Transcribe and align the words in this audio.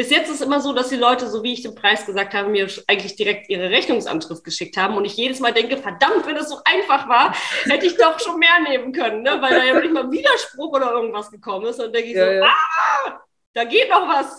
bis 0.00 0.08
jetzt 0.08 0.30
ist 0.30 0.36
es 0.36 0.40
immer 0.40 0.62
so, 0.62 0.72
dass 0.72 0.88
die 0.88 0.96
Leute, 0.96 1.28
so 1.28 1.42
wie 1.42 1.52
ich 1.52 1.60
den 1.60 1.74
Preis 1.74 2.06
gesagt 2.06 2.32
habe, 2.32 2.48
mir 2.48 2.66
eigentlich 2.86 3.16
direkt 3.16 3.50
ihre 3.50 3.68
Rechnungsanschrift 3.68 4.42
geschickt 4.42 4.78
haben 4.78 4.96
und 4.96 5.04
ich 5.04 5.14
jedes 5.14 5.40
Mal 5.40 5.52
denke, 5.52 5.76
verdammt, 5.76 6.26
wenn 6.26 6.38
es 6.38 6.48
so 6.48 6.58
einfach 6.64 7.06
war, 7.06 7.34
hätte 7.64 7.84
ich 7.84 7.98
doch 7.98 8.18
schon 8.18 8.38
mehr 8.38 8.60
nehmen 8.66 8.94
können, 8.94 9.20
ne? 9.20 9.36
weil 9.42 9.50
da 9.50 9.62
ja 9.62 9.78
nicht 9.78 9.92
mal 9.92 10.10
Widerspruch 10.10 10.72
oder 10.72 10.92
irgendwas 10.92 11.30
gekommen 11.30 11.66
ist 11.66 11.80
und 11.80 11.94
denke 11.94 12.08
ich 12.08 12.16
ja, 12.16 12.24
so, 12.24 12.32
ja. 12.32 12.44
ah, 12.46 13.20
da 13.52 13.64
geht 13.64 13.90
noch 13.90 14.08
was. 14.08 14.38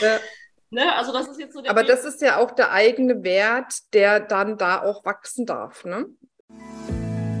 Ja. 0.00 0.18
Ne? 0.72 0.94
Also 0.94 1.12
das 1.12 1.26
ist 1.26 1.40
jetzt 1.40 1.52
so 1.52 1.64
Aber 1.66 1.80
Weg. 1.80 1.88
das 1.88 2.04
ist 2.04 2.22
ja 2.22 2.36
auch 2.36 2.52
der 2.52 2.70
eigene 2.70 3.24
Wert, 3.24 3.92
der 3.92 4.20
dann 4.20 4.56
da 4.56 4.80
auch 4.80 5.04
wachsen 5.04 5.44
darf. 5.44 5.84
Ne? 5.84 6.06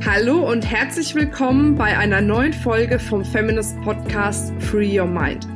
Hallo 0.04 0.50
und 0.50 0.62
herzlich 0.62 1.14
willkommen 1.14 1.76
bei 1.76 1.96
einer 1.96 2.22
neuen 2.22 2.52
Folge 2.52 2.98
vom 2.98 3.24
Feminist 3.24 3.80
Podcast 3.82 4.52
Free 4.60 4.98
Your 4.98 5.06
Mind. 5.06 5.46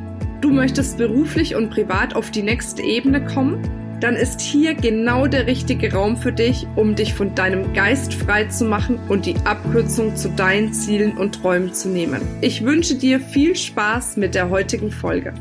Du 0.45 0.51
möchtest 0.51 0.99
beruflich 0.99 1.55
und 1.55 1.71
privat 1.71 2.15
auf 2.15 2.31
die 2.31 2.43
nächste 2.43 2.83
Ebene 2.83 3.25
kommen? 3.25 3.63
Dann 4.01 4.15
ist 4.15 4.43
hier 4.43 4.75
genau 4.75 5.27
der 5.27 5.47
richtige 5.47 5.91
Raum 5.91 6.19
für 6.19 6.33
dich, 6.33 6.67
um 6.77 6.95
dich 6.95 7.15
von 7.15 7.35
deinem 7.35 7.73
Geist 7.73 8.13
frei 8.13 8.45
zu 8.45 8.67
machen 8.67 8.99
und 9.09 9.25
die 9.25 9.37
Abkürzung 9.47 10.17
zu 10.17 10.29
deinen 10.29 10.75
Zielen 10.75 11.17
und 11.17 11.37
Träumen 11.37 11.73
zu 11.73 11.89
nehmen. 11.89 12.21
Ich 12.43 12.63
wünsche 12.63 12.95
dir 12.95 13.21
viel 13.21 13.57
Spaß 13.57 14.19
mit 14.19 14.35
der 14.35 14.51
heutigen 14.51 14.91
Folge. 14.91 15.33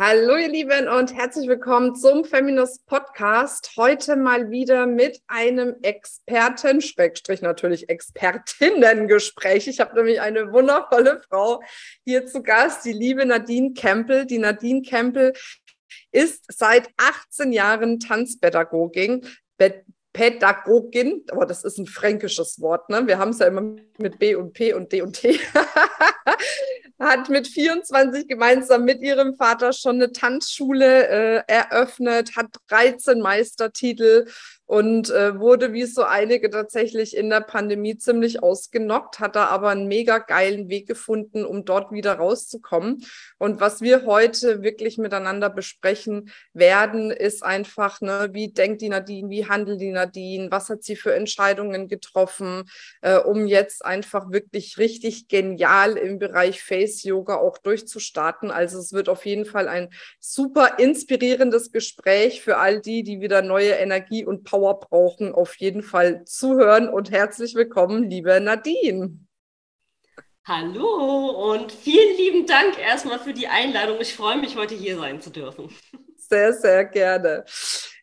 Hallo 0.00 0.36
ihr 0.36 0.48
Lieben 0.48 0.86
und 0.86 1.12
herzlich 1.12 1.48
willkommen 1.48 1.96
zum 1.96 2.24
Feminist 2.24 2.86
Podcast. 2.86 3.72
Heute 3.76 4.14
mal 4.14 4.48
wieder 4.48 4.86
mit 4.86 5.20
einem 5.26 5.74
Experten, 5.82 6.80
Schrägstrich 6.80 7.42
natürlich 7.42 7.88
Expertinnengespräch. 7.88 9.66
Ich 9.66 9.80
habe 9.80 9.96
nämlich 9.96 10.20
eine 10.20 10.52
wundervolle 10.52 11.20
Frau 11.28 11.60
hier 12.04 12.26
zu 12.26 12.44
Gast, 12.44 12.84
die 12.84 12.92
liebe 12.92 13.26
Nadine 13.26 13.72
Kempel. 13.72 14.24
Die 14.24 14.38
Nadine 14.38 14.82
Kempel 14.82 15.32
ist 16.12 16.44
seit 16.46 16.88
18 16.96 17.50
Jahren 17.50 17.98
Tanzpädagogin. 17.98 19.26
Pädagogin, 20.12 21.24
aber 21.32 21.44
das 21.44 21.64
ist 21.64 21.76
ein 21.78 21.86
fränkisches 21.86 22.60
Wort, 22.60 22.88
ne? 22.88 23.08
Wir 23.08 23.18
haben 23.18 23.30
es 23.30 23.40
ja 23.40 23.48
immer 23.48 23.74
mit 23.98 24.20
B 24.20 24.36
und 24.36 24.52
P 24.52 24.74
und 24.74 24.92
D 24.92 25.02
und 25.02 25.14
T. 25.14 25.40
hat 27.08 27.28
mit 27.28 27.48
24 27.48 28.28
gemeinsam 28.28 28.84
mit 28.84 29.02
ihrem 29.02 29.34
Vater 29.34 29.72
schon 29.72 29.96
eine 29.96 30.12
Tanzschule 30.12 31.08
äh, 31.08 31.42
eröffnet, 31.46 32.36
hat 32.36 32.48
13 32.68 33.20
Meistertitel 33.20 34.26
und 34.68 35.08
äh, 35.08 35.40
wurde 35.40 35.72
wie 35.72 35.86
so 35.86 36.02
einige 36.02 36.50
tatsächlich 36.50 37.16
in 37.16 37.30
der 37.30 37.40
Pandemie 37.40 37.96
ziemlich 37.96 38.42
ausgenockt, 38.42 39.18
hat 39.18 39.34
da 39.34 39.46
aber 39.46 39.70
einen 39.70 39.88
mega 39.88 40.18
geilen 40.18 40.68
Weg 40.68 40.86
gefunden, 40.86 41.46
um 41.46 41.64
dort 41.64 41.90
wieder 41.90 42.12
rauszukommen. 42.14 43.02
Und 43.38 43.60
was 43.60 43.80
wir 43.80 44.04
heute 44.04 44.62
wirklich 44.62 44.98
miteinander 44.98 45.48
besprechen 45.48 46.30
werden, 46.52 47.10
ist 47.10 47.42
einfach, 47.42 48.02
ne, 48.02 48.28
wie 48.32 48.52
denkt 48.52 48.82
die 48.82 48.90
Nadine, 48.90 49.30
wie 49.30 49.46
handelt 49.46 49.80
die 49.80 49.90
Nadine, 49.90 50.50
was 50.50 50.68
hat 50.68 50.82
sie 50.82 50.96
für 50.96 51.14
Entscheidungen 51.14 51.88
getroffen, 51.88 52.64
äh, 53.00 53.16
um 53.16 53.46
jetzt 53.46 53.82
einfach 53.82 54.30
wirklich 54.30 54.76
richtig 54.76 55.28
genial 55.28 55.96
im 55.96 56.18
Bereich 56.18 56.62
Face 56.62 56.97
Yoga 57.04 57.36
auch 57.36 57.58
durchzustarten. 57.58 58.50
Also 58.50 58.78
es 58.78 58.92
wird 58.92 59.08
auf 59.08 59.26
jeden 59.26 59.44
Fall 59.44 59.68
ein 59.68 59.90
super 60.20 60.78
inspirierendes 60.78 61.72
Gespräch 61.72 62.42
für 62.42 62.58
all 62.58 62.80
die, 62.80 63.02
die 63.02 63.20
wieder 63.20 63.42
neue 63.42 63.72
Energie 63.72 64.24
und 64.24 64.44
Power 64.44 64.80
brauchen, 64.80 65.32
auf 65.32 65.56
jeden 65.56 65.82
Fall 65.82 66.24
zuhören 66.24 66.88
und 66.88 67.10
herzlich 67.10 67.54
willkommen, 67.54 68.08
liebe 68.08 68.40
Nadine. 68.40 69.18
Hallo 70.44 71.52
und 71.52 71.70
vielen 71.70 72.16
lieben 72.16 72.46
Dank 72.46 72.78
erstmal 72.78 73.18
für 73.18 73.34
die 73.34 73.48
Einladung. 73.48 73.98
Ich 74.00 74.14
freue 74.14 74.38
mich, 74.38 74.56
heute 74.56 74.74
hier 74.74 74.96
sein 74.96 75.20
zu 75.20 75.28
dürfen. 75.28 75.68
Sehr, 76.16 76.52
sehr 76.54 76.84
gerne. 76.84 77.44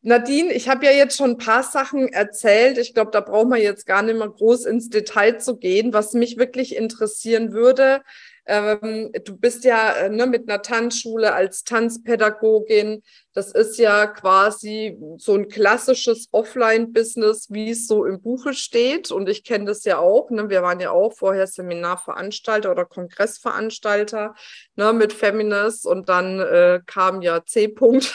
Nadine, 0.01 0.53
ich 0.53 0.69
habe 0.69 0.85
ja 0.85 0.91
jetzt 0.91 1.17
schon 1.17 1.31
ein 1.31 1.37
paar 1.39 1.63
Sachen 1.63 2.07
erzählt. 2.09 2.77
Ich 2.77 2.93
glaube, 2.93 3.09
da 3.09 3.21
brauchen 3.21 3.49
wir 3.49 3.57
jetzt 3.57 3.87
gar 3.87 4.03
nicht 4.03 4.17
mehr 4.17 4.29
groß 4.29 4.65
ins 4.65 4.89
Detail 4.89 5.39
zu 5.39 5.57
gehen. 5.57 5.93
Was 5.93 6.13
mich 6.13 6.37
wirklich 6.37 6.75
interessieren 6.75 7.51
würde, 7.53 8.03
ähm, 8.47 9.11
du 9.23 9.37
bist 9.37 9.63
ja 9.63 9.91
äh, 9.91 10.09
ne, 10.09 10.27
mit 10.27 10.47
einer 10.47 10.61
Tanzschule 10.61 11.33
als 11.33 11.63
Tanzpädagogin. 11.63 13.01
Das 13.33 13.51
ist 13.51 13.77
ja 13.79 14.07
quasi 14.07 14.97
so 15.17 15.33
ein 15.33 15.49
klassisches 15.49 16.27
Offline-Business, 16.31 17.47
wie 17.49 17.71
es 17.71 17.87
so 17.87 18.05
im 18.05 18.21
Buche 18.21 18.53
steht. 18.53 19.11
Und 19.11 19.27
ich 19.27 19.43
kenne 19.43 19.65
das 19.65 19.83
ja 19.83 19.97
auch. 19.97 20.29
Ne? 20.29 20.49
Wir 20.49 20.61
waren 20.61 20.79
ja 20.79 20.91
auch 20.91 21.13
vorher 21.13 21.47
Seminarveranstalter 21.47 22.71
oder 22.71 22.85
Kongressveranstalter 22.85 24.35
ne, 24.75 24.93
mit 24.93 25.11
Feminist 25.11 25.85
und 25.85 26.07
dann 26.07 26.39
äh, 26.39 26.81
kam 26.85 27.21
ja 27.21 27.43
C-Punkt. 27.43 28.13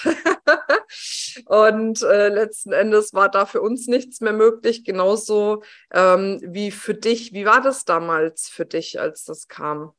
und 1.46 2.02
äh, 2.02 2.28
letzten 2.28 2.72
Endes 2.72 3.12
war 3.12 3.30
da 3.30 3.46
für 3.46 3.60
uns 3.60 3.88
nichts 3.88 4.20
mehr 4.20 4.32
möglich, 4.32 4.84
genauso 4.84 5.62
ähm, 5.92 6.40
wie 6.44 6.70
für 6.70 6.94
dich. 6.94 7.32
Wie 7.32 7.44
war 7.44 7.60
das 7.60 7.84
damals 7.84 8.48
für 8.48 8.64
dich, 8.64 9.00
als 9.00 9.24
das 9.24 9.48
kam? 9.48 9.92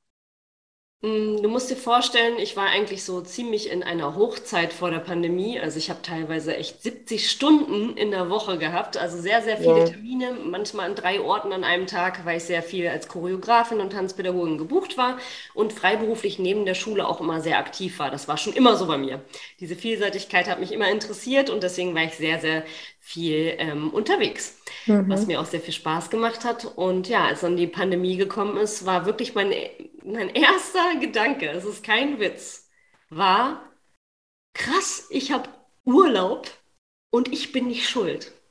Mm, 1.03 1.41
du 1.41 1.49
musst 1.49 1.71
dir 1.71 1.75
vorstellen, 1.75 2.37
ich 2.37 2.55
war 2.55 2.67
eigentlich 2.67 3.03
so 3.03 3.21
ziemlich 3.21 3.71
in 3.71 3.81
einer 3.81 4.15
Hochzeit 4.15 4.71
vor 4.71 4.91
der 4.91 4.99
Pandemie. 4.99 5.59
Also 5.59 5.79
ich 5.79 5.89
habe 5.89 6.03
teilweise 6.03 6.55
echt 6.55 6.83
70 6.83 7.31
Stunden 7.31 7.97
in 7.97 8.11
der 8.11 8.29
Woche 8.29 8.59
gehabt, 8.59 8.97
also 8.97 9.19
sehr, 9.19 9.41
sehr 9.41 9.57
viele 9.57 9.79
ja. 9.79 9.85
Termine, 9.85 10.33
manchmal 10.45 10.85
an 10.87 10.95
drei 10.95 11.19
Orten 11.19 11.53
an 11.53 11.63
einem 11.63 11.87
Tag, 11.87 12.23
weil 12.25 12.37
ich 12.37 12.43
sehr 12.43 12.61
viel 12.61 12.87
als 12.87 13.07
Choreografin 13.07 13.79
und 13.79 13.93
Tanzpädagogin 13.93 14.59
gebucht 14.59 14.95
war 14.95 15.17
und 15.55 15.73
freiberuflich 15.73 16.37
neben 16.37 16.65
der 16.65 16.75
Schule 16.75 17.07
auch 17.07 17.19
immer 17.19 17.41
sehr 17.41 17.57
aktiv 17.57 17.97
war. 17.97 18.11
Das 18.11 18.27
war 18.27 18.37
schon 18.37 18.53
immer 18.53 18.75
so 18.75 18.85
bei 18.85 18.99
mir. 18.99 19.21
Diese 19.59 19.75
Vielseitigkeit 19.75 20.47
hat 20.47 20.59
mich 20.59 20.71
immer 20.71 20.89
interessiert 20.91 21.49
und 21.49 21.63
deswegen 21.63 21.95
war 21.95 22.03
ich 22.03 22.13
sehr, 22.13 22.39
sehr 22.39 22.63
viel 23.11 23.55
ähm, 23.57 23.89
unterwegs, 23.89 24.57
mhm. 24.85 25.09
was 25.09 25.27
mir 25.27 25.41
auch 25.41 25.45
sehr 25.45 25.59
viel 25.59 25.73
Spaß 25.73 26.09
gemacht 26.09 26.45
hat. 26.45 26.65
Und 26.65 27.09
ja, 27.09 27.25
als 27.25 27.41
dann 27.41 27.57
die 27.57 27.67
Pandemie 27.67 28.15
gekommen 28.15 28.57
ist, 28.57 28.85
war 28.85 29.05
wirklich 29.05 29.35
mein, 29.35 29.53
mein 30.03 30.29
erster 30.35 30.95
Gedanke, 30.99 31.49
es 31.49 31.65
ist 31.65 31.83
kein 31.83 32.19
Witz, 32.19 32.69
war 33.09 33.69
krass, 34.53 35.07
ich 35.09 35.31
habe 35.31 35.49
Urlaub 35.83 36.49
und 37.09 37.31
ich 37.33 37.51
bin 37.51 37.67
nicht 37.67 37.89
schuld. 37.89 38.31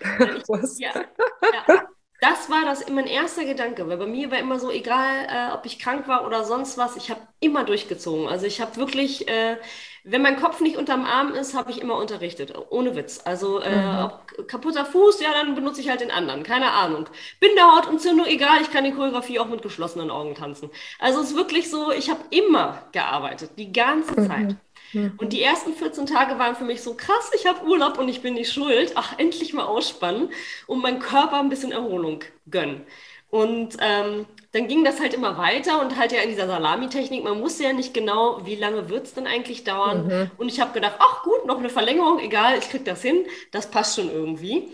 Ich? 0.00 0.78
Ja, 0.78 1.04
ja, 1.42 1.88
das 2.20 2.50
war 2.50 2.64
das 2.64 2.88
mein 2.88 3.06
erster 3.06 3.44
Gedanke, 3.44 3.88
weil 3.88 3.96
bei 3.96 4.06
mir 4.06 4.30
war 4.30 4.38
immer 4.38 4.58
so, 4.58 4.70
egal 4.70 5.26
äh, 5.28 5.54
ob 5.54 5.64
ich 5.66 5.78
krank 5.78 6.06
war 6.08 6.26
oder 6.26 6.44
sonst 6.44 6.76
was, 6.78 6.96
ich 6.96 7.10
habe 7.10 7.20
immer 7.40 7.64
durchgezogen. 7.64 8.28
Also 8.28 8.46
ich 8.46 8.60
habe 8.60 8.76
wirklich 8.76 9.28
äh, 9.28 9.56
wenn 10.04 10.22
mein 10.22 10.40
Kopf 10.40 10.60
nicht 10.60 10.76
unterm 10.76 11.04
Arm 11.04 11.34
ist, 11.34 11.54
habe 11.54 11.70
ich 11.70 11.80
immer 11.80 11.96
unterrichtet, 11.96 12.54
ohne 12.70 12.96
Witz. 12.96 13.20
Also 13.24 13.60
äh, 13.60 13.76
mhm. 13.76 14.10
kaputter 14.46 14.84
Fuß, 14.84 15.20
ja, 15.20 15.32
dann 15.32 15.54
benutze 15.54 15.80
ich 15.80 15.90
halt 15.90 16.00
den 16.00 16.10
anderen, 16.10 16.42
keine 16.42 16.72
Ahnung. 16.72 17.06
Binderhautentzündung, 17.38 18.26
egal, 18.26 18.62
ich 18.62 18.70
kann 18.70 18.84
die 18.84 18.92
Choreografie 18.92 19.38
auch 19.38 19.48
mit 19.48 19.62
geschlossenen 19.62 20.10
Augen 20.10 20.34
tanzen. 20.34 20.70
Also 20.98 21.20
es 21.20 21.30
ist 21.30 21.36
wirklich 21.36 21.70
so, 21.70 21.92
ich 21.92 22.08
habe 22.08 22.20
immer 22.30 22.82
gearbeitet, 22.92 23.52
die 23.58 23.72
ganze 23.72 24.18
mhm. 24.18 24.26
Zeit. 24.26 24.56
Mhm. 24.92 25.12
Und 25.18 25.32
die 25.32 25.42
ersten 25.42 25.74
14 25.74 26.06
Tage 26.06 26.38
waren 26.38 26.56
für 26.56 26.64
mich 26.64 26.82
so 26.82 26.94
krass, 26.94 27.30
ich 27.34 27.46
habe 27.46 27.64
Urlaub 27.64 27.98
und 27.98 28.08
ich 28.08 28.22
bin 28.22 28.34
nicht 28.34 28.52
schuld. 28.52 28.92
Ach, 28.94 29.18
endlich 29.18 29.52
mal 29.52 29.64
ausspannen 29.64 30.30
und 30.66 30.82
meinem 30.82 30.98
Körper 30.98 31.38
ein 31.38 31.48
bisschen 31.48 31.72
Erholung 31.72 32.24
gönnen. 32.50 32.82
Und 33.30 33.76
ähm, 33.80 34.26
dann 34.52 34.66
ging 34.66 34.84
das 34.84 35.00
halt 35.00 35.14
immer 35.14 35.38
weiter 35.38 35.80
und 35.80 35.96
halt 35.96 36.10
ja 36.10 36.20
in 36.20 36.30
dieser 36.30 36.48
Salamitechnik, 36.48 37.22
man 37.22 37.40
wusste 37.40 37.62
ja 37.64 37.72
nicht 37.72 37.94
genau, 37.94 38.44
wie 38.44 38.56
lange 38.56 38.88
wird 38.90 39.06
es 39.06 39.14
denn 39.14 39.28
eigentlich 39.28 39.62
dauern. 39.62 40.06
Mhm. 40.06 40.30
Und 40.36 40.48
ich 40.48 40.60
habe 40.60 40.72
gedacht, 40.72 40.96
ach 40.98 41.22
gut, 41.22 41.46
noch 41.46 41.58
eine 41.58 41.70
Verlängerung, 41.70 42.18
egal, 42.18 42.58
ich 42.58 42.68
kriege 42.68 42.84
das 42.84 43.02
hin, 43.02 43.24
das 43.52 43.70
passt 43.70 43.96
schon 43.96 44.10
irgendwie. 44.10 44.68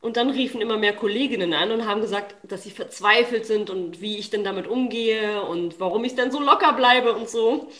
Und 0.00 0.16
dann 0.16 0.30
riefen 0.30 0.60
immer 0.60 0.78
mehr 0.78 0.94
Kolleginnen 0.94 1.52
an 1.52 1.70
und 1.70 1.86
haben 1.86 2.00
gesagt, 2.00 2.34
dass 2.42 2.62
sie 2.64 2.70
verzweifelt 2.70 3.46
sind 3.46 3.70
und 3.70 4.00
wie 4.00 4.16
ich 4.16 4.30
denn 4.30 4.44
damit 4.44 4.66
umgehe 4.66 5.42
und 5.42 5.78
warum 5.78 6.04
ich 6.04 6.14
denn 6.14 6.32
so 6.32 6.40
locker 6.40 6.72
bleibe 6.72 7.12
und 7.12 7.28
so. 7.28 7.70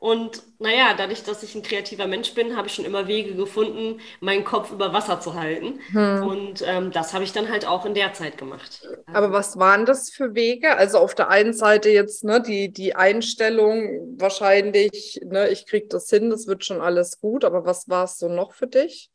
Und 0.00 0.42
naja, 0.58 0.94
dadurch, 0.96 1.24
dass 1.24 1.42
ich 1.42 1.54
ein 1.54 1.62
kreativer 1.62 2.06
Mensch 2.06 2.32
bin, 2.32 2.56
habe 2.56 2.68
ich 2.68 2.74
schon 2.74 2.86
immer 2.86 3.06
Wege 3.06 3.34
gefunden, 3.34 4.00
meinen 4.20 4.44
Kopf 4.44 4.72
über 4.72 4.94
Wasser 4.94 5.20
zu 5.20 5.34
halten. 5.34 5.78
Hm. 5.92 6.26
Und 6.26 6.64
ähm, 6.66 6.90
das 6.90 7.12
habe 7.12 7.22
ich 7.22 7.34
dann 7.34 7.50
halt 7.50 7.66
auch 7.66 7.84
in 7.84 7.92
der 7.92 8.14
Zeit 8.14 8.38
gemacht. 8.38 8.88
Aber 9.12 9.30
was 9.30 9.58
waren 9.58 9.84
das 9.84 10.08
für 10.08 10.34
Wege? 10.34 10.74
Also 10.74 10.96
auf 10.96 11.14
der 11.14 11.28
einen 11.28 11.52
Seite 11.52 11.90
jetzt 11.90 12.24
ne, 12.24 12.40
die, 12.40 12.72
die 12.72 12.96
Einstellung, 12.96 14.16
wahrscheinlich, 14.18 15.20
ne, 15.22 15.50
ich 15.50 15.66
kriege 15.66 15.88
das 15.88 16.08
hin, 16.08 16.30
das 16.30 16.46
wird 16.46 16.64
schon 16.64 16.80
alles 16.80 17.20
gut. 17.20 17.44
Aber 17.44 17.66
was 17.66 17.86
war 17.90 18.04
es 18.04 18.18
so 18.18 18.28
noch 18.28 18.54
für 18.54 18.68
dich? 18.68 19.10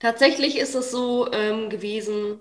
Tatsächlich 0.00 0.58
ist 0.58 0.74
es 0.74 0.90
so 0.90 1.30
ähm, 1.30 1.70
gewesen, 1.70 2.40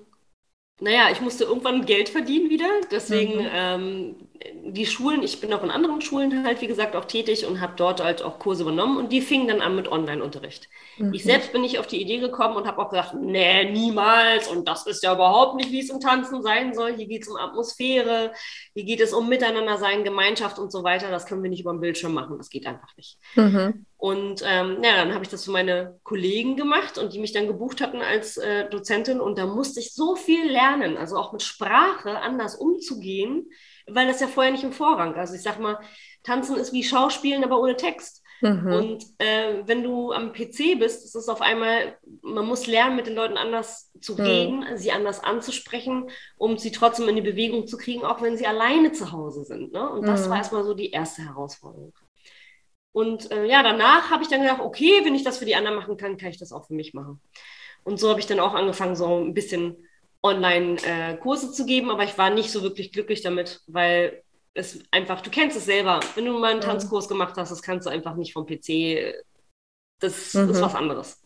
naja, 0.80 1.10
ich 1.12 1.22
musste 1.22 1.44
irgendwann 1.44 1.86
Geld 1.86 2.10
verdienen 2.10 2.50
wieder. 2.50 2.70
Deswegen 2.92 3.42
mhm. 3.42 3.50
ähm, 3.52 4.16
die 4.64 4.86
Schulen, 4.86 5.24
ich 5.24 5.40
bin 5.40 5.54
auch 5.54 5.64
in 5.64 5.72
anderen 5.72 6.02
Schulen 6.02 6.46
halt, 6.46 6.62
wie 6.62 6.68
gesagt, 6.68 6.96
auch 6.96 7.06
tätig 7.06 7.46
und 7.46 7.62
habe 7.62 7.74
dort 7.76 8.04
halt 8.04 8.22
auch 8.22 8.40
Kurse 8.40 8.64
übernommen 8.64 8.98
und 8.98 9.12
die 9.12 9.22
fingen 9.22 9.48
dann 9.48 9.62
an 9.62 9.76
mit 9.76 9.88
Online-Unterricht. 9.88 10.68
Mhm. 10.98 11.14
Ich 11.14 11.24
selbst 11.24 11.52
bin 11.52 11.62
nicht 11.62 11.80
auf 11.80 11.88
die 11.88 12.02
Idee 12.02 12.20
gekommen 12.20 12.56
und 12.56 12.68
habe 12.68 12.80
auch 12.82 12.90
gesagt, 12.90 13.14
nee, 13.16 13.70
niemals 13.72 14.48
und 14.48 14.68
das 14.68 14.86
ist 14.86 15.04
ja 15.04 15.14
überhaupt 15.14 15.56
nicht, 15.56 15.72
wie 15.72 15.80
es 15.80 15.90
im 15.90 16.00
Tanzen 16.00 16.42
sein 16.44 16.74
soll. 16.74 16.96
Hier 16.96 17.08
geht 17.08 17.24
es 17.24 17.28
um 17.28 17.38
Atmosphäre, 17.38 18.34
hier 18.74 18.84
geht 18.84 19.02
es 19.02 19.14
um 19.14 19.30
Miteinander 19.30 19.78
sein, 19.78 20.04
Gemeinschaft 20.04 20.60
und 20.60 20.72
so 20.72 20.84
weiter. 20.84 21.10
Das 21.10 21.26
können 21.26 21.44
wir 21.44 21.50
nicht 21.50 21.62
über 21.62 21.72
den 21.72 21.82
Bildschirm 21.82 22.14
machen, 22.14 22.38
das 22.38 22.50
geht 22.50 22.68
einfach 22.68 22.96
nicht. 22.98 23.18
Mhm. 23.36 23.86
Und 23.98 24.44
ähm, 24.46 24.84
ja, 24.84 24.96
dann 24.98 25.14
habe 25.14 25.24
ich 25.24 25.30
das 25.30 25.46
für 25.46 25.52
meine 25.52 26.00
Kollegen 26.04 26.56
gemacht 26.56 26.98
und 26.98 27.14
die 27.14 27.20
mich 27.20 27.32
dann 27.32 27.48
gebucht 27.48 27.82
hatten 27.82 28.02
als 28.02 28.38
äh, 28.38 28.70
Dozentin 28.70 29.20
und 29.20 29.40
da 29.40 29.48
musste 29.48 29.80
ich 29.80 29.94
so 29.94 30.16
viel 30.16 30.52
lernen, 30.52 30.98
also 30.98 31.18
auch 31.18 31.32
mit 31.32 31.42
Sprache 31.42 32.20
anders 32.20 32.56
umzugehen 32.56 33.50
weil 33.88 34.08
das 34.08 34.20
ja 34.20 34.28
vorher 34.28 34.52
nicht 34.52 34.64
im 34.64 34.74
Vorrang. 34.74 35.16
Also 35.16 35.34
ich 35.34 35.42
sag 35.42 35.60
mal, 35.60 35.80
Tanzen 36.24 36.58
ist 36.58 36.74
wie 36.74 36.84
Schauspielen, 36.84 37.44
aber 37.44 37.60
ohne 37.60 37.76
Text. 37.76 38.24
Mhm. 38.42 38.74
Und 38.74 39.06
äh, 39.18 39.64
wenn 39.66 39.84
du 39.84 40.12
am 40.12 40.32
PC 40.32 40.78
bist, 40.78 41.06
ist 41.06 41.16
es 41.16 41.30
auf 41.30 41.42
einmal, 41.42 41.98
man 42.22 42.46
muss 42.46 42.68
lernen, 42.68 42.96
mit 42.96 43.08
den 43.08 43.16
Leuten 43.16 43.38
anders 43.38 43.92
zu 44.00 44.14
mhm. 44.14 44.22
reden, 44.22 44.78
sie 44.78 44.92
anders 44.92 45.24
anzusprechen, 45.24 46.10
um 46.38 46.58
sie 46.58 46.72
trotzdem 46.72 47.10
in 47.10 47.16
die 47.16 47.22
Bewegung 47.22 47.68
zu 47.68 47.78
kriegen, 47.78 48.04
auch 48.04 48.22
wenn 48.22 48.38
sie 48.38 48.46
alleine 48.46 48.92
zu 48.92 49.12
Hause 49.12 49.44
sind. 49.44 49.72
Ne? 49.72 49.90
Und 49.90 50.06
das 50.06 50.26
mhm. 50.26 50.32
war 50.32 50.38
erstmal 50.38 50.64
so 50.64 50.74
die 50.74 50.92
erste 50.92 51.24
Herausforderung. 51.24 51.94
Und 52.92 53.32
äh, 53.32 53.46
ja, 53.46 53.64
danach 53.64 54.12
habe 54.12 54.24
ich 54.24 54.30
dann 54.30 54.42
gedacht, 54.42 54.62
okay, 54.62 55.02
wenn 55.04 55.16
ich 55.16 55.24
das 55.24 55.38
für 55.38 55.46
die 55.46 55.56
anderen 55.56 55.78
machen 55.78 55.98
kann, 55.98 56.18
kann 56.18 56.30
ich 56.30 56.40
das 56.40 56.52
auch 56.52 56.66
für 56.66 56.74
mich 56.74 56.94
machen. 56.94 57.22
Und 57.84 58.00
so 58.00 58.10
habe 58.10 58.20
ich 58.20 58.28
dann 58.28 58.40
auch 58.40 58.54
angefangen, 58.54 58.96
so 58.96 59.20
ein 59.20 59.34
bisschen 59.34 59.87
Online-Kurse 60.24 61.48
äh, 61.48 61.52
zu 61.52 61.66
geben, 61.66 61.90
aber 61.92 62.04
ich 62.04 62.18
war 62.18 62.30
nicht 62.30 62.52
so 62.52 62.64
wirklich 62.64 62.92
glücklich 62.92 63.22
damit, 63.22 63.62
weil 63.68 64.24
es 64.54 64.80
einfach, 64.92 65.22
du 65.22 65.30
kennst 65.30 65.56
es 65.56 65.66
selber, 65.66 66.00
wenn 66.16 66.26
du 66.26 66.38
mal 66.38 66.52
einen 66.52 66.62
Tanzkurs 66.62 67.08
gemacht 67.08 67.36
hast, 67.38 67.52
das 67.52 67.62
kannst 67.62 67.86
du 67.86 67.92
einfach 67.92 68.16
nicht 68.16 68.34
vom 68.34 68.46
PC, 68.46 69.14
das 70.00 70.34
mhm. 70.34 70.50
ist 70.50 70.62
was 70.62 70.76
anderes. 70.76 71.22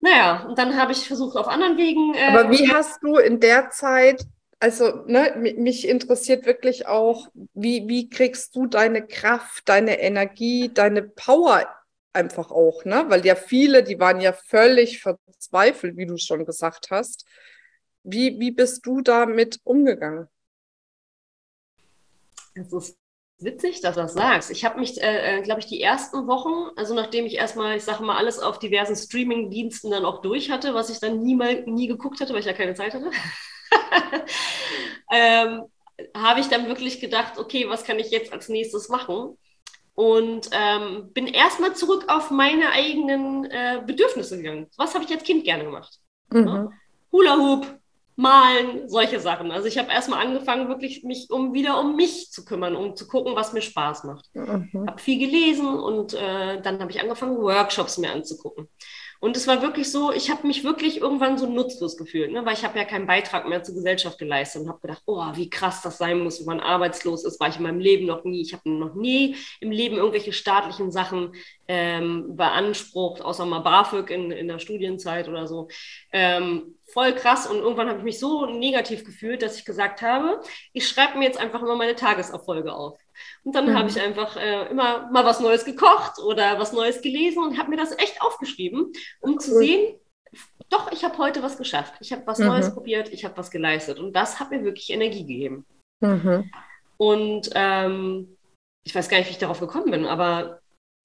Naja, 0.00 0.44
und 0.44 0.58
dann 0.58 0.76
habe 0.76 0.92
ich 0.92 1.06
versucht 1.06 1.36
auf 1.36 1.48
anderen 1.48 1.76
Wegen. 1.76 2.14
Äh, 2.14 2.28
aber 2.28 2.50
wie 2.50 2.72
hast 2.72 3.02
du 3.02 3.16
in 3.16 3.40
der 3.40 3.70
Zeit, 3.70 4.24
also 4.60 5.04
ne, 5.06 5.34
mich 5.56 5.88
interessiert 5.88 6.46
wirklich 6.46 6.86
auch, 6.86 7.28
wie, 7.54 7.88
wie 7.88 8.08
kriegst 8.08 8.54
du 8.54 8.66
deine 8.66 9.06
Kraft, 9.06 9.68
deine 9.68 10.00
Energie, 10.00 10.70
deine 10.72 11.02
Power 11.02 11.66
einfach 12.12 12.50
auch, 12.50 12.84
ne? 12.84 13.04
Weil 13.08 13.24
ja 13.24 13.34
viele, 13.34 13.82
die 13.82 13.98
waren 13.98 14.20
ja 14.20 14.32
völlig 14.32 15.00
verzweifelt, 15.00 15.96
wie 15.96 16.06
du 16.06 16.16
schon 16.16 16.44
gesagt 16.44 16.90
hast. 16.90 17.24
Wie, 18.10 18.38
wie 18.40 18.50
bist 18.50 18.86
du 18.86 19.00
damit 19.00 19.60
umgegangen? 19.64 20.28
Es 22.54 22.72
ist 22.72 22.98
witzig, 23.38 23.80
dass 23.80 23.94
du 23.94 24.02
das 24.02 24.14
sagst. 24.14 24.50
Ich 24.50 24.64
habe 24.64 24.80
mich, 24.80 25.00
äh, 25.00 25.38
äh 25.38 25.42
glaube 25.42 25.60
ich, 25.60 25.66
die 25.66 25.80
ersten 25.80 26.26
Wochen, 26.26 26.70
also 26.76 26.94
nachdem 26.94 27.26
ich 27.26 27.34
erstmal, 27.34 27.76
ich 27.76 27.84
sage 27.84 28.02
mal, 28.02 28.16
alles 28.16 28.38
auf 28.38 28.58
diversen 28.58 28.96
Streaming-Diensten 28.96 29.90
dann 29.90 30.04
auch 30.04 30.22
durch 30.22 30.50
hatte, 30.50 30.74
was 30.74 30.90
ich 30.90 31.00
dann 31.00 31.20
nie 31.20 31.34
mal 31.34 31.64
nie 31.66 31.86
geguckt 31.86 32.20
hatte, 32.20 32.32
weil 32.32 32.40
ich 32.40 32.46
ja 32.46 32.52
keine 32.52 32.74
Zeit 32.74 32.94
hatte, 32.94 33.10
ähm, 35.12 35.64
habe 36.16 36.40
ich 36.40 36.48
dann 36.48 36.66
wirklich 36.66 37.00
gedacht, 37.00 37.38
okay, 37.38 37.68
was 37.68 37.84
kann 37.84 37.98
ich 37.98 38.10
jetzt 38.10 38.32
als 38.32 38.48
nächstes 38.48 38.88
machen? 38.88 39.36
und 39.98 40.48
ähm, 40.52 41.12
bin 41.12 41.26
erstmal 41.26 41.74
zurück 41.74 42.04
auf 42.06 42.30
meine 42.30 42.70
eigenen 42.70 43.46
äh, 43.46 43.82
Bedürfnisse 43.84 44.36
gegangen. 44.36 44.68
Was 44.76 44.94
habe 44.94 45.04
ich 45.04 45.10
als 45.10 45.24
Kind 45.24 45.42
gerne 45.42 45.64
gemacht? 45.64 45.98
Mhm. 46.30 46.46
Ja? 46.46 46.70
Hula 47.10 47.36
Hoop, 47.36 47.80
malen, 48.18 48.88
solche 48.88 49.20
Sachen. 49.20 49.52
Also 49.52 49.68
ich 49.68 49.78
habe 49.78 49.92
erstmal 49.92 50.26
angefangen, 50.26 50.68
wirklich 50.68 51.04
mich 51.04 51.30
um 51.30 51.54
wieder 51.54 51.78
um 51.78 51.94
mich 51.94 52.32
zu 52.32 52.44
kümmern, 52.44 52.74
um 52.74 52.96
zu 52.96 53.06
gucken, 53.06 53.36
was 53.36 53.52
mir 53.52 53.62
Spaß 53.62 54.02
macht. 54.04 54.28
Mhm. 54.34 54.86
Habe 54.88 55.00
viel 55.00 55.20
gelesen 55.20 55.68
und 55.68 56.14
äh, 56.14 56.60
dann 56.60 56.80
habe 56.80 56.90
ich 56.90 57.00
angefangen, 57.00 57.38
Workshops 57.38 57.96
mir 57.96 58.10
anzugucken. 58.10 58.68
Und 59.20 59.36
es 59.36 59.46
war 59.46 59.62
wirklich 59.62 59.90
so, 59.90 60.12
ich 60.12 60.30
habe 60.30 60.46
mich 60.46 60.62
wirklich 60.62 61.00
irgendwann 61.00 61.38
so 61.38 61.46
nutzlos 61.46 61.96
gefühlt, 61.96 62.32
ne? 62.32 62.44
weil 62.44 62.54
ich 62.54 62.64
habe 62.64 62.78
ja 62.78 62.84
keinen 62.84 63.06
Beitrag 63.06 63.48
mehr 63.48 63.62
zur 63.64 63.74
Gesellschaft 63.74 64.18
geleistet 64.18 64.62
und 64.62 64.68
habe 64.68 64.80
gedacht, 64.80 65.02
oh, 65.06 65.24
wie 65.34 65.50
krass 65.50 65.82
das 65.82 65.98
sein 65.98 66.20
muss, 66.20 66.40
wenn 66.40 66.46
man 66.46 66.60
arbeitslos 66.60 67.24
ist, 67.24 67.40
war 67.40 67.48
ich 67.48 67.56
in 67.56 67.64
meinem 67.64 67.80
Leben 67.80 68.06
noch 68.06 68.24
nie. 68.24 68.42
Ich 68.42 68.52
habe 68.52 68.68
noch 68.70 68.94
nie 68.94 69.36
im 69.60 69.72
Leben 69.72 69.96
irgendwelche 69.96 70.32
staatlichen 70.32 70.92
Sachen 70.92 71.34
ähm, 71.66 72.36
beansprucht, 72.36 73.20
außer 73.20 73.44
mal 73.44 73.60
BAföG 73.60 74.10
in, 74.10 74.30
in 74.30 74.46
der 74.46 74.60
Studienzeit 74.60 75.28
oder 75.28 75.48
so. 75.48 75.68
Ähm, 76.12 76.77
voll 76.92 77.14
krass 77.14 77.46
und 77.46 77.58
irgendwann 77.58 77.88
habe 77.88 77.98
ich 77.98 78.04
mich 78.04 78.18
so 78.18 78.46
negativ 78.46 79.04
gefühlt, 79.04 79.42
dass 79.42 79.58
ich 79.58 79.64
gesagt 79.64 80.02
habe, 80.02 80.40
ich 80.72 80.88
schreibe 80.88 81.18
mir 81.18 81.24
jetzt 81.24 81.38
einfach 81.38 81.62
immer 81.62 81.76
meine 81.76 81.94
Tageserfolge 81.94 82.72
auf. 82.72 82.98
Und 83.44 83.54
dann 83.54 83.66
mhm. 83.66 83.78
habe 83.78 83.88
ich 83.88 84.00
einfach 84.00 84.36
äh, 84.36 84.68
immer 84.68 85.10
mal 85.10 85.24
was 85.24 85.40
Neues 85.40 85.64
gekocht 85.64 86.18
oder 86.18 86.58
was 86.58 86.72
Neues 86.72 87.02
gelesen 87.02 87.42
und 87.42 87.58
habe 87.58 87.70
mir 87.70 87.76
das 87.76 87.92
echt 87.98 88.22
aufgeschrieben, 88.22 88.92
um 89.20 89.32
cool. 89.32 89.38
zu 89.38 89.54
sehen, 89.58 89.96
doch, 90.70 90.92
ich 90.92 91.04
habe 91.04 91.16
heute 91.18 91.42
was 91.42 91.56
geschafft. 91.56 91.94
Ich 92.00 92.12
habe 92.12 92.26
was 92.26 92.38
mhm. 92.38 92.46
Neues 92.46 92.72
probiert, 92.72 93.12
ich 93.12 93.24
habe 93.24 93.36
was 93.36 93.50
geleistet. 93.50 93.98
Und 93.98 94.14
das 94.14 94.38
hat 94.40 94.50
mir 94.50 94.64
wirklich 94.64 94.90
Energie 94.90 95.26
gegeben. 95.26 95.66
Mhm. 96.00 96.50
Und 96.96 97.50
ähm, 97.54 98.36
ich 98.84 98.94
weiß 98.94 99.08
gar 99.08 99.18
nicht, 99.18 99.28
wie 99.28 99.32
ich 99.32 99.38
darauf 99.38 99.60
gekommen 99.60 99.90
bin, 99.90 100.06
aber 100.06 100.60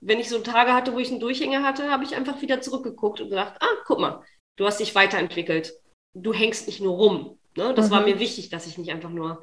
wenn 0.06 0.20
ich 0.20 0.28
so 0.28 0.40
Tage 0.40 0.74
hatte, 0.74 0.94
wo 0.94 1.00
ich 1.00 1.12
einen 1.12 1.20
Durchhänger 1.20 1.64
hatte, 1.64 1.90
habe 1.90 2.04
ich 2.04 2.16
einfach 2.16 2.42
wieder 2.42 2.62
zurückgeguckt 2.62 3.22
und 3.22 3.30
gedacht, 3.30 3.56
ah, 3.62 3.76
guck 3.86 4.00
mal, 4.00 4.24
du 4.56 4.66
hast 4.66 4.80
dich 4.80 4.96
weiterentwickelt. 4.96 5.74
Du 6.14 6.34
hängst 6.34 6.68
nicht 6.68 6.82
nur 6.82 6.96
rum. 6.96 7.40
Ne? 7.58 7.74
Das 7.74 7.92
war 7.92 8.02
mhm. 8.02 8.06
mir 8.08 8.20
wichtig, 8.20 8.50
dass 8.50 8.68
ich 8.68 8.78
nicht 8.78 8.92
einfach 8.92 9.10
nur 9.10 9.42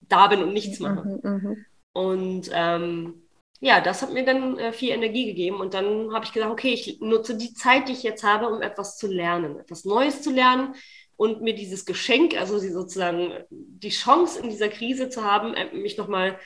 da 0.00 0.26
bin 0.28 0.42
und 0.42 0.52
nichts 0.52 0.80
mache. 0.80 1.06
Mhm, 1.06 1.20
mhm. 1.22 1.66
Und 1.92 2.50
ähm, 2.52 3.22
ja, 3.60 3.80
das 3.80 4.02
hat 4.02 4.12
mir 4.12 4.24
dann 4.24 4.58
äh, 4.58 4.72
viel 4.72 4.90
Energie 4.90 5.26
gegeben. 5.26 5.56
Und 5.56 5.74
dann 5.74 6.12
habe 6.12 6.24
ich 6.24 6.32
gesagt, 6.32 6.50
okay, 6.50 6.72
ich 6.72 7.00
nutze 7.00 7.36
die 7.36 7.52
Zeit, 7.54 7.88
die 7.88 7.92
ich 7.92 8.02
jetzt 8.02 8.24
habe, 8.24 8.48
um 8.48 8.62
etwas 8.62 8.96
zu 8.96 9.06
lernen, 9.06 9.58
etwas 9.58 9.84
Neues 9.84 10.22
zu 10.22 10.30
lernen 10.30 10.74
und 11.16 11.42
mir 11.42 11.54
dieses 11.54 11.84
Geschenk, 11.84 12.38
also 12.40 12.58
sozusagen 12.58 13.44
die 13.50 13.90
Chance 13.90 14.40
in 14.40 14.48
dieser 14.48 14.70
Krise 14.70 15.10
zu 15.10 15.24
haben, 15.24 15.54
äh, 15.54 15.66
mich 15.74 15.98
nochmal 15.98 16.38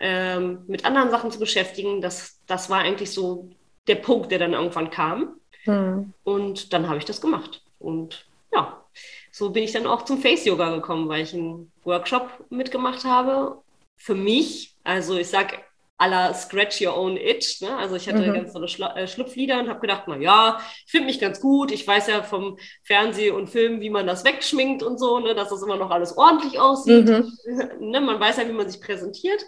ähm, 0.00 0.64
mit 0.66 0.84
anderen 0.84 1.10
Sachen 1.10 1.30
zu 1.30 1.38
beschäftigen, 1.38 2.00
das, 2.00 2.40
das 2.46 2.70
war 2.70 2.78
eigentlich 2.78 3.10
so 3.10 3.50
der 3.86 3.96
Punkt, 3.96 4.32
der 4.32 4.38
dann 4.38 4.54
irgendwann 4.54 4.90
kam. 4.90 5.36
Mhm. 5.64 6.12
Und 6.24 6.72
dann 6.72 6.88
habe 6.88 6.98
ich 6.98 7.04
das 7.04 7.20
gemacht. 7.20 7.62
Und 7.78 8.26
ja, 8.52 8.82
so 9.30 9.50
bin 9.50 9.64
ich 9.64 9.72
dann 9.72 9.86
auch 9.86 10.04
zum 10.04 10.18
Face 10.18 10.44
Yoga 10.44 10.74
gekommen, 10.74 11.08
weil 11.08 11.22
ich 11.22 11.34
einen 11.34 11.72
Workshop 11.84 12.28
mitgemacht 12.50 13.04
habe 13.04 13.62
für 13.96 14.14
mich, 14.14 14.74
also 14.84 15.16
ich 15.16 15.28
sag 15.28 15.64
aller 16.02 16.34
Scratch 16.34 16.82
Your 16.82 16.96
Own 16.96 17.16
Itch. 17.16 17.60
Ne? 17.60 17.76
Also 17.76 17.94
ich 17.94 18.08
hatte 18.08 18.26
mhm. 18.26 18.34
ganz 18.34 18.52
tolle 18.52 18.66
Schla 18.66 18.96
äh, 18.96 19.06
Schlupflieder 19.06 19.60
und 19.60 19.68
habe 19.68 19.78
gedacht, 19.80 20.04
na 20.08 20.16
ja, 20.16 20.60
ich 20.84 20.90
finde 20.90 21.06
mich 21.06 21.20
ganz 21.20 21.40
gut. 21.40 21.70
Ich 21.70 21.86
weiß 21.86 22.08
ja 22.08 22.24
vom 22.24 22.58
Fernsehen 22.82 23.36
und 23.36 23.48
Film, 23.48 23.80
wie 23.80 23.90
man 23.90 24.06
das 24.06 24.24
wegschminkt 24.24 24.82
und 24.82 24.98
so, 24.98 25.20
ne? 25.20 25.36
dass 25.36 25.50
das 25.50 25.62
immer 25.62 25.76
noch 25.76 25.90
alles 25.90 26.18
ordentlich 26.18 26.58
aussieht. 26.58 27.06
Mhm. 27.06 27.32
ne? 27.90 28.00
Man 28.00 28.18
weiß 28.18 28.38
ja, 28.38 28.48
wie 28.48 28.52
man 28.52 28.68
sich 28.68 28.80
präsentiert. 28.80 29.44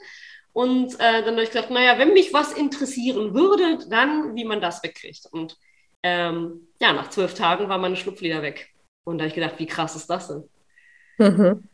Und 0.52 0.94
äh, 1.00 1.25
dann 1.25 1.34
habe 1.34 1.43
ich 1.43 1.50
gedacht, 1.50 1.70
naja, 1.70 1.99
wenn 1.99 2.12
mich 2.12 2.32
was 2.32 2.52
interessieren 2.52 3.34
würde, 3.34 3.81
dann 3.88 4.36
wie 4.36 4.44
man 4.44 4.60
das 4.60 4.84
wegkriegt. 4.84 5.27
Und 5.32 5.58
ähm, 6.05 6.69
ja, 6.81 6.93
nach 6.93 7.08
zwölf 7.08 7.34
Tagen 7.34 7.69
war 7.69 7.79
meine 7.79 7.96
Schlupflieder 7.96 8.43
weg. 8.43 8.69
Und 9.05 9.19
da 9.19 9.23
habe 9.23 9.29
ich 9.29 9.34
gedacht, 9.34 9.58
wie 9.58 9.67
krass 9.67 9.96
ist 9.96 10.08
das 10.08 10.29
denn? 10.29 10.49
Mhm. 11.19 11.69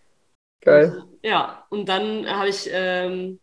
Geil. 0.61 1.05
Ja, 1.23 1.67
und 1.71 1.89
dann 1.89 2.29
habe 2.29 2.49
ich, 2.49 2.71
ähm, 2.73 3.41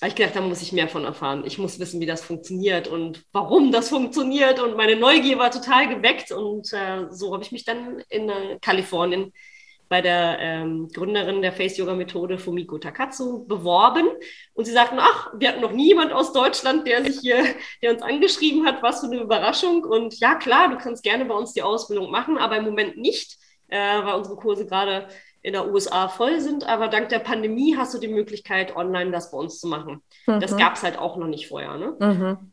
hab 0.00 0.08
ich 0.08 0.16
gedacht, 0.16 0.34
da 0.34 0.40
muss 0.40 0.60
ich 0.60 0.72
mehr 0.72 0.88
von 0.88 1.04
erfahren. 1.04 1.44
Ich 1.46 1.58
muss 1.58 1.78
wissen, 1.78 2.00
wie 2.00 2.06
das 2.06 2.24
funktioniert 2.24 2.88
und 2.88 3.24
warum 3.32 3.70
das 3.70 3.90
funktioniert. 3.90 4.60
Und 4.60 4.76
meine 4.76 4.96
Neugier 4.96 5.38
war 5.38 5.52
total 5.52 5.88
geweckt. 5.88 6.32
Und 6.32 6.72
äh, 6.72 7.06
so 7.10 7.32
habe 7.32 7.44
ich 7.44 7.52
mich 7.52 7.64
dann 7.64 8.02
in 8.08 8.28
äh, 8.28 8.58
Kalifornien 8.60 9.32
bei 9.88 10.00
der 10.00 10.38
ähm, 10.40 10.88
Gründerin 10.88 11.42
der 11.42 11.52
Face-Yoga-Methode, 11.52 12.38
Fumiko 12.38 12.78
Takatsu, 12.78 13.46
beworben. 13.46 14.08
Und 14.54 14.64
sie 14.64 14.72
sagten, 14.72 14.98
ach, 14.98 15.32
wir 15.36 15.48
hatten 15.48 15.60
noch 15.60 15.72
niemand 15.72 16.12
aus 16.12 16.32
Deutschland, 16.32 16.86
der 16.86 17.04
sich 17.04 17.20
hier, 17.20 17.44
der 17.82 17.92
uns 17.92 18.02
angeschrieben 18.02 18.66
hat, 18.66 18.82
was 18.82 19.00
für 19.00 19.06
eine 19.06 19.20
Überraschung. 19.20 19.84
Und 19.84 20.18
ja, 20.20 20.34
klar, 20.34 20.68
du 20.70 20.78
kannst 20.78 21.02
gerne 21.02 21.24
bei 21.24 21.34
uns 21.34 21.52
die 21.52 21.62
Ausbildung 21.62 22.10
machen, 22.10 22.38
aber 22.38 22.56
im 22.56 22.64
Moment 22.64 22.96
nicht, 22.96 23.36
äh, 23.68 24.04
weil 24.04 24.14
unsere 24.14 24.36
Kurse 24.36 24.66
gerade 24.66 25.08
in 25.44 25.52
der 25.52 25.70
USA 25.70 26.08
voll 26.08 26.40
sind, 26.40 26.66
aber 26.66 26.88
dank 26.88 27.10
der 27.10 27.18
Pandemie 27.18 27.76
hast 27.76 27.92
du 27.92 27.98
die 27.98 28.08
Möglichkeit, 28.08 28.74
online 28.76 29.10
das 29.10 29.30
bei 29.30 29.36
uns 29.36 29.60
zu 29.60 29.68
machen. 29.68 30.02
Mhm. 30.26 30.40
Das 30.40 30.56
gab 30.56 30.76
es 30.76 30.82
halt 30.82 30.98
auch 30.98 31.18
noch 31.18 31.26
nicht 31.26 31.48
vorher. 31.48 31.76
Ne? 31.76 31.96
Mhm. 32.00 32.52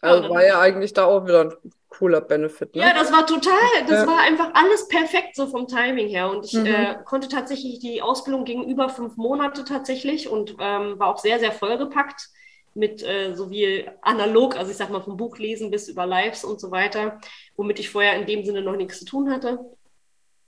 Also 0.00 0.24
ja, 0.24 0.30
war 0.30 0.46
ja 0.46 0.60
eigentlich 0.60 0.94
da 0.94 1.04
auch 1.04 1.26
wieder 1.26 1.42
ein 1.42 1.52
cooler 1.98 2.20
Benefit. 2.20 2.74
Ne? 2.74 2.82
Ja, 2.82 2.94
das 2.94 3.10
war 3.10 3.26
total, 3.26 3.54
das 3.88 4.02
ja. 4.02 4.06
war 4.06 4.20
einfach 4.20 4.50
alles 4.54 4.88
perfekt 4.88 5.34
so 5.34 5.46
vom 5.46 5.66
Timing 5.66 6.08
her. 6.08 6.30
Und 6.30 6.44
ich 6.44 6.52
mhm. 6.52 6.66
äh, 6.66 6.96
konnte 7.04 7.28
tatsächlich, 7.28 7.78
die 7.78 8.02
Ausbildung 8.02 8.44
ging 8.44 8.68
über 8.68 8.88
fünf 8.88 9.16
Monate 9.16 9.64
tatsächlich 9.64 10.28
und 10.28 10.56
ähm, 10.60 10.98
war 10.98 11.08
auch 11.08 11.18
sehr, 11.18 11.38
sehr 11.38 11.52
vollgepackt 11.52 12.28
mit 12.74 13.02
äh, 13.02 13.34
sowie 13.34 13.88
analog, 14.02 14.56
also 14.56 14.70
ich 14.70 14.76
sag 14.76 14.90
mal 14.90 15.00
vom 15.00 15.16
Buchlesen 15.16 15.70
bis 15.70 15.88
über 15.88 16.04
Lives 16.04 16.44
und 16.44 16.60
so 16.60 16.70
weiter, 16.70 17.18
womit 17.56 17.78
ich 17.78 17.88
vorher 17.88 18.20
in 18.20 18.26
dem 18.26 18.44
Sinne 18.44 18.60
noch 18.60 18.76
nichts 18.76 18.98
zu 18.98 19.06
tun 19.06 19.30
hatte. 19.30 19.58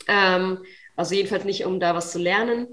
Ähm, 0.07 0.63
also 0.95 1.15
jedenfalls 1.15 1.45
nicht, 1.45 1.65
um 1.65 1.81
da 1.81 1.95
was 1.95 2.13
zu 2.13 2.19
lernen. 2.19 2.69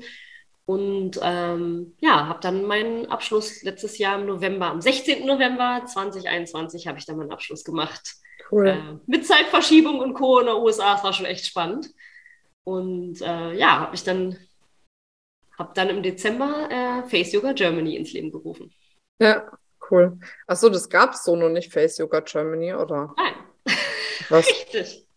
Und 0.65 1.20
ähm, 1.22 1.96
ja, 2.01 2.27
habe 2.27 2.39
dann 2.41 2.65
meinen 2.65 3.05
Abschluss 3.05 3.63
letztes 3.63 3.98
Jahr 4.00 4.20
im 4.20 4.25
November, 4.25 4.65
am 4.65 4.82
16. 4.82 5.25
November 5.25 5.84
2021 5.86 6.88
habe 6.88 6.98
ich 6.98 7.05
dann 7.05 7.17
meinen 7.17 7.32
Abschluss 7.32 7.63
gemacht. 7.63 8.15
Cool. 8.51 8.67
Äh, 8.67 8.99
mit 9.07 9.25
Zeitverschiebung 9.25 9.99
und 9.99 10.13
Co. 10.13 10.39
in 10.39 10.47
den 10.47 10.55
USA. 10.55 10.93
Das 10.93 11.03
war 11.03 11.13
schon 11.13 11.25
echt 11.25 11.45
spannend. 11.45 11.89
Und 12.63 13.21
äh, 13.21 13.53
ja, 13.53 13.79
habe 13.79 13.95
ich 13.95 14.03
dann, 14.03 14.37
habe 15.57 15.71
dann 15.75 15.89
im 15.89 16.03
Dezember 16.03 16.69
äh, 16.69 17.09
Face 17.09 17.31
Yoga 17.31 17.53
Germany 17.53 17.95
ins 17.95 18.13
Leben 18.13 18.31
gerufen. 18.31 18.73
Ja, 19.19 19.51
cool. 19.89 20.17
Achso, 20.47 20.69
das 20.69 20.89
gab 20.89 21.13
es 21.13 21.23
so 21.23 21.35
noch 21.35 21.49
nicht, 21.49 21.71
Face 21.71 21.97
Yoga 21.97 22.19
Germany, 22.21 22.73
oder? 22.73 23.13
Nein. 23.17 23.33
Was? 24.29 24.47
Richtig. 24.73 25.07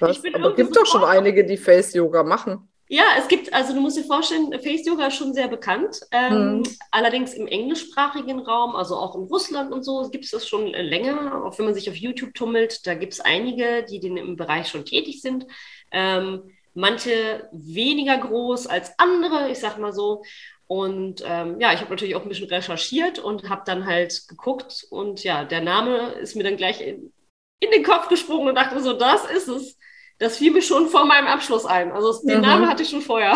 Was? 0.00 0.22
Aber 0.34 0.50
es 0.50 0.56
gibt 0.56 0.76
doch 0.76 0.86
schon 0.86 1.04
einige, 1.04 1.44
die 1.44 1.56
Face 1.56 1.94
Yoga 1.94 2.22
machen. 2.22 2.68
Ja, 2.92 3.04
es 3.16 3.26
gibt, 3.26 3.54
also 3.54 3.72
du 3.72 3.80
musst 3.80 3.96
dir 3.96 4.04
vorstellen, 4.04 4.52
Face 4.60 4.84
Yoga 4.84 5.06
ist 5.06 5.16
schon 5.16 5.32
sehr 5.32 5.48
bekannt. 5.48 6.02
Ähm, 6.10 6.58
mhm. 6.58 6.62
Allerdings 6.90 7.32
im 7.32 7.46
englischsprachigen 7.46 8.40
Raum, 8.40 8.76
also 8.76 8.96
auch 8.96 9.14
in 9.14 9.22
Russland 9.22 9.72
und 9.72 9.82
so, 9.82 10.10
gibt 10.10 10.26
es 10.26 10.30
das 10.30 10.46
schon 10.46 10.66
länger. 10.66 11.42
Auch 11.42 11.56
wenn 11.58 11.64
man 11.64 11.74
sich 11.74 11.88
auf 11.88 11.96
YouTube 11.96 12.34
tummelt, 12.34 12.86
da 12.86 12.92
gibt 12.92 13.14
es 13.14 13.20
einige, 13.20 13.82
die 13.88 13.98
den 13.98 14.18
im 14.18 14.36
Bereich 14.36 14.68
schon 14.68 14.84
tätig 14.84 15.22
sind. 15.22 15.46
Ähm, 15.90 16.42
manche 16.74 17.48
weniger 17.50 18.18
groß 18.18 18.66
als 18.66 18.92
andere, 18.98 19.50
ich 19.50 19.58
sag 19.58 19.78
mal 19.78 19.94
so. 19.94 20.22
Und 20.66 21.24
ähm, 21.26 21.58
ja, 21.60 21.72
ich 21.72 21.80
habe 21.80 21.92
natürlich 21.92 22.14
auch 22.14 22.24
ein 22.24 22.28
bisschen 22.28 22.48
recherchiert 22.48 23.18
und 23.18 23.48
habe 23.48 23.62
dann 23.64 23.86
halt 23.86 24.28
geguckt. 24.28 24.86
Und 24.90 25.24
ja, 25.24 25.46
der 25.46 25.62
Name 25.62 26.12
ist 26.20 26.36
mir 26.36 26.44
dann 26.44 26.58
gleich 26.58 26.82
in, 26.82 27.10
in 27.58 27.70
den 27.70 27.84
Kopf 27.84 28.08
gesprungen 28.08 28.48
und 28.48 28.54
dachte 28.54 28.78
so, 28.82 28.92
das 28.92 29.24
ist 29.30 29.48
es 29.48 29.78
das 30.22 30.38
fiel 30.38 30.52
mir 30.52 30.62
schon 30.62 30.88
vor 30.88 31.04
meinem 31.04 31.26
Abschluss 31.26 31.66
ein. 31.66 31.90
Also 31.90 32.24
den 32.24 32.38
mhm. 32.38 32.42
Namen 32.42 32.68
hatte 32.68 32.84
ich 32.84 32.88
schon 32.88 33.02
vorher. 33.02 33.34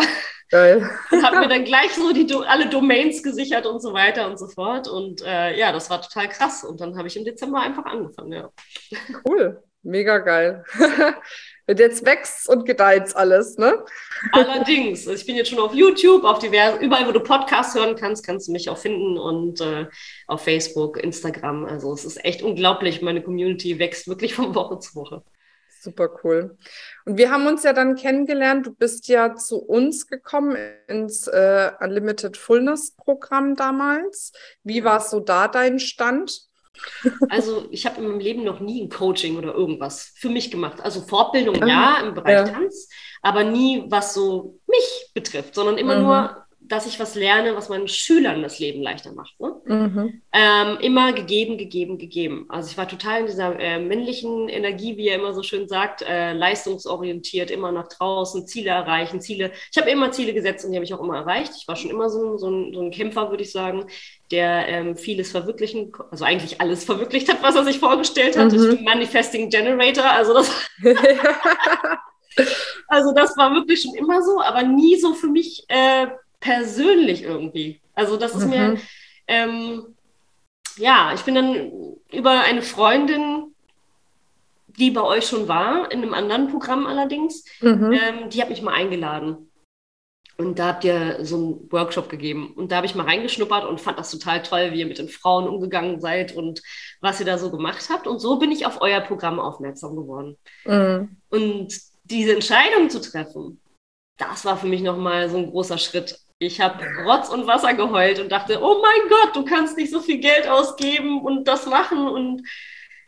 Geil. 0.49 0.89
und 1.11 1.23
habe 1.25 1.39
mir 1.39 1.47
dann 1.49 1.65
gleich 1.65 1.93
so 1.93 2.13
die 2.13 2.33
alle 2.33 2.69
Domains 2.69 3.21
gesichert 3.21 3.65
und 3.65 3.81
so 3.81 3.93
weiter 3.93 4.29
und 4.29 4.39
so 4.39 4.47
fort. 4.47 4.87
Und 4.87 5.21
äh, 5.21 5.57
ja, 5.57 5.73
das 5.73 5.89
war 5.89 6.01
total 6.01 6.29
krass. 6.29 6.63
Und 6.63 6.79
dann 6.79 6.97
habe 6.97 7.09
ich 7.09 7.17
im 7.17 7.25
Dezember 7.25 7.59
einfach 7.59 7.85
angefangen, 7.85 8.31
ja. 8.31 8.49
Cool, 9.27 9.61
mega 9.83 10.19
geil. 10.19 10.63
Und 11.69 11.79
jetzt 11.79 12.05
wächst 12.05 12.47
und 12.47 12.63
gedeiht 12.63 13.13
alles, 13.13 13.57
ne? 13.57 13.83
Allerdings. 14.31 15.05
Ich 15.05 15.25
bin 15.25 15.35
jetzt 15.35 15.49
schon 15.49 15.59
auf 15.59 15.73
YouTube, 15.73 16.23
auf 16.23 16.39
diverse, 16.39 16.77
überall, 16.77 17.05
wo 17.05 17.11
du 17.11 17.19
Podcasts 17.19 17.75
hören 17.75 17.97
kannst, 17.97 18.25
kannst 18.25 18.47
du 18.47 18.53
mich 18.53 18.69
auch 18.69 18.77
finden 18.77 19.17
und 19.17 19.59
äh, 19.59 19.87
auf 20.27 20.45
Facebook, 20.45 20.95
Instagram. 20.95 21.65
Also 21.65 21.93
es 21.93 22.05
ist 22.05 22.23
echt 22.23 22.41
unglaublich. 22.41 23.01
Meine 23.01 23.21
Community 23.21 23.79
wächst 23.79 24.07
wirklich 24.07 24.33
von 24.33 24.55
Woche 24.55 24.79
zu 24.79 24.95
Woche. 24.95 25.23
Super 25.87 26.09
cool. 26.21 26.57
Und 27.05 27.17
wir 27.17 27.31
haben 27.31 27.47
uns 27.47 27.63
ja 27.63 27.71
dann 27.71 27.95
kennengelernt. 27.95 28.65
Du 28.65 28.75
bist 28.75 29.07
ja 29.07 29.35
zu 29.35 29.63
uns 29.63 30.07
gekommen 30.07 30.57
ins 30.89 31.27
äh, 31.27 31.71
Unlimited 31.79 32.35
Fullness 32.35 32.93
Programm 32.97 33.55
damals. 33.55 34.33
Wie 34.63 34.83
war 34.83 34.99
so 34.99 35.21
da 35.21 35.47
dein 35.47 35.79
Stand? 35.79 36.41
Also 37.29 37.69
ich 37.71 37.85
habe 37.85 38.01
in 38.01 38.07
meinem 38.09 38.19
Leben 38.19 38.43
noch 38.43 38.59
nie 38.59 38.83
ein 38.83 38.89
Coaching 38.89 39.37
oder 39.37 39.53
irgendwas 39.53 40.11
für 40.17 40.27
mich 40.27 40.51
gemacht. 40.51 40.81
Also 40.81 40.99
Fortbildung 40.99 41.65
ja 41.65 42.01
im 42.01 42.13
Bereich 42.13 42.33
ja. 42.33 42.43
Tanz, 42.49 42.89
aber 43.21 43.45
nie 43.45 43.85
was 43.87 44.13
so 44.13 44.59
mich 44.67 45.11
betrifft, 45.13 45.55
sondern 45.55 45.77
immer 45.77 45.95
mhm. 45.95 46.03
nur 46.03 46.46
dass 46.69 46.85
ich 46.85 46.99
was 46.99 47.15
lerne, 47.15 47.55
was 47.55 47.69
meinen 47.69 47.87
Schülern 47.87 48.41
das 48.41 48.59
Leben 48.59 48.81
leichter 48.81 49.13
macht. 49.13 49.39
Ne? 49.39 49.55
Mhm. 49.65 50.21
Ähm, 50.33 50.77
immer 50.81 51.13
gegeben, 51.13 51.57
gegeben, 51.57 51.97
gegeben. 51.97 52.45
Also 52.49 52.69
ich 52.69 52.77
war 52.77 52.87
total 52.87 53.21
in 53.21 53.25
dieser 53.27 53.59
äh, 53.59 53.79
männlichen 53.79 54.49
Energie, 54.49 54.97
wie 54.97 55.07
er 55.07 55.19
immer 55.19 55.33
so 55.33 55.43
schön 55.43 55.67
sagt, 55.67 56.01
äh, 56.01 56.33
leistungsorientiert, 56.33 57.51
immer 57.51 57.71
nach 57.71 57.87
draußen, 57.87 58.47
Ziele 58.47 58.71
erreichen, 58.71 59.21
Ziele. 59.21 59.51
Ich 59.71 59.77
habe 59.77 59.89
immer 59.89 60.11
Ziele 60.11 60.33
gesetzt 60.33 60.65
und 60.65 60.71
die 60.71 60.77
habe 60.77 60.85
ich 60.85 60.93
auch 60.93 61.01
immer 61.01 61.17
erreicht. 61.17 61.53
Ich 61.57 61.67
war 61.67 61.75
schon 61.75 61.91
immer 61.91 62.09
so, 62.09 62.37
so, 62.37 62.49
ein, 62.49 62.73
so 62.73 62.81
ein 62.81 62.91
Kämpfer, 62.91 63.29
würde 63.29 63.43
ich 63.43 63.51
sagen, 63.51 63.85
der 64.31 64.67
ähm, 64.67 64.97
vieles 64.97 65.31
verwirklichen, 65.31 65.93
also 66.11 66.25
eigentlich 66.25 66.59
alles 66.59 66.83
verwirklicht 66.85 67.29
hat, 67.29 67.41
was 67.41 67.55
er 67.55 67.63
sich 67.63 67.79
vorgestellt 67.79 68.37
hat. 68.37 68.51
Mhm. 68.51 68.59
Ich 68.59 68.75
bin 68.77 68.83
Manifesting 68.83 69.49
Generator, 69.49 70.05
also 70.05 70.33
das. 70.33 70.51
also 72.87 73.13
das 73.13 73.35
war 73.37 73.53
wirklich 73.53 73.81
schon 73.81 73.95
immer 73.95 74.21
so, 74.21 74.41
aber 74.41 74.63
nie 74.63 74.99
so 74.99 75.13
für 75.13 75.27
mich. 75.27 75.63
Äh, 75.69 76.07
persönlich 76.39 77.23
irgendwie. 77.23 77.81
Also 77.93 78.17
das 78.17 78.35
ist 78.35 78.45
mhm. 78.45 78.49
mir, 78.49 78.77
ähm, 79.27 79.95
ja, 80.77 81.11
ich 81.13 81.21
bin 81.21 81.35
dann 81.35 81.71
über 82.11 82.41
eine 82.41 82.61
Freundin, 82.61 83.55
die 84.67 84.91
bei 84.91 85.01
euch 85.01 85.27
schon 85.27 85.47
war, 85.47 85.91
in 85.91 86.03
einem 86.03 86.13
anderen 86.13 86.49
Programm 86.49 86.85
allerdings, 86.85 87.43
mhm. 87.61 87.91
ähm, 87.91 88.29
die 88.29 88.41
hat 88.41 88.49
mich 88.49 88.61
mal 88.61 88.73
eingeladen. 88.73 89.49
Und 90.37 90.59
da 90.59 90.67
habt 90.67 90.83
ihr 90.83 91.25
so 91.25 91.35
einen 91.35 91.71
Workshop 91.71 92.09
gegeben. 92.09 92.53
Und 92.55 92.71
da 92.71 92.77
habe 92.77 92.85
ich 92.85 92.93
mal 92.93 93.05
reingeschnuppert 93.05 93.65
und 93.65 93.81
fand 93.81 93.97
das 93.97 94.11
total 94.11 94.43
toll, 94.43 94.71
wie 94.71 94.81
ihr 94.81 94.85
mit 94.85 94.99
den 94.99 95.09
Frauen 95.09 95.47
umgegangen 95.47 95.99
seid 95.99 96.35
und 96.35 96.61
was 97.01 97.19
ihr 97.19 97.25
da 97.25 97.39
so 97.39 97.49
gemacht 97.49 97.89
habt. 97.89 98.05
Und 98.05 98.19
so 98.19 98.37
bin 98.37 98.51
ich 98.51 98.67
auf 98.67 98.79
euer 98.81 99.01
Programm 99.01 99.39
aufmerksam 99.39 99.95
geworden. 99.95 100.37
Mhm. 100.65 101.17
Und 101.29 101.73
diese 102.03 102.33
Entscheidung 102.33 102.91
zu 102.91 103.01
treffen, 103.01 103.59
das 104.17 104.45
war 104.45 104.57
für 104.57 104.67
mich 104.67 104.81
nochmal 104.81 105.27
so 105.29 105.37
ein 105.37 105.49
großer 105.49 105.79
Schritt. 105.79 106.19
Ich 106.39 106.61
habe 106.61 106.83
Rotz 107.05 107.29
und 107.29 107.47
Wasser 107.47 107.73
geheult 107.73 108.19
und 108.19 108.31
dachte, 108.31 108.59
oh 108.61 108.81
mein 108.81 109.09
Gott, 109.09 109.35
du 109.35 109.43
kannst 109.43 109.75
nicht 109.75 109.91
so 109.91 110.01
viel 110.01 110.19
Geld 110.19 110.47
ausgeben 110.47 111.21
und 111.21 111.47
das 111.47 111.65
machen 111.65 112.07
und 112.07 112.43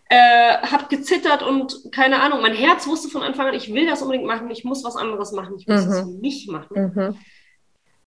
äh, 0.10 0.58
habe 0.64 0.88
gezittert 0.90 1.44
und 1.44 1.92
keine 1.92 2.22
Ahnung, 2.22 2.42
mein 2.42 2.56
Herz 2.56 2.88
wusste 2.88 3.10
von 3.10 3.22
Anfang 3.22 3.48
an, 3.48 3.54
ich 3.54 3.72
will 3.72 3.86
das 3.86 4.02
unbedingt 4.02 4.26
machen, 4.26 4.50
ich 4.50 4.64
muss 4.64 4.84
was 4.84 4.96
anderes 4.96 5.32
machen, 5.32 5.56
ich 5.60 5.68
muss 5.68 5.82
es 5.82 6.04
mhm. 6.04 6.14
für 6.14 6.20
mich 6.20 6.48
machen. 6.48 6.94
Mhm. 6.96 7.18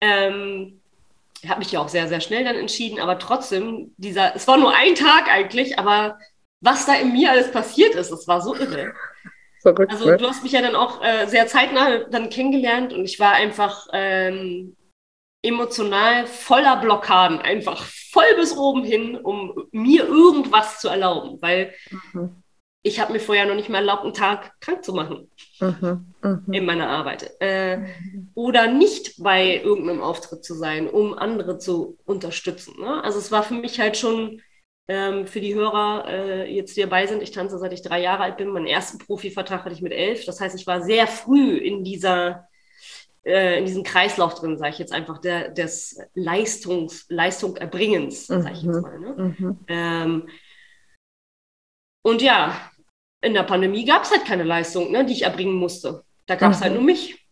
Ähm, 0.00 0.81
habe 1.47 1.59
mich 1.59 1.73
ja 1.73 1.81
auch 1.81 1.89
sehr, 1.89 2.09
sehr 2.09 2.21
schnell 2.21 2.45
dann 2.45 2.57
entschieden, 2.57 3.00
aber 3.00 3.19
trotzdem, 3.19 3.93
dieser, 3.99 4.35
es 4.35 4.49
war 4.49 4.57
nur 4.57 4.75
ein 4.75 4.95
Tag 4.95 5.29
eigentlich, 5.31 5.79
aber 5.79 6.19
was 6.62 6.87
da 6.87 6.95
in 6.95 7.12
mir 7.12 7.31
alles 7.31 7.50
passiert 7.50 7.95
ist, 7.95 8.11
das 8.11 8.27
war 8.27 8.41
so 8.41 8.55
irre. 8.55 8.95
Verrückt, 9.62 9.93
also 9.93 10.07
ne? 10.07 10.17
du 10.17 10.27
hast 10.27 10.43
mich 10.43 10.53
ja 10.53 10.62
dann 10.62 10.75
auch 10.75 11.03
äh, 11.03 11.27
sehr 11.27 11.47
zeitnah 11.47 12.05
dann 12.11 12.31
kennengelernt 12.31 12.95
und 12.95 13.05
ich 13.05 13.21
war 13.21 13.33
einfach 13.33 13.89
ähm, 13.93 14.75
emotional 15.42 16.26
voller 16.26 16.76
Blockaden, 16.76 17.38
einfach 17.38 17.85
voll 17.85 18.35
bis 18.37 18.56
oben 18.56 18.85
hin, 18.85 19.16
um 19.16 19.68
mir 19.73 20.06
irgendwas 20.06 20.80
zu 20.80 20.88
erlauben, 20.88 21.40
weil 21.40 21.73
mhm. 22.12 22.42
ich 22.82 23.00
habe 23.00 23.12
mir 23.12 23.20
vorher 23.20 23.47
noch 23.47 23.54
nicht 23.54 23.68
mal 23.68 23.78
erlaubt, 23.78 24.04
einen 24.04 24.14
Tag 24.14 24.52
krank 24.61 24.85
zu 24.85 24.92
machen 24.92 25.30
mhm. 25.61 26.14
Mhm. 26.23 26.52
in 26.52 26.66
meiner 26.66 26.88
Arbeit 26.88 27.30
äh, 27.40 27.87
oder 28.35 28.66
nicht 28.66 29.23
bei 29.23 29.62
irgendeinem 29.62 30.02
Auftritt 30.02 30.44
zu 30.44 30.54
sein, 30.54 30.88
um 30.88 31.14
andere 31.14 31.59
zu 31.59 31.97
unterstützen. 32.04 32.75
Ne? 32.78 33.02
Also 33.02 33.18
es 33.18 33.32
war 33.32 33.42
für 33.42 33.54
mich 33.54 33.80
halt 33.80 33.97
schon 33.97 34.42
ähm, 34.88 35.26
für 35.26 35.40
die 35.40 35.54
Hörer 35.54 36.04
äh, 36.09 36.52
jetzt, 36.52 36.76
die 36.76 36.80
dabei 36.82 37.06
sind, 37.06 37.23
ich 37.23 37.30
tanze 37.30 37.59
seit 37.59 37.73
ich 37.73 37.82
drei 37.82 38.02
Jahre 38.02 38.25
alt 38.25 38.37
bin. 38.37 38.49
Meinen 38.49 38.66
ersten 38.66 38.99
Profivertrag 38.99 39.64
hatte 39.64 39.75
ich 39.75 39.82
mit 39.82 39.92
elf. 39.92 40.25
Das 40.25 40.40
heißt, 40.40 40.56
ich 40.56 40.66
war 40.66 40.82
sehr 40.82 41.06
früh 41.06 41.56
in 41.56 41.85
dieser 41.85 42.49
äh, 43.25 43.59
in 43.59 43.67
diesem 43.67 43.83
Kreislauf 43.83 44.35
drin, 44.35 44.59
sage 44.59 44.71
ich 44.71 44.79
jetzt 44.79 44.93
einfach, 44.93 45.19
der, 45.19 45.50
des 45.50 45.99
Leistungs, 46.15 47.07
Leistung 47.09 47.57
erbringens, 47.57 48.27
sage 48.27 48.53
ich 48.53 48.62
jetzt 48.62 48.77
mhm. 48.77 48.81
mal. 48.83 48.99
Ne? 48.99 49.35
Mhm. 49.39 49.59
Ähm, 49.69 50.29
und 52.03 52.23
ja, 52.23 52.57
in 53.21 53.35
der 53.35 53.43
Pandemie 53.43 53.85
gab 53.85 54.05
es 54.05 54.11
halt 54.11 54.25
keine 54.25 54.45
Leistung, 54.45 54.91
ne, 54.91 55.05
die 55.05 55.12
ich 55.12 55.23
erbringen 55.23 55.55
musste. 55.55 56.05
Da 56.27 56.37
gab 56.37 56.53
es 56.53 56.61
mhm. 56.61 56.65
halt 56.65 56.75
nur 56.75 56.83
mich. 56.83 57.27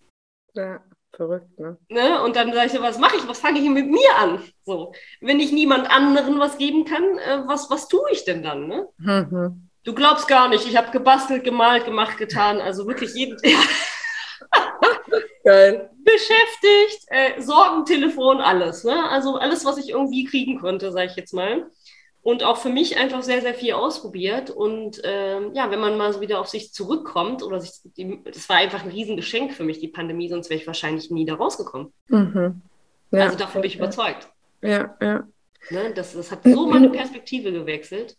Ja, 0.54 0.80
verrückt, 1.14 1.58
ne? 1.58 1.78
ne? 1.88 2.22
Und 2.22 2.36
dann 2.36 2.52
sage 2.52 2.66
ich 2.66 2.72
so, 2.72 2.82
was 2.82 2.98
mache 2.98 3.16
ich, 3.16 3.26
was 3.26 3.40
fange 3.40 3.60
ich 3.60 3.68
mit 3.68 3.88
mir 3.88 4.16
an? 4.18 4.42
So, 4.64 4.92
wenn 5.20 5.40
ich 5.40 5.52
niemand 5.52 5.90
anderen 5.90 6.38
was 6.38 6.58
geben 6.58 6.84
kann, 6.84 7.02
äh, 7.18 7.46
was, 7.46 7.70
was 7.70 7.88
tue 7.88 8.10
ich 8.12 8.24
denn 8.24 8.42
dann? 8.42 8.66
Ne? 8.66 8.88
Mhm. 8.98 9.68
Du 9.84 9.94
glaubst 9.94 10.28
gar 10.28 10.48
nicht, 10.48 10.66
ich 10.66 10.76
habe 10.76 10.90
gebastelt, 10.90 11.44
gemalt, 11.44 11.86
gemacht, 11.86 12.18
getan, 12.18 12.60
also 12.60 12.86
wirklich 12.86 13.14
jeden. 13.14 13.38
Geil. 15.48 15.88
Beschäftigt, 16.04 17.06
äh, 17.06 17.40
Sorgentelefon, 17.40 18.42
alles. 18.42 18.84
Ne? 18.84 19.08
Also 19.08 19.36
alles, 19.36 19.64
was 19.64 19.78
ich 19.78 19.88
irgendwie 19.88 20.24
kriegen 20.24 20.60
konnte, 20.60 20.92
sage 20.92 21.06
ich 21.06 21.16
jetzt 21.16 21.32
mal. 21.32 21.70
Und 22.20 22.42
auch 22.42 22.58
für 22.58 22.68
mich 22.68 22.98
einfach 22.98 23.22
sehr, 23.22 23.40
sehr 23.40 23.54
viel 23.54 23.72
ausprobiert. 23.72 24.50
Und 24.50 25.00
ähm, 25.04 25.54
ja, 25.54 25.70
wenn 25.70 25.80
man 25.80 25.96
mal 25.96 26.12
so 26.12 26.20
wieder 26.20 26.38
auf 26.38 26.48
sich 26.48 26.74
zurückkommt, 26.74 27.42
oder 27.42 27.60
sich, 27.60 27.70
die, 27.96 28.22
das 28.24 28.46
war 28.50 28.56
einfach 28.56 28.84
ein 28.84 28.90
Riesengeschenk 28.90 29.54
für 29.54 29.64
mich, 29.64 29.80
die 29.80 29.88
Pandemie, 29.88 30.28
sonst 30.28 30.50
wäre 30.50 30.60
ich 30.60 30.66
wahrscheinlich 30.66 31.10
nie 31.10 31.24
da 31.24 31.36
rausgekommen. 31.36 31.94
Mhm. 32.08 32.60
Ja, 33.10 33.22
also 33.22 33.38
davon 33.38 33.62
bin 33.62 33.70
ich 33.70 33.78
überzeugt. 33.78 34.28
Ja, 34.60 34.98
ja. 35.00 35.26
Ne? 35.70 35.94
Das, 35.94 36.12
das 36.12 36.30
hat 36.30 36.40
so 36.44 36.66
meine 36.66 36.90
Perspektive 36.90 37.52
gewechselt. 37.52 38.18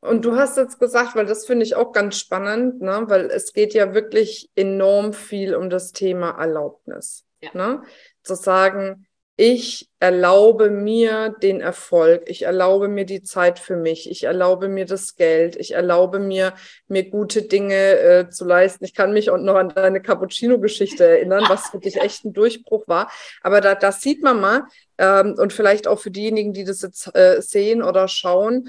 Und 0.00 0.24
du 0.24 0.36
hast 0.36 0.56
jetzt 0.56 0.78
gesagt, 0.78 1.16
weil 1.16 1.26
das 1.26 1.44
finde 1.44 1.64
ich 1.64 1.74
auch 1.74 1.92
ganz 1.92 2.18
spannend, 2.18 2.80
ne? 2.80 3.04
weil 3.08 3.26
es 3.26 3.52
geht 3.52 3.74
ja 3.74 3.94
wirklich 3.94 4.50
enorm 4.54 5.12
viel 5.12 5.56
um 5.56 5.70
das 5.70 5.92
Thema 5.92 6.30
Erlaubnis. 6.30 7.24
Ja. 7.40 7.50
Ne? 7.52 7.82
Zu 8.22 8.36
sagen, 8.36 9.08
ich 9.40 9.88
erlaube 10.00 10.68
mir 10.68 11.30
den 11.42 11.60
Erfolg, 11.60 12.24
ich 12.26 12.42
erlaube 12.42 12.88
mir 12.88 13.04
die 13.04 13.22
Zeit 13.22 13.60
für 13.60 13.76
mich, 13.76 14.10
ich 14.10 14.24
erlaube 14.24 14.68
mir 14.68 14.84
das 14.84 15.14
Geld, 15.14 15.54
ich 15.54 15.74
erlaube 15.74 16.18
mir, 16.18 16.54
mir 16.88 17.08
gute 17.08 17.42
Dinge 17.42 17.98
äh, 17.98 18.30
zu 18.30 18.44
leisten. 18.44 18.84
Ich 18.84 18.94
kann 18.94 19.12
mich 19.12 19.30
auch 19.30 19.38
noch 19.38 19.54
an 19.54 19.68
deine 19.68 20.02
Cappuccino-Geschichte 20.02 21.04
erinnern, 21.04 21.44
was 21.48 21.70
für 21.70 21.78
dich 21.78 22.00
echt 22.00 22.24
ein 22.24 22.32
Durchbruch 22.32 22.88
war. 22.88 23.12
Aber 23.40 23.60
da, 23.60 23.76
das 23.76 24.00
sieht 24.00 24.24
man 24.24 24.40
mal, 24.40 24.64
ähm, 24.98 25.36
und 25.38 25.52
vielleicht 25.52 25.86
auch 25.86 26.00
für 26.00 26.10
diejenigen, 26.10 26.52
die 26.52 26.64
das 26.64 26.82
jetzt 26.82 27.14
äh, 27.14 27.40
sehen 27.40 27.84
oder 27.84 28.08
schauen, 28.08 28.68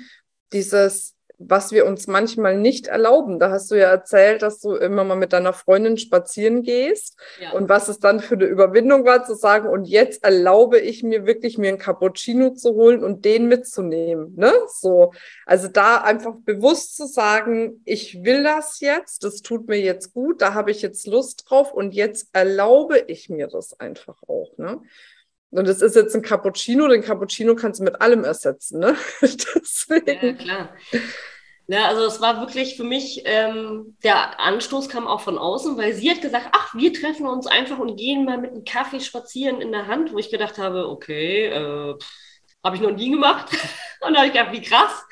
dieses 0.53 1.15
was 1.39 1.71
wir 1.71 1.85
uns 1.85 2.07
manchmal 2.07 2.57
nicht 2.57 2.87
erlauben. 2.87 3.39
Da 3.39 3.49
hast 3.49 3.71
du 3.71 3.75
ja 3.75 3.89
erzählt, 3.89 4.41
dass 4.41 4.59
du 4.59 4.75
immer 4.75 5.05
mal 5.05 5.15
mit 5.15 5.31
deiner 5.31 5.53
Freundin 5.53 5.97
spazieren 5.97 6.63
gehst 6.63 7.17
ja. 7.41 7.51
und 7.53 7.69
was 7.69 7.87
es 7.87 7.99
dann 7.99 8.19
für 8.19 8.35
eine 8.35 8.45
Überwindung 8.45 9.05
war 9.05 9.23
zu 9.23 9.35
sagen, 9.35 9.69
und 9.69 9.85
jetzt 9.85 10.23
erlaube 10.23 10.79
ich 10.79 11.01
mir 11.01 11.25
wirklich, 11.25 11.57
mir 11.57 11.69
einen 11.69 11.77
Cappuccino 11.77 12.51
zu 12.51 12.75
holen 12.75 13.03
und 13.03 13.23
den 13.23 13.47
mitzunehmen. 13.47 14.33
Ne? 14.35 14.51
So. 14.67 15.13
Also 15.45 15.69
da 15.69 16.01
einfach 16.01 16.35
bewusst 16.43 16.97
zu 16.97 17.07
sagen, 17.07 17.81
ich 17.85 18.23
will 18.25 18.43
das 18.43 18.81
jetzt, 18.81 19.23
das 19.23 19.41
tut 19.41 19.69
mir 19.69 19.79
jetzt 19.79 20.13
gut, 20.13 20.41
da 20.41 20.53
habe 20.53 20.71
ich 20.71 20.81
jetzt 20.81 21.07
Lust 21.07 21.45
drauf 21.49 21.73
und 21.73 21.95
jetzt 21.95 22.29
erlaube 22.33 22.99
ich 23.07 23.29
mir 23.29 23.47
das 23.47 23.79
einfach 23.79 24.21
auch. 24.27 24.57
Ne? 24.57 24.81
Und 25.51 25.67
das 25.67 25.81
ist 25.81 25.95
jetzt 25.95 26.15
ein 26.15 26.21
Cappuccino, 26.21 26.87
den 26.87 27.01
Cappuccino 27.01 27.55
kannst 27.55 27.79
du 27.79 27.83
mit 27.83 28.01
allem 28.01 28.23
ersetzen, 28.23 28.79
ne? 28.79 28.95
Deswegen. 29.21 30.25
Ja, 30.25 30.33
klar. 30.33 30.69
Ja, 31.71 31.87
also 31.87 32.03
es 32.05 32.19
war 32.19 32.39
wirklich 32.39 32.75
für 32.77 32.83
mich, 32.83 33.21
ähm, 33.25 33.95
der 34.03 34.39
Anstoß 34.39 34.89
kam 34.89 35.07
auch 35.07 35.21
von 35.21 35.37
außen, 35.37 35.77
weil 35.77 35.93
sie 35.93 36.09
hat 36.09 36.21
gesagt, 36.21 36.49
ach, 36.51 36.73
wir 36.73 36.91
treffen 36.93 37.27
uns 37.27 37.45
einfach 37.45 37.77
und 37.77 37.95
gehen 37.95 38.25
mal 38.25 38.39
mit 38.39 38.51
einem 38.51 38.63
Kaffee 38.63 38.99
spazieren 38.99 39.61
in 39.61 39.71
der 39.71 39.85
Hand, 39.85 40.11
wo 40.11 40.17
ich 40.17 40.31
gedacht 40.31 40.57
habe, 40.57 40.89
okay, 40.89 41.45
äh, 41.45 41.95
habe 42.63 42.75
ich 42.75 42.81
noch 42.81 42.91
nie 42.91 43.11
gemacht. 43.11 43.51
und 44.01 44.13
da 44.13 44.19
habe 44.21 44.27
ich 44.27 44.33
gedacht, 44.33 44.51
wie 44.51 44.61
krass. 44.61 45.05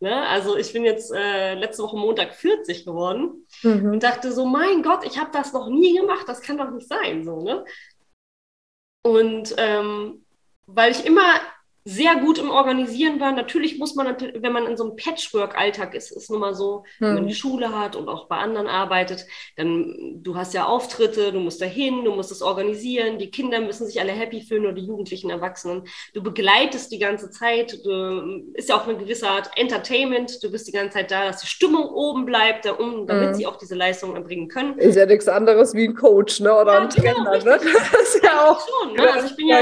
Ne? 0.00 0.14
Also 0.28 0.56
ich 0.56 0.72
bin 0.72 0.84
jetzt 0.84 1.12
äh, 1.14 1.54
letzte 1.54 1.84
Woche 1.84 1.96
Montag 1.96 2.34
40 2.34 2.84
geworden 2.84 3.46
mhm. 3.62 3.92
und 3.92 4.02
dachte 4.02 4.32
so, 4.32 4.44
mein 4.44 4.82
Gott, 4.82 5.06
ich 5.06 5.18
habe 5.18 5.30
das 5.32 5.52
noch 5.52 5.68
nie 5.68 5.96
gemacht, 5.96 6.24
das 6.26 6.42
kann 6.42 6.58
doch 6.58 6.70
nicht 6.70 6.88
sein. 6.88 7.24
So, 7.24 7.40
ne? 7.40 7.64
Und 9.02 9.54
ähm, 9.58 10.24
weil 10.66 10.92
ich 10.92 11.04
immer 11.04 11.40
sehr 11.84 12.16
gut 12.16 12.38
im 12.38 12.50
Organisieren 12.50 13.18
war. 13.18 13.32
Natürlich 13.32 13.78
muss 13.78 13.96
man, 13.96 14.16
wenn 14.34 14.52
man 14.52 14.66
in 14.66 14.76
so 14.76 14.84
einem 14.84 14.96
Patchwork-Alltag 14.96 15.94
ist, 15.94 16.12
ist 16.12 16.30
nun 16.30 16.40
mal 16.40 16.54
so, 16.54 16.84
hm. 16.98 17.06
wenn 17.06 17.14
man 17.14 17.26
die 17.26 17.32
hm. 17.32 17.38
Schule 17.38 17.78
hat 17.78 17.96
und 17.96 18.08
auch 18.08 18.28
bei 18.28 18.36
anderen 18.36 18.68
arbeitet, 18.68 19.26
dann 19.56 20.20
du 20.22 20.36
hast 20.36 20.54
ja 20.54 20.66
Auftritte, 20.66 21.32
du 21.32 21.40
musst 21.40 21.60
dahin, 21.60 22.04
du 22.04 22.12
musst 22.12 22.30
es 22.30 22.40
organisieren, 22.40 23.18
die 23.18 23.30
Kinder 23.30 23.60
müssen 23.60 23.86
sich 23.86 24.00
alle 24.00 24.12
happy 24.12 24.42
fühlen 24.42 24.64
oder 24.64 24.74
die 24.74 24.86
Jugendlichen 24.86 25.30
Erwachsenen. 25.30 25.82
Du 26.14 26.22
begleitest 26.22 26.92
die 26.92 27.00
ganze 27.00 27.30
Zeit, 27.30 27.84
du, 27.84 28.44
ist 28.54 28.68
ja 28.68 28.76
auch 28.76 28.86
eine 28.86 28.96
gewisse 28.96 29.28
Art 29.28 29.50
Entertainment, 29.56 30.42
du 30.42 30.52
bist 30.52 30.68
die 30.68 30.72
ganze 30.72 30.98
Zeit 30.98 31.10
da, 31.10 31.24
dass 31.26 31.40
die 31.40 31.48
Stimmung 31.48 31.84
oben 31.88 32.26
bleibt, 32.26 32.66
um, 32.78 33.06
damit 33.08 33.30
hm. 33.30 33.34
sie 33.34 33.46
auch 33.46 33.56
diese 33.56 33.74
Leistung 33.74 34.14
erbringen 34.14 34.46
können. 34.46 34.78
Ist 34.78 34.96
ja 34.96 35.06
nichts 35.06 35.28
anderes 35.28 35.74
wie 35.74 35.88
ein 35.88 35.94
Coach, 35.94 36.38
ne? 36.40 36.54
Oder 36.54 36.74
ja, 36.74 36.80
ein 36.80 36.90
Trainer, 36.90 37.38
genau, 37.38 37.56
ne? 37.56 37.60
Das 37.92 38.14
ist 38.14 38.22
ja 38.22 38.48
auch 38.48 38.60
schon, 38.60 38.94
ne? 38.94 39.12
Also 39.12 39.26
ich 39.26 39.36
bin 39.36 39.48
ja 39.48 39.58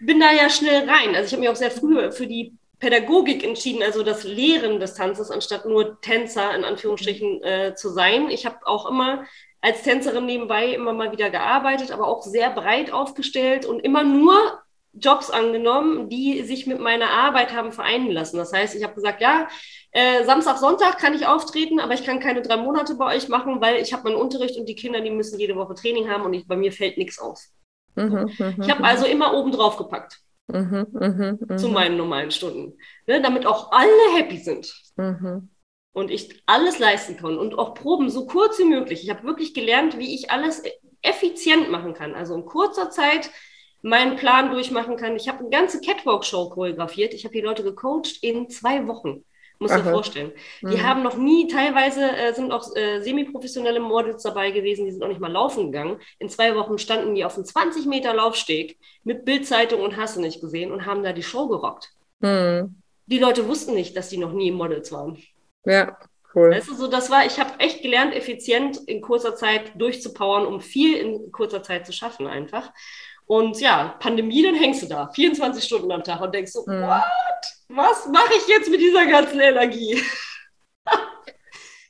bin 0.00 0.20
da 0.20 0.32
ja 0.32 0.48
schnell 0.50 0.88
rein. 0.88 1.14
Also 1.14 1.26
ich 1.26 1.32
habe 1.32 1.40
mich 1.40 1.48
auch 1.48 1.56
sehr 1.56 1.70
früh 1.70 2.10
für 2.12 2.26
die 2.26 2.54
Pädagogik 2.78 3.44
entschieden, 3.44 3.82
also 3.82 4.02
das 4.02 4.24
Lehren 4.24 4.80
des 4.80 4.94
Tanzes, 4.94 5.30
anstatt 5.30 5.66
nur 5.66 6.00
Tänzer 6.00 6.54
in 6.54 6.64
Anführungsstrichen 6.64 7.42
äh, 7.42 7.74
zu 7.76 7.90
sein. 7.90 8.28
Ich 8.28 8.44
habe 8.44 8.66
auch 8.66 8.86
immer 8.86 9.24
als 9.60 9.82
Tänzerin 9.82 10.26
nebenbei 10.26 10.74
immer 10.74 10.92
mal 10.92 11.12
wieder 11.12 11.30
gearbeitet, 11.30 11.92
aber 11.92 12.08
auch 12.08 12.22
sehr 12.22 12.50
breit 12.50 12.92
aufgestellt 12.92 13.64
und 13.64 13.78
immer 13.78 14.02
nur 14.02 14.34
Jobs 14.94 15.30
angenommen, 15.30 16.08
die 16.08 16.42
sich 16.42 16.66
mit 16.66 16.80
meiner 16.80 17.10
Arbeit 17.10 17.54
haben 17.54 17.72
vereinen 17.72 18.10
lassen. 18.10 18.36
Das 18.36 18.52
heißt, 18.52 18.74
ich 18.74 18.82
habe 18.82 18.94
gesagt, 18.94 19.22
ja, 19.22 19.48
äh, 19.92 20.24
Samstag, 20.24 20.58
Sonntag 20.58 20.98
kann 20.98 21.14
ich 21.14 21.26
auftreten, 21.26 21.80
aber 21.80 21.94
ich 21.94 22.04
kann 22.04 22.20
keine 22.20 22.42
drei 22.42 22.56
Monate 22.56 22.96
bei 22.96 23.16
euch 23.16 23.28
machen, 23.28 23.60
weil 23.60 23.76
ich 23.76 23.92
habe 23.92 24.04
meinen 24.04 24.20
Unterricht 24.20 24.58
und 24.58 24.68
die 24.68 24.74
Kinder, 24.74 25.00
die 25.00 25.10
müssen 25.10 25.38
jede 25.38 25.56
Woche 25.56 25.74
Training 25.74 26.10
haben 26.10 26.24
und 26.24 26.34
ich, 26.34 26.46
bei 26.46 26.56
mir 26.56 26.72
fällt 26.72 26.98
nichts 26.98 27.18
aus. 27.18 27.52
Mhm, 27.94 28.28
ich 28.28 28.40
habe 28.70 28.80
mhm, 28.80 28.84
also 28.84 29.06
immer 29.06 29.34
oben 29.34 29.52
drauf 29.52 29.76
gepackt. 29.76 30.18
Mhm. 30.48 31.38
Zu 31.56 31.68
meinen 31.68 31.96
normalen 31.96 32.30
Stunden. 32.30 32.78
Ne, 33.06 33.20
damit 33.22 33.46
auch 33.46 33.70
alle 33.72 34.16
happy 34.16 34.38
sind. 34.38 34.74
Mhm. 34.96 35.50
Und 35.92 36.10
ich 36.10 36.42
alles 36.46 36.78
leisten 36.78 37.16
kann. 37.16 37.38
Und 37.38 37.58
auch 37.58 37.74
Proben 37.74 38.10
so 38.10 38.26
kurz 38.26 38.58
wie 38.58 38.64
möglich. 38.64 39.02
Ich 39.02 39.10
habe 39.10 39.24
wirklich 39.24 39.54
gelernt, 39.54 39.98
wie 39.98 40.14
ich 40.14 40.30
alles 40.30 40.62
effizient 41.02 41.70
machen 41.70 41.94
kann. 41.94 42.14
Also 42.14 42.34
in 42.34 42.44
kurzer 42.46 42.90
Zeit 42.90 43.30
meinen 43.82 44.16
Plan 44.16 44.50
durchmachen 44.50 44.96
kann. 44.96 45.16
Ich 45.16 45.28
habe 45.28 45.40
eine 45.40 45.50
ganze 45.50 45.80
Catwalk-Show 45.80 46.50
choreografiert. 46.50 47.14
Ich 47.14 47.24
habe 47.24 47.34
die 47.34 47.40
Leute 47.40 47.62
gecoacht 47.62 48.18
in 48.22 48.48
zwei 48.48 48.86
Wochen. 48.86 49.24
Muss 49.62 49.72
dir 49.72 49.84
vorstellen. 49.84 50.32
Die 50.60 50.66
mhm. 50.66 50.82
haben 50.82 51.02
noch 51.02 51.16
nie, 51.16 51.46
teilweise 51.46 52.02
äh, 52.02 52.32
sind 52.34 52.52
auch 52.52 52.74
äh, 52.74 53.00
semi-professionelle 53.00 53.80
Models 53.80 54.22
dabei 54.22 54.50
gewesen, 54.50 54.84
die 54.84 54.92
sind 54.92 55.02
auch 55.02 55.08
nicht 55.08 55.20
mal 55.20 55.30
laufen 55.30 55.70
gegangen. 55.70 56.00
In 56.18 56.28
zwei 56.28 56.56
Wochen 56.56 56.78
standen 56.78 57.14
die 57.14 57.24
auf 57.24 57.36
einem 57.36 57.44
20 57.44 57.86
Meter 57.86 58.14
Laufsteg 58.14 58.78
mit 59.04 59.24
Bildzeitung 59.24 59.80
und 59.80 59.96
Hasse 59.96 60.20
nicht 60.20 60.40
gesehen 60.40 60.72
und 60.72 60.86
haben 60.86 61.02
da 61.02 61.12
die 61.12 61.22
Show 61.22 61.48
gerockt. 61.48 61.90
Mhm. 62.20 62.82
Die 63.06 63.18
Leute 63.18 63.48
wussten 63.48 63.74
nicht, 63.74 63.96
dass 63.96 64.08
die 64.08 64.18
noch 64.18 64.32
nie 64.32 64.50
Models 64.50 64.92
waren. 64.92 65.18
Ja, 65.64 65.96
cool. 66.34 66.50
Weißt 66.50 66.68
du, 66.68 66.74
so 66.74 66.88
das 66.88 67.10
war, 67.10 67.26
ich 67.26 67.38
habe 67.38 67.58
echt 67.58 67.82
gelernt, 67.82 68.14
effizient 68.14 68.78
in 68.86 69.00
kurzer 69.00 69.34
Zeit 69.36 69.72
durchzupowern, 69.80 70.46
um 70.46 70.60
viel 70.60 70.96
in 70.96 71.32
kurzer 71.32 71.62
Zeit 71.62 71.86
zu 71.86 71.92
schaffen 71.92 72.26
einfach. 72.26 72.72
Und 73.26 73.60
ja, 73.60 73.96
Pandemie, 74.00 74.42
dann 74.42 74.54
hängst 74.54 74.82
du 74.82 74.86
da 74.86 75.08
24 75.08 75.64
Stunden 75.64 75.90
am 75.92 76.04
Tag 76.04 76.20
und 76.20 76.34
denkst 76.34 76.52
so, 76.52 76.64
mhm. 76.66 76.82
what? 76.82 77.02
Was 77.68 78.06
mache 78.08 78.34
ich 78.36 78.46
jetzt 78.48 78.70
mit 78.70 78.80
dieser 78.80 79.06
ganzen 79.06 79.40
Energie? 79.40 80.02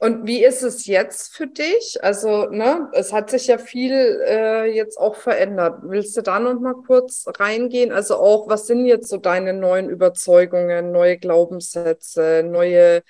Und 0.03 0.27
wie 0.27 0.45
ist 0.45 0.63
es 0.63 0.87
jetzt 0.87 1.33
für 1.33 1.47
dich? 1.47 2.03
Also, 2.03 2.47
ne, 2.47 2.89
es 2.93 3.13
hat 3.13 3.31
sich 3.31 3.47
ja 3.47 3.57
viel 3.57 4.21
äh, 4.27 4.65
jetzt 4.65 4.99
auch 4.99 5.15
verändert. 5.15 5.79
Willst 5.85 6.17
du 6.17 6.23
da 6.23 6.41
noch 6.41 6.59
mal 6.59 6.75
kurz 6.75 7.25
reingehen? 7.39 7.93
Also 7.93 8.17
auch, 8.17 8.49
was 8.49 8.67
sind 8.67 8.87
jetzt 8.87 9.09
so 9.09 9.17
deine 9.17 9.53
neuen 9.53 9.89
Überzeugungen, 9.89 10.91
neue 10.91 11.19
Glaubenssätze, 11.19 12.43
neue 12.45 13.05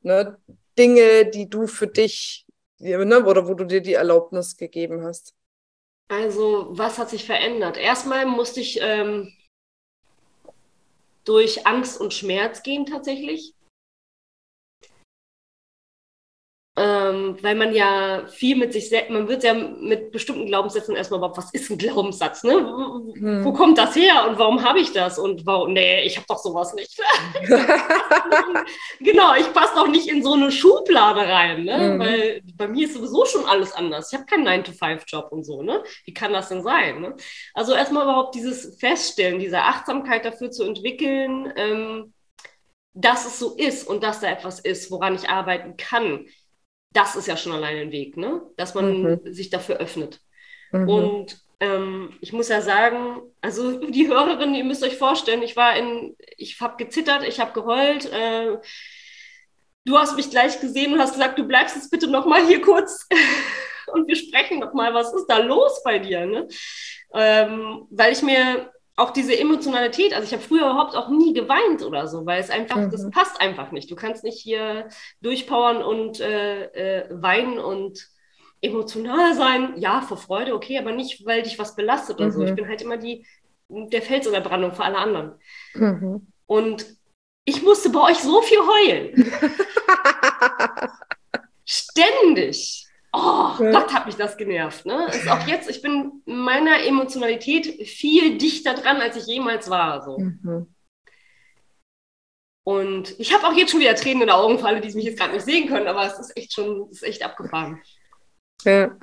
ne, 0.00 0.36
Dinge, 0.76 1.26
die 1.26 1.48
du 1.48 1.68
für 1.68 1.86
dich, 1.86 2.44
ne, 2.78 3.24
oder 3.24 3.46
wo 3.46 3.54
du 3.54 3.64
dir 3.64 3.80
die 3.80 3.94
Erlaubnis 3.94 4.56
gegeben 4.56 5.04
hast? 5.04 5.34
Also, 6.12 6.66
was 6.72 6.98
hat 6.98 7.08
sich 7.08 7.24
verändert? 7.24 7.78
Erstmal 7.78 8.26
musste 8.26 8.60
ich 8.60 8.78
ähm, 8.82 9.32
durch 11.24 11.66
Angst 11.66 11.98
und 11.98 12.12
Schmerz 12.12 12.62
gehen 12.62 12.84
tatsächlich. 12.84 13.54
Ähm, 16.82 17.36
weil 17.42 17.54
man 17.54 17.72
ja 17.72 18.26
viel 18.26 18.56
mit 18.56 18.72
sich 18.72 18.88
selbst, 18.88 19.10
man 19.10 19.28
wird 19.28 19.44
ja 19.44 19.54
mit 19.54 20.10
bestimmten 20.10 20.46
Glaubenssätzen 20.46 20.96
erstmal 20.96 21.18
überhaupt, 21.18 21.38
was 21.38 21.52
ist 21.52 21.70
ein 21.70 21.78
Glaubenssatz, 21.78 22.42
ne? 22.42 22.54
Wo, 22.54 23.14
hm. 23.14 23.44
wo 23.44 23.52
kommt 23.52 23.78
das 23.78 23.94
her 23.94 24.26
und 24.28 24.36
warum 24.38 24.64
habe 24.64 24.80
ich 24.80 24.90
das 24.90 25.16
und 25.16 25.46
warum, 25.46 25.74
nee, 25.74 26.02
ich 26.02 26.16
habe 26.16 26.26
doch 26.28 26.38
sowas 26.38 26.74
nicht. 26.74 27.00
genau, 29.00 29.34
ich 29.36 29.52
passe 29.52 29.76
doch 29.76 29.86
nicht 29.86 30.08
in 30.08 30.24
so 30.24 30.32
eine 30.32 30.50
Schublade 30.50 31.20
rein, 31.20 31.64
ne? 31.64 31.92
Hm. 31.92 31.98
Weil 32.00 32.42
bei 32.56 32.66
mir 32.66 32.86
ist 32.86 32.94
sowieso 32.94 33.24
schon 33.26 33.44
alles 33.44 33.72
anders. 33.72 34.12
Ich 34.12 34.18
habe 34.18 34.26
keinen 34.26 34.48
9-to-5-Job 34.48 35.30
und 35.30 35.44
so, 35.44 35.62
ne? 35.62 35.84
Wie 36.04 36.14
kann 36.14 36.32
das 36.32 36.48
denn 36.48 36.64
sein? 36.64 37.00
Ne? 37.00 37.14
Also 37.54 37.74
erstmal 37.74 38.04
überhaupt 38.04 38.34
dieses 38.34 38.76
Feststellen, 38.80 39.38
diese 39.38 39.62
Achtsamkeit 39.62 40.24
dafür 40.24 40.50
zu 40.50 40.64
entwickeln, 40.64 41.52
ähm, 41.54 42.12
dass 42.94 43.24
es 43.24 43.38
so 43.38 43.54
ist 43.54 43.86
und 43.86 44.02
dass 44.02 44.20
da 44.20 44.28
etwas 44.28 44.58
ist, 44.58 44.90
woran 44.90 45.14
ich 45.14 45.28
arbeiten 45.28 45.76
kann 45.76 46.26
das 46.92 47.16
ist 47.16 47.26
ja 47.26 47.36
schon 47.36 47.52
allein 47.52 47.76
ein 47.78 47.92
Weg, 47.92 48.16
ne? 48.16 48.42
dass 48.56 48.74
man 48.74 49.02
mhm. 49.02 49.32
sich 49.32 49.50
dafür 49.50 49.76
öffnet. 49.76 50.20
Mhm. 50.72 50.88
Und 50.88 51.38
ähm, 51.60 52.12
ich 52.20 52.32
muss 52.32 52.48
ja 52.48 52.60
sagen, 52.60 53.22
also 53.40 53.78
die 53.90 54.08
Hörerin, 54.08 54.54
ihr 54.54 54.64
müsst 54.64 54.82
euch 54.82 54.96
vorstellen, 54.96 55.42
ich 55.42 55.56
war 55.56 55.76
in, 55.76 56.16
ich 56.36 56.60
habe 56.60 56.82
gezittert, 56.82 57.26
ich 57.26 57.40
habe 57.40 57.52
geheult. 57.52 58.10
Äh, 58.12 58.58
du 59.84 59.98
hast 59.98 60.16
mich 60.16 60.30
gleich 60.30 60.60
gesehen 60.60 60.92
und 60.92 61.00
hast 61.00 61.12
gesagt, 61.12 61.38
du 61.38 61.44
bleibst 61.44 61.76
jetzt 61.76 61.90
bitte 61.90 62.08
noch 62.08 62.26
mal 62.26 62.46
hier 62.46 62.60
kurz 62.60 63.08
und 63.92 64.08
wir 64.08 64.16
sprechen 64.16 64.58
noch 64.58 64.74
mal, 64.74 64.92
was 64.92 65.12
ist 65.12 65.26
da 65.26 65.38
los 65.38 65.82
bei 65.84 65.98
dir? 65.98 66.26
Ne? 66.26 66.48
Ähm, 67.14 67.86
weil 67.90 68.12
ich 68.12 68.22
mir 68.22 68.71
auch 68.96 69.10
diese 69.10 69.38
Emotionalität, 69.38 70.12
also 70.12 70.26
ich 70.26 70.32
habe 70.32 70.42
früher 70.42 70.70
überhaupt 70.70 70.96
auch 70.96 71.08
nie 71.08 71.32
geweint 71.32 71.82
oder 71.82 72.06
so, 72.06 72.26
weil 72.26 72.40
es 72.40 72.50
einfach, 72.50 72.76
mhm. 72.76 72.90
das 72.90 73.08
passt 73.10 73.40
einfach 73.40 73.72
nicht. 73.72 73.90
Du 73.90 73.96
kannst 73.96 74.22
nicht 74.22 74.40
hier 74.40 74.88
durchpowern 75.22 75.82
und 75.82 76.20
äh, 76.20 76.66
äh, 76.66 77.08
weinen 77.10 77.58
und 77.58 78.08
emotional 78.60 79.34
sein, 79.34 79.74
ja, 79.76 80.02
vor 80.02 80.18
Freude, 80.18 80.54
okay, 80.54 80.78
aber 80.78 80.92
nicht, 80.92 81.24
weil 81.26 81.42
dich 81.42 81.58
was 81.58 81.74
belastet 81.74 82.16
oder 82.16 82.26
mhm. 82.26 82.32
so. 82.32 82.42
Ich 82.42 82.50
mhm. 82.50 82.56
bin 82.56 82.68
halt 82.68 82.82
immer 82.82 82.96
die, 82.96 83.26
der 83.68 84.02
Fels 84.02 84.26
in 84.26 84.32
der 84.32 84.40
Brandung 84.40 84.74
für 84.74 84.84
alle 84.84 84.98
anderen. 84.98 85.32
Mhm. 85.74 86.26
Und 86.46 86.86
ich 87.44 87.62
musste 87.62 87.90
bei 87.90 88.00
euch 88.00 88.18
so 88.18 88.40
viel 88.42 88.58
heulen. 88.58 89.32
Ständig. 91.64 92.81
Oh 93.14 93.54
ja. 93.58 93.70
Gott, 93.72 93.92
hat 93.92 94.06
mich 94.06 94.16
das 94.16 94.36
genervt. 94.36 94.86
Ne? 94.86 95.06
Ist 95.08 95.28
auch 95.28 95.46
jetzt, 95.46 95.68
ich 95.68 95.82
bin 95.82 96.22
meiner 96.24 96.82
Emotionalität 96.84 97.86
viel 97.86 98.38
dichter 98.38 98.74
dran, 98.74 98.98
als 98.98 99.16
ich 99.16 99.26
jemals 99.26 99.68
war. 99.68 100.02
So. 100.02 100.18
Mhm. 100.18 100.74
Und 102.64 103.18
ich 103.18 103.34
habe 103.34 103.46
auch 103.46 103.52
jetzt 103.52 103.70
schon 103.70 103.80
wieder 103.80 103.94
Tränen 103.94 104.22
in 104.22 104.28
den 104.28 104.34
Augen 104.34 104.58
für 104.58 104.66
alle, 104.66 104.80
die 104.80 104.94
mich 104.94 105.04
jetzt 105.04 105.18
gerade 105.18 105.34
nicht 105.34 105.44
sehen 105.44 105.68
können, 105.68 105.88
aber 105.88 106.06
es 106.06 106.18
ist 106.18 106.36
echt 106.36 106.54
schon, 106.54 106.88
ist 106.90 107.02
echt 107.02 107.22
abgefahren. 107.22 107.82
Ja. 108.64 108.96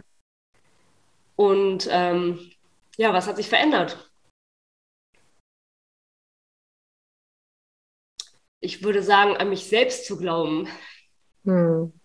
Und 1.36 1.88
ähm, 1.92 2.52
ja, 2.98 3.14
was 3.14 3.28
hat 3.28 3.36
sich 3.36 3.50
verändert? 3.50 4.10
Ich 8.62 8.84
würde 8.84 9.04
sagen, 9.04 9.38
an 9.38 9.50
mich 9.50 9.66
selbst 9.68 10.06
zu 10.06 10.18
glauben. 10.18 10.68
Hm. 11.44 11.99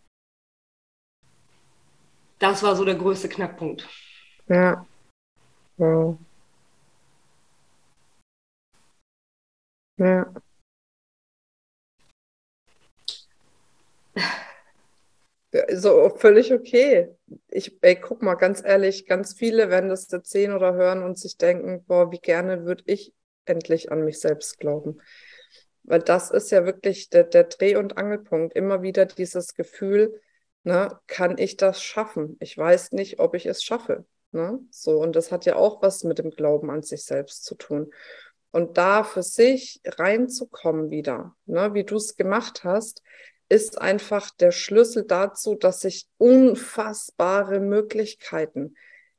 Das 2.39 2.63
war 2.63 2.77
so 2.77 2.85
der 2.85 2.97
größte 2.97 3.29
Knackpunkt. 3.29 3.89
Ja. 4.49 4.87
Ja. 5.79 6.19
Ja. 9.97 10.33
So, 15.73 16.11
völlig 16.17 16.53
okay. 16.53 17.15
Ich, 17.49 17.79
ey, 17.81 17.95
guck 17.95 18.23
mal, 18.23 18.35
ganz 18.35 18.63
ehrlich, 18.65 19.07
ganz 19.07 19.35
viele 19.35 19.71
werden 19.71 19.89
das 19.89 20.11
jetzt 20.11 20.31
sehen 20.31 20.53
oder 20.53 20.75
hören 20.75 21.05
und 21.05 21.17
sich 21.17 21.37
denken, 21.37 21.85
boah, 21.85 22.11
wie 22.11 22.19
gerne 22.19 22.65
würde 22.65 22.83
ich 22.87 23.15
endlich 23.45 23.93
an 23.93 24.05
mich 24.05 24.19
selbst 24.19 24.59
glauben. 24.59 25.01
Weil 25.85 26.01
das 26.01 26.31
ist 26.33 26.51
ja 26.51 26.65
wirklich 26.65 27.09
der, 27.11 27.25
der 27.25 27.45
Dreh- 27.45 27.77
und 27.77 27.99
Angelpunkt. 27.99 28.57
Immer 28.57 28.83
wieder 28.83 29.07
dieses 29.07 29.55
Gefühl, 29.55 30.21
ne, 30.65 30.99
kann 31.07 31.39
ich 31.39 31.57
das 31.57 31.83
schaffen? 31.83 32.37
Ich 32.41 32.57
weiß 32.59 32.93
nicht, 32.93 33.21
ob 33.21 33.35
ich 33.35 33.47
es 33.47 33.63
schaffe. 33.63 34.05
Ne? 34.33 34.59
So, 34.71 34.99
und 35.01 35.15
das 35.15 35.31
hat 35.31 35.47
ja 35.47 35.57
auch 35.57 35.81
was 35.81 36.03
mit 36.03 36.19
dem 36.19 36.31
Glauben 36.31 36.71
an 36.71 36.83
sich 36.83 37.05
selbst 37.05 37.45
zu 37.45 37.55
tun. 37.55 37.93
Und 38.51 38.79
da 38.79 39.05
für 39.05 39.23
sich 39.23 39.81
reinzukommen 39.85 40.91
wieder, 40.91 41.35
ne, 41.47 41.75
wie 41.75 41.85
du 41.85 41.97
es 41.97 42.17
gemacht 42.17 42.65
hast, 42.65 43.03
ist 43.49 43.81
einfach 43.81 44.31
der 44.31 44.53
Schlüssel 44.53 45.05
dazu, 45.05 45.55
dass 45.55 45.81
sich 45.81 46.09
unfassbare 46.19 47.61
Möglichkeiten 47.61 48.75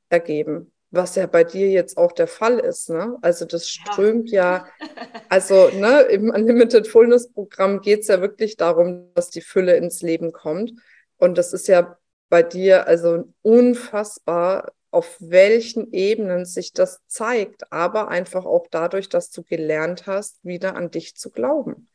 ergeben, 0.10 0.72
was 0.90 1.16
ja 1.16 1.28
bei 1.28 1.44
dir 1.44 1.70
jetzt 1.70 1.98
auch 1.98 2.12
der 2.12 2.28
Fall 2.28 2.60
ist. 2.60 2.90
Ne? 2.90 3.18
Also 3.22 3.46
das 3.46 3.70
strömt 3.70 4.32
ja, 4.32 4.68
ja 4.80 4.88
also 5.30 5.70
ne, 5.70 6.02
im 6.04 6.30
Unlimited 6.30 6.88
Fullness 6.88 7.32
Programm 7.32 7.82
geht 7.82 8.02
es 8.02 8.08
ja 8.08 8.22
wirklich 8.22 8.58
darum, 8.58 9.14
dass 9.14 9.30
die 9.30 9.42
Fülle 9.42 9.76
ins 9.76 10.02
Leben 10.02 10.32
kommt. 10.32 10.74
Und 11.18 11.38
das 11.38 11.54
ist 11.54 11.68
ja 11.68 11.98
bei 12.30 12.44
dir 12.44 12.88
also 12.88 13.32
unfassbar, 13.42 14.72
auf 14.92 15.18
welchen 15.20 15.92
Ebenen 15.92 16.46
sich 16.46 16.72
das 16.72 17.02
zeigt, 17.08 17.72
aber 17.72 18.08
einfach 18.08 18.46
auch 18.46 18.68
dadurch, 18.72 19.10
dass 19.10 19.30
du 19.30 19.44
gelernt 19.44 20.08
hast, 20.08 20.44
wieder 20.44 20.76
an 20.76 20.90
dich 20.90 21.18
zu 21.18 21.32
glauben. 21.32 21.90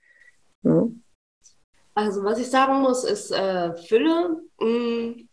Ne? 0.62 0.94
Also 1.94 2.24
was 2.24 2.38
ich 2.38 2.50
sagen 2.50 2.80
muss, 2.82 3.04
ist 3.04 3.30
äh, 3.30 3.74
Fülle. 3.76 4.42
Mm, 4.60 5.28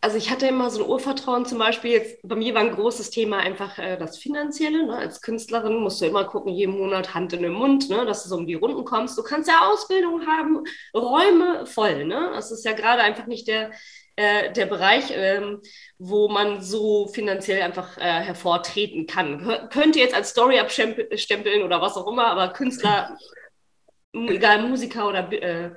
also 0.00 0.16
ich 0.16 0.30
hatte 0.30 0.46
immer 0.46 0.70
so 0.70 0.82
ein 0.84 0.88
Urvertrauen 0.88 1.44
zum 1.44 1.58
Beispiel. 1.58 1.92
Jetzt, 1.92 2.20
bei 2.22 2.36
mir 2.36 2.54
war 2.54 2.62
ein 2.62 2.74
großes 2.74 3.10
Thema 3.10 3.38
einfach 3.38 3.78
äh, 3.78 3.96
das 3.96 4.18
Finanzielle. 4.18 4.86
Ne? 4.86 4.96
Als 4.96 5.20
Künstlerin 5.20 5.76
musst 5.76 6.00
du 6.00 6.06
immer 6.06 6.24
gucken, 6.24 6.52
jeden 6.52 6.78
Monat 6.78 7.14
Hand 7.14 7.32
in 7.32 7.42
den 7.42 7.52
Mund, 7.52 7.88
ne? 7.88 8.06
dass 8.06 8.22
du 8.22 8.28
so 8.28 8.36
um 8.36 8.46
die 8.46 8.54
Runden 8.54 8.84
kommst. 8.84 9.18
Du 9.18 9.22
kannst 9.22 9.48
ja 9.48 9.68
Ausbildung 9.68 10.26
haben, 10.26 10.62
Räume 10.94 11.66
voll. 11.66 12.04
Ne? 12.04 12.30
Das 12.32 12.52
ist 12.52 12.64
ja 12.64 12.72
gerade 12.74 13.02
einfach 13.02 13.26
nicht 13.26 13.48
der, 13.48 13.72
äh, 14.14 14.52
der 14.52 14.66
Bereich, 14.66 15.06
ähm, 15.10 15.62
wo 15.98 16.28
man 16.28 16.62
so 16.62 17.08
finanziell 17.08 17.62
einfach 17.62 17.98
äh, 17.98 18.00
hervortreten 18.00 19.06
kann. 19.06 19.38
Kön 19.38 19.68
könnte 19.68 19.98
jetzt 19.98 20.14
als 20.14 20.30
Story 20.30 20.60
abstempeln 20.60 21.62
oder 21.62 21.80
was 21.80 21.96
auch 21.96 22.06
immer, 22.06 22.26
aber 22.26 22.52
Künstler, 22.52 23.16
egal 24.12 24.62
Musiker 24.62 25.08
oder 25.08 25.32
äh, 25.32 25.70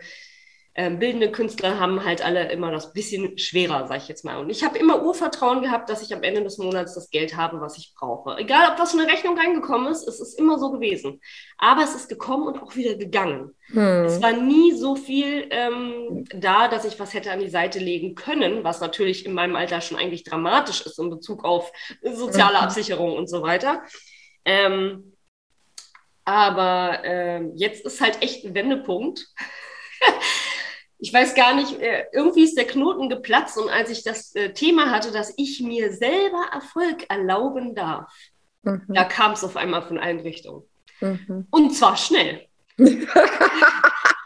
ähm, 0.74 1.00
bildende 1.00 1.32
Künstler 1.32 1.80
haben 1.80 2.06
halt 2.06 2.24
alle 2.24 2.50
immer 2.50 2.72
das 2.72 2.94
bisschen 2.94 3.38
schwerer, 3.38 3.88
sag 3.88 3.98
ich 3.98 4.08
jetzt 4.08 4.24
mal. 4.24 4.38
Und 4.38 4.50
ich 4.50 4.64
habe 4.64 4.78
immer 4.78 5.04
Urvertrauen 5.04 5.62
gehabt, 5.62 5.90
dass 5.90 6.02
ich 6.02 6.14
am 6.14 6.24
Ende 6.24 6.44
des 6.44 6.58
Monats 6.58 6.96
das 6.96 7.10
Geld 7.10 7.36
habe, 7.36 7.60
was 7.60 7.78
ich 7.78 7.94
brauche. 7.94 8.38
Egal, 8.38 8.72
ob 8.72 8.80
was 8.80 8.94
für 8.94 9.00
eine 9.00 9.12
Rechnung 9.12 9.38
reingekommen 9.38 9.92
ist, 9.92 10.08
es 10.08 10.22
ist 10.22 10.40
immer 10.40 10.58
so 10.58 10.72
gewesen. 10.72 11.20
Aber 11.58 11.84
es 11.84 11.94
ist 11.94 12.08
gekommen 12.08 12.48
und 12.48 12.64
auch 12.64 12.76
wieder 12.78 12.96
gegangen. 12.96 13.54
Hm. 13.68 14.06
Es 14.06 14.22
war 14.22 14.32
nie 14.32 14.72
so 14.72 14.96
viel 14.96 15.48
ähm, 15.50 16.26
da, 16.34 16.70
dass 16.70 16.86
ich 16.86 16.98
was 17.00 17.14
hätte 17.14 17.32
an 17.32 17.42
die 17.42 17.50
Seite 17.50 17.80
legen 17.80 18.16
können, 18.16 18.64
was 18.64 18.80
natürlich 18.80 19.26
in 19.26 19.34
meinem 19.34 19.58
Alter 19.58 19.82
schon 19.82 19.98
eigentlich 19.98 20.24
dramatisch 20.24 20.86
ist 20.86 20.98
in 21.00 21.10
Bezug 21.10 21.44
auf 21.44 21.74
soziale 22.02 22.58
mhm. 22.58 22.64
Absicherung 22.64 23.18
und 23.18 23.30
so 23.30 23.42
weiter. 23.42 23.84
Ähm, 24.46 25.18
aber 26.24 27.04
äh, 27.04 27.44
jetzt 27.56 27.86
ist 27.86 28.00
halt 28.00 28.22
echt 28.22 28.46
ein 28.46 28.56
Wendepunkt. 28.56 29.28
ich 31.02 31.12
weiß 31.12 31.34
gar 31.34 31.56
nicht, 31.56 31.80
äh, 31.82 32.06
irgendwie 32.14 32.44
ist 32.44 32.56
der 32.56 32.68
Knoten 32.68 33.10
geplatzt 33.10 33.58
und 33.58 33.70
als 33.70 33.90
ich 33.90 34.04
das 34.04 34.36
äh, 34.36 34.54
Thema 34.54 34.92
hatte, 34.92 35.12
dass 35.12 35.34
ich 35.36 35.60
mir 35.60 35.92
selber 35.92 36.46
Erfolg 36.54 37.10
erlauben 37.10 37.74
darf, 37.74 38.14
mhm. 38.62 38.84
da 38.88 39.04
kam 39.04 39.32
es 39.32 39.44
auf 39.44 39.58
einmal 39.58 39.82
von 39.82 39.98
allen 39.98 40.20
Richtungen. 40.20 40.64
Mhm. 41.02 41.48
Und 41.50 41.72
zwar 41.72 41.98
schnell. 41.98 42.46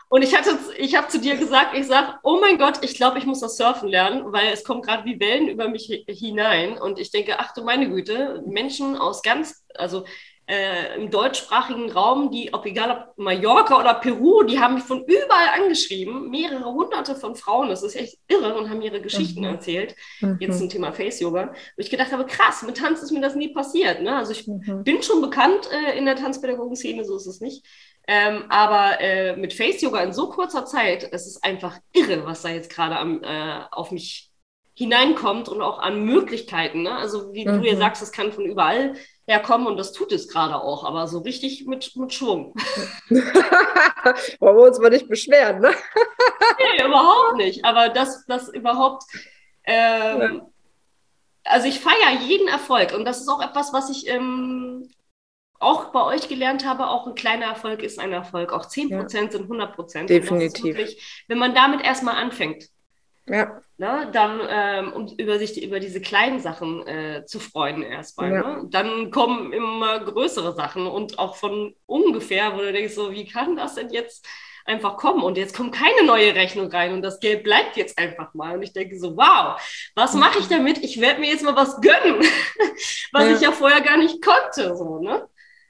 und 0.10 0.22
ich 0.22 0.38
hatte, 0.38 0.60
ich 0.78 0.98
habe 0.98 1.08
zu 1.08 1.18
dir 1.18 1.38
gesagt, 1.38 1.78
ich 1.78 1.88
sage, 1.88 2.16
oh 2.24 2.40
mein 2.42 2.58
Gott, 2.58 2.84
ich 2.84 2.96
glaube, 2.96 3.20
ich 3.20 3.26
muss 3.26 3.40
das 3.40 3.56
Surfen 3.56 3.88
lernen, 3.88 4.34
weil 4.34 4.52
es 4.52 4.66
kommen 4.66 4.82
gerade 4.82 5.06
wie 5.06 5.18
Wellen 5.22 5.48
über 5.48 5.70
mich 5.70 6.04
hinein. 6.10 6.78
Und 6.78 7.00
ich 7.00 7.10
denke, 7.10 7.40
ach 7.40 7.54
du 7.54 7.64
meine 7.64 7.90
Güte, 7.90 8.44
Menschen 8.46 8.98
aus 8.98 9.22
ganz, 9.22 9.66
also 9.76 10.04
äh, 10.48 10.96
im 10.96 11.10
deutschsprachigen 11.10 11.92
Raum, 11.92 12.30
die, 12.30 12.54
ob 12.54 12.66
egal 12.66 12.92
ob 12.92 13.18
Mallorca 13.18 13.80
oder 13.80 13.96
Peru, 13.96 14.44
die 14.44 14.60
haben 14.60 14.76
mich 14.76 14.84
von 14.84 15.04
überall 15.06 15.62
angeschrieben, 15.62 16.30
mehrere 16.30 16.66
hunderte 16.66 17.16
von 17.16 17.36
Frauen, 17.36 17.70
das 17.70 17.82
ist 17.82 17.96
echt 17.96 18.20
irre 18.28 18.56
und 18.56 18.70
haben 18.70 18.82
ihre 18.82 19.02
Geschichten 19.02 19.40
mhm. 19.40 19.48
erzählt, 19.48 19.96
mhm. 20.22 20.38
jetzt 20.40 20.60
zum 20.60 20.70
Thema 20.70 20.92
Face-Yoga, 20.94 21.54
wo 21.54 21.82
ich 21.82 21.90
gedacht 21.90 22.12
habe, 22.12 22.26
krass, 22.26 22.62
mit 22.64 22.78
Tanz 22.78 23.02
ist 23.02 23.12
mir 23.12 23.22
das 23.22 23.36
nie 23.36 23.50
passiert. 23.50 24.02
Ne? 24.02 24.16
Also 24.16 24.34
ich 24.34 24.48
mhm. 24.48 24.84
bin 24.84 25.02
schon 25.02 25.22
bekannt 25.22 25.70
äh, 25.72 25.98
in 25.98 26.06
der 26.06 26.16
Tanzpädagogen-Szene, 26.16 27.06
so 27.06 27.16
ist 27.16 27.26
es 27.26 27.42
nicht. 27.42 27.66
Ähm, 28.08 28.44
aber 28.50 29.02
äh, 29.02 29.36
mit 29.36 29.54
Face-Yoga 29.54 30.02
in 30.04 30.14
so 30.14 30.30
kurzer 30.30 30.66
Zeit, 30.66 31.10
es 31.12 31.26
ist 31.26 31.44
einfach 31.44 31.80
irre, 31.92 32.26
was 32.26 32.44
da 32.44 32.50
jetzt 32.50 32.70
gerade 32.70 32.96
äh, 33.24 33.62
auf 33.72 33.92
mich 33.92 34.30
hineinkommt 34.76 35.50
und 35.50 35.62
auch 35.62 35.80
an 35.80 36.04
Möglichkeiten. 36.04 36.84
Ne? 36.84 36.96
Also 36.96 37.34
wie 37.34 37.46
du 37.46 37.62
ja 37.64 37.74
mhm. 37.74 37.80
sagst, 37.80 38.04
es 38.04 38.12
kann 38.12 38.32
von 38.32 38.46
überall 38.46 38.96
herkommen 39.28 39.68
und 39.68 39.78
das 39.78 39.92
tut 39.92 40.12
es 40.12 40.28
gerade 40.28 40.56
auch, 40.56 40.84
aber 40.84 41.08
so 41.08 41.20
richtig 41.20 41.66
mit, 41.66 41.96
mit 41.96 42.14
Schwung. 42.14 42.54
Wollen 43.10 44.58
wir 44.58 44.68
uns 44.68 44.80
mal 44.80 44.90
nicht 44.90 45.08
beschweren, 45.08 45.62
ne? 45.62 45.72
nee, 46.60 46.86
überhaupt 46.86 47.38
nicht. 47.38 47.66
Aber 47.66 47.90
das, 47.90 48.26
das 48.28 48.50
überhaupt, 48.50 49.04
ähm, 49.64 50.22
ja. 50.22 50.48
also 51.44 51.68
ich 51.68 51.80
feiere 51.80 52.22
jeden 52.22 52.48
Erfolg 52.48 52.94
und 52.94 53.06
das 53.06 53.20
ist 53.20 53.30
auch 53.30 53.42
etwas, 53.42 53.74
was 53.74 53.90
ich 53.90 54.08
ähm, 54.08 54.90
auch 55.60 55.86
bei 55.86 56.04
euch 56.04 56.28
gelernt 56.28 56.66
habe, 56.66 56.88
auch 56.88 57.08
ein 57.08 57.16
kleiner 57.16 57.46
Erfolg 57.46 57.82
ist 57.82 58.00
ein 58.00 58.12
Erfolg. 58.12 58.52
Auch 58.52 58.66
10% 58.66 58.92
ja. 58.92 59.08
sind 59.10 59.34
100%. 59.34 60.06
Definitiv. 60.06 60.78
Wirklich, 60.78 61.24
wenn 61.28 61.38
man 61.38 61.56
damit 61.56 61.82
erstmal 61.84 62.16
anfängt, 62.16 62.70
ja. 63.28 63.62
Ne, 63.78 64.10
dann, 64.14 64.40
ähm, 64.50 64.94
um 64.94 65.08
über 65.18 65.38
sich 65.38 65.62
über 65.62 65.82
diese 65.82 66.00
kleinen 66.00 66.40
Sachen 66.40 66.88
äh, 66.88 67.26
zu 67.26 67.40
freuen 67.40 67.82
erstmal. 67.82 68.32
Ja. 68.32 68.42
Ne? 68.42 68.68
Dann 68.70 69.12
kommen 69.12 69.52
immer 69.52 70.00
größere 70.00 70.54
Sachen 70.54 70.88
und 70.88 71.20
auch 71.20 71.36
von 71.36 71.76
ungefähr, 71.86 72.54
wo 72.54 72.60
du 72.60 72.72
denkst, 72.72 72.94
so, 72.94 73.12
wie 73.12 73.28
kann 73.28 73.58
das 73.58 73.76
denn 73.76 73.90
jetzt 73.90 74.26
einfach 74.64 74.96
kommen? 74.96 75.24
Und 75.24 75.38
jetzt 75.38 75.58
kommt 75.58 75.76
keine 75.76 76.06
neue 76.06 76.36
Rechnung 76.36 76.72
rein 76.72 76.94
und 76.94 77.02
das 77.02 77.20
Geld 77.20 77.44
bleibt 77.44 77.76
jetzt 77.76 77.98
einfach 77.98 78.34
mal. 78.34 78.56
Und 78.56 78.64
ich 78.64 78.72
denke 78.72 78.98
so, 78.98 79.18
wow, 79.18 79.60
was 79.94 80.14
mache 80.14 80.40
ich 80.40 80.48
damit? 80.48 80.78
Ich 80.78 81.02
werde 81.02 81.20
mir 81.20 81.30
jetzt 81.30 81.44
mal 81.44 81.56
was 81.56 81.82
gönnen, 81.82 82.26
was 83.12 83.26
ja. 83.26 83.36
ich 83.36 83.42
ja 83.42 83.52
vorher 83.52 83.82
gar 83.82 83.98
nicht 83.98 84.24
konnte. 84.24 84.76
So, 84.78 85.00
ne? 85.00 85.28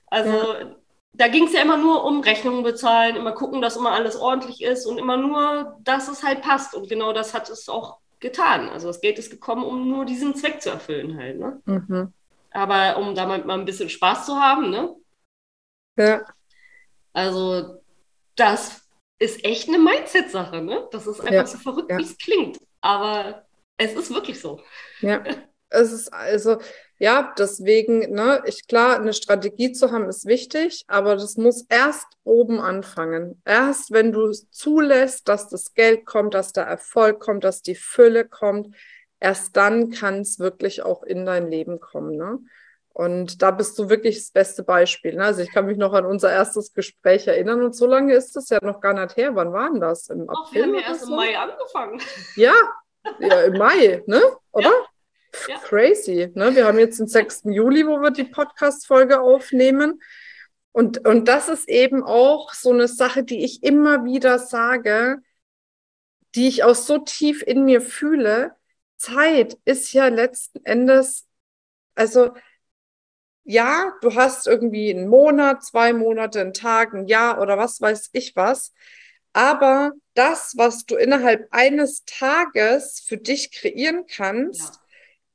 Also 0.07 0.29
ja 0.29 0.75
da 1.17 1.27
ging 1.27 1.45
es 1.45 1.53
ja 1.53 1.61
immer 1.61 1.77
nur 1.77 2.03
um 2.03 2.21
Rechnungen 2.21 2.63
bezahlen, 2.63 3.15
immer 3.15 3.31
gucken, 3.31 3.61
dass 3.61 3.77
immer 3.77 3.91
alles 3.91 4.15
ordentlich 4.15 4.61
ist 4.61 4.85
und 4.85 4.97
immer 4.97 5.17
nur, 5.17 5.77
dass 5.81 6.07
es 6.07 6.23
halt 6.23 6.41
passt. 6.41 6.75
Und 6.75 6.89
genau 6.89 7.13
das 7.13 7.33
hat 7.33 7.49
es 7.49 7.69
auch 7.69 7.99
getan. 8.19 8.69
Also 8.69 8.87
das 8.87 9.01
Geld 9.01 9.17
ist 9.19 9.29
gekommen, 9.29 9.63
um 9.63 9.89
nur 9.89 10.05
diesen 10.05 10.35
Zweck 10.35 10.61
zu 10.61 10.69
erfüllen 10.69 11.17
halt. 11.17 11.39
Ne? 11.39 11.61
Mhm. 11.65 12.13
Aber 12.51 12.97
um 12.97 13.15
damit 13.15 13.45
mal 13.45 13.57
ein 13.57 13.65
bisschen 13.65 13.89
Spaß 13.89 14.25
zu 14.25 14.35
haben, 14.35 14.69
ne? 14.69 14.95
Ja. 15.97 16.25
Also 17.13 17.81
das 18.35 18.81
ist 19.19 19.43
echt 19.45 19.69
eine 19.69 19.79
Mindset-Sache, 19.79 20.61
ne? 20.61 20.87
Das 20.91 21.07
ist 21.07 21.21
einfach 21.21 21.33
ja. 21.33 21.45
so 21.45 21.57
verrückt, 21.57 21.91
ja. 21.91 21.97
wie 21.97 22.03
es 22.03 22.17
klingt. 22.17 22.59
Aber 22.81 23.45
es 23.77 23.93
ist 23.93 24.13
wirklich 24.13 24.39
so. 24.39 24.61
Ja. 25.01 25.23
Es 25.69 25.91
ist 25.91 26.13
also, 26.13 26.57
ja, 26.97 27.33
deswegen, 27.37 28.13
ne, 28.13 28.41
ich 28.45 28.67
klar, 28.67 28.99
eine 28.99 29.13
Strategie 29.13 29.71
zu 29.71 29.91
haben 29.91 30.07
ist 30.07 30.25
wichtig, 30.25 30.85
aber 30.87 31.15
das 31.15 31.35
muss 31.35 31.65
erst 31.67 32.07
oben 32.23 32.59
anfangen. 32.59 33.41
Erst 33.45 33.91
wenn 33.91 34.11
du 34.11 34.31
zulässt, 34.31 35.27
dass 35.27 35.49
das 35.49 35.73
Geld 35.73 36.05
kommt, 36.05 36.33
dass 36.33 36.53
der 36.53 36.65
Erfolg 36.65 37.19
kommt, 37.19 37.43
dass 37.43 37.61
die 37.61 37.75
Fülle 37.75 38.25
kommt, 38.25 38.75
erst 39.19 39.57
dann 39.57 39.91
kann 39.91 40.21
es 40.21 40.39
wirklich 40.39 40.83
auch 40.83 41.03
in 41.03 41.25
dein 41.25 41.49
Leben 41.49 41.79
kommen. 41.79 42.15
Ne? 42.15 42.39
Und 42.93 43.41
da 43.41 43.51
bist 43.51 43.77
du 43.77 43.89
wirklich 43.89 44.15
das 44.15 44.31
beste 44.31 44.63
Beispiel. 44.63 45.15
Ne? 45.15 45.25
Also 45.25 45.41
ich 45.41 45.51
kann 45.51 45.65
mich 45.65 45.77
noch 45.77 45.91
an 45.91 46.05
unser 46.05 46.31
erstes 46.31 46.73
Gespräch 46.73 47.27
erinnern 47.27 47.61
und 47.61 47.75
so 47.75 47.87
lange 47.87 48.13
ist 48.13 48.37
das 48.37 48.47
ja 48.47 48.59
noch 48.61 48.79
gar 48.79 48.93
nicht 48.93 49.17
her. 49.17 49.35
Wann 49.35 49.51
war 49.51 49.69
denn 49.69 49.81
das? 49.81 50.07
Im 50.07 50.29
April? 50.29 50.37
Ach, 50.37 50.53
wir 50.53 50.63
haben 50.63 50.75
ja 50.75 50.81
erst 50.81 51.01
so? 51.01 51.07
im 51.07 51.15
Mai 51.17 51.37
angefangen. 51.37 52.01
Ja, 52.37 52.53
ja 53.19 53.41
im 53.41 53.57
Mai, 53.57 54.01
ne? 54.05 54.21
Oder? 54.53 54.69
Ja. 54.69 54.94
Ja. 55.47 55.57
Crazy. 55.59 56.31
Ne? 56.33 56.55
Wir 56.55 56.65
haben 56.65 56.79
jetzt 56.79 56.99
den 56.99 57.07
6. 57.07 57.43
Juli, 57.45 57.85
wo 57.85 57.99
wir 57.99 58.11
die 58.11 58.23
Podcast-Folge 58.23 59.21
aufnehmen. 59.21 60.01
Und, 60.71 61.05
und 61.07 61.27
das 61.27 61.47
ist 61.47 61.69
eben 61.69 62.03
auch 62.03 62.53
so 62.53 62.71
eine 62.71 62.87
Sache, 62.87 63.23
die 63.23 63.43
ich 63.43 63.63
immer 63.63 64.03
wieder 64.03 64.39
sage, 64.39 65.21
die 66.35 66.47
ich 66.47 66.63
auch 66.63 66.75
so 66.75 66.97
tief 66.97 67.41
in 67.41 67.63
mir 67.63 67.81
fühle. 67.81 68.55
Zeit 68.97 69.57
ist 69.65 69.93
ja 69.93 70.07
letzten 70.07 70.65
Endes, 70.65 71.27
also 71.95 72.33
ja, 73.45 73.93
du 74.01 74.15
hast 74.15 74.47
irgendwie 74.47 74.89
einen 74.89 75.07
Monat, 75.07 75.63
zwei 75.63 75.93
Monate, 75.93 76.41
einen 76.41 76.53
Tag, 76.53 76.93
ein 76.93 77.05
Jahr 77.07 77.39
oder 77.39 77.57
was 77.57 77.79
weiß 77.79 78.09
ich 78.11 78.35
was. 78.35 78.73
Aber 79.33 79.93
das, 80.13 80.55
was 80.57 80.85
du 80.85 80.95
innerhalb 80.95 81.47
eines 81.51 82.03
Tages 82.05 83.01
für 83.05 83.17
dich 83.17 83.51
kreieren 83.51 84.05
kannst, 84.07 84.75
ja 84.75 84.84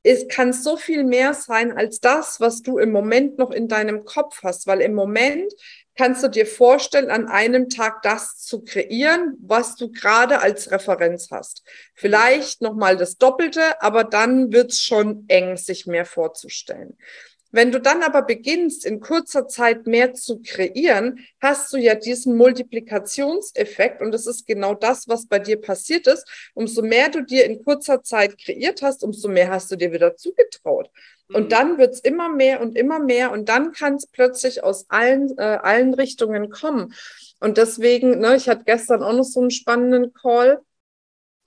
es 0.03 0.29
kann 0.29 0.53
so 0.53 0.77
viel 0.77 1.05
mehr 1.05 1.35
sein 1.35 1.77
als 1.77 2.01
das, 2.01 2.41
was 2.41 2.63
du 2.63 2.79
im 2.79 2.91
Moment 2.91 3.39
noch 3.39 3.51
in 3.51 3.69
deinem 3.69 4.05
Kopf 4.05 4.43
hast, 4.43 4.67
weil 4.67 4.81
im 4.81 4.95
Moment 4.95 5.53
kannst 5.95 6.23
du 6.23 6.29
dir 6.29 6.47
vorstellen, 6.47 7.11
an 7.11 7.29
einem 7.29 7.69
Tag 7.69 8.01
das 8.03 8.39
zu 8.39 8.65
kreieren, 8.65 9.37
was 9.43 9.77
du 9.77 9.91
gerade 9.91 10.41
als 10.41 10.71
Referenz 10.71 11.29
hast. 11.31 11.63
Vielleicht 11.95 12.63
nochmal 12.63 12.97
das 12.97 13.19
Doppelte, 13.19 13.83
aber 13.83 14.05
dann 14.05 14.53
wird's 14.53 14.81
schon 14.81 15.27
eng, 15.29 15.59
sich 15.59 15.87
mehr 15.87 16.07
vorzustellen. 16.07 16.97
Wenn 17.53 17.73
du 17.73 17.81
dann 17.81 18.03
aber 18.03 18.23
beginnst, 18.23 18.87
in 18.87 19.01
kurzer 19.01 19.49
Zeit 19.49 19.87
mehr 19.87 20.15
zu 20.15 20.41
kreieren, 20.41 21.19
hast 21.41 21.73
du 21.73 21.79
ja 21.79 21.95
diesen 21.95 22.37
Multiplikationseffekt 22.37 24.01
und 24.01 24.13
das 24.13 24.27
ist 24.27 24.47
genau 24.47 24.75
das, 24.75 25.09
was 25.09 25.27
bei 25.27 25.39
dir 25.39 25.61
passiert 25.61 26.07
ist. 26.07 26.27
Umso 26.55 26.83
mehr 26.83 27.09
du 27.09 27.23
dir 27.23 27.45
in 27.45 27.65
kurzer 27.65 28.03
Zeit 28.03 28.39
kreiert 28.39 28.83
hast, 28.83 29.03
umso 29.03 29.29
mehr 29.29 29.51
hast 29.51 29.71
du 29.71 29.77
dir 29.77 29.93
wieder 29.93 30.17
zugetraut. 30.17 30.91
Und 31.33 31.45
mhm. 31.45 31.49
dann 31.49 31.79
wird's 31.79 32.01
immer 32.01 32.29
mehr 32.29 32.61
und 32.61 32.77
immer 32.77 32.99
mehr 32.99 33.33
und 33.33 33.49
dann 33.49 33.73
kann 33.73 33.95
es 33.97 34.07
plötzlich 34.07 34.63
aus 34.63 34.87
allen, 34.89 35.37
äh, 35.39 35.43
allen 35.43 35.95
Richtungen 35.95 36.51
kommen. 36.51 36.95
Und 37.41 37.57
deswegen, 37.57 38.21
ne, 38.21 38.37
ich 38.37 38.49
hatte 38.49 38.65
gestern 38.65 39.03
auch 39.03 39.13
noch 39.13 39.25
so 39.25 39.41
einen 39.41 39.51
spannenden 39.51 40.13
Call 40.13 40.61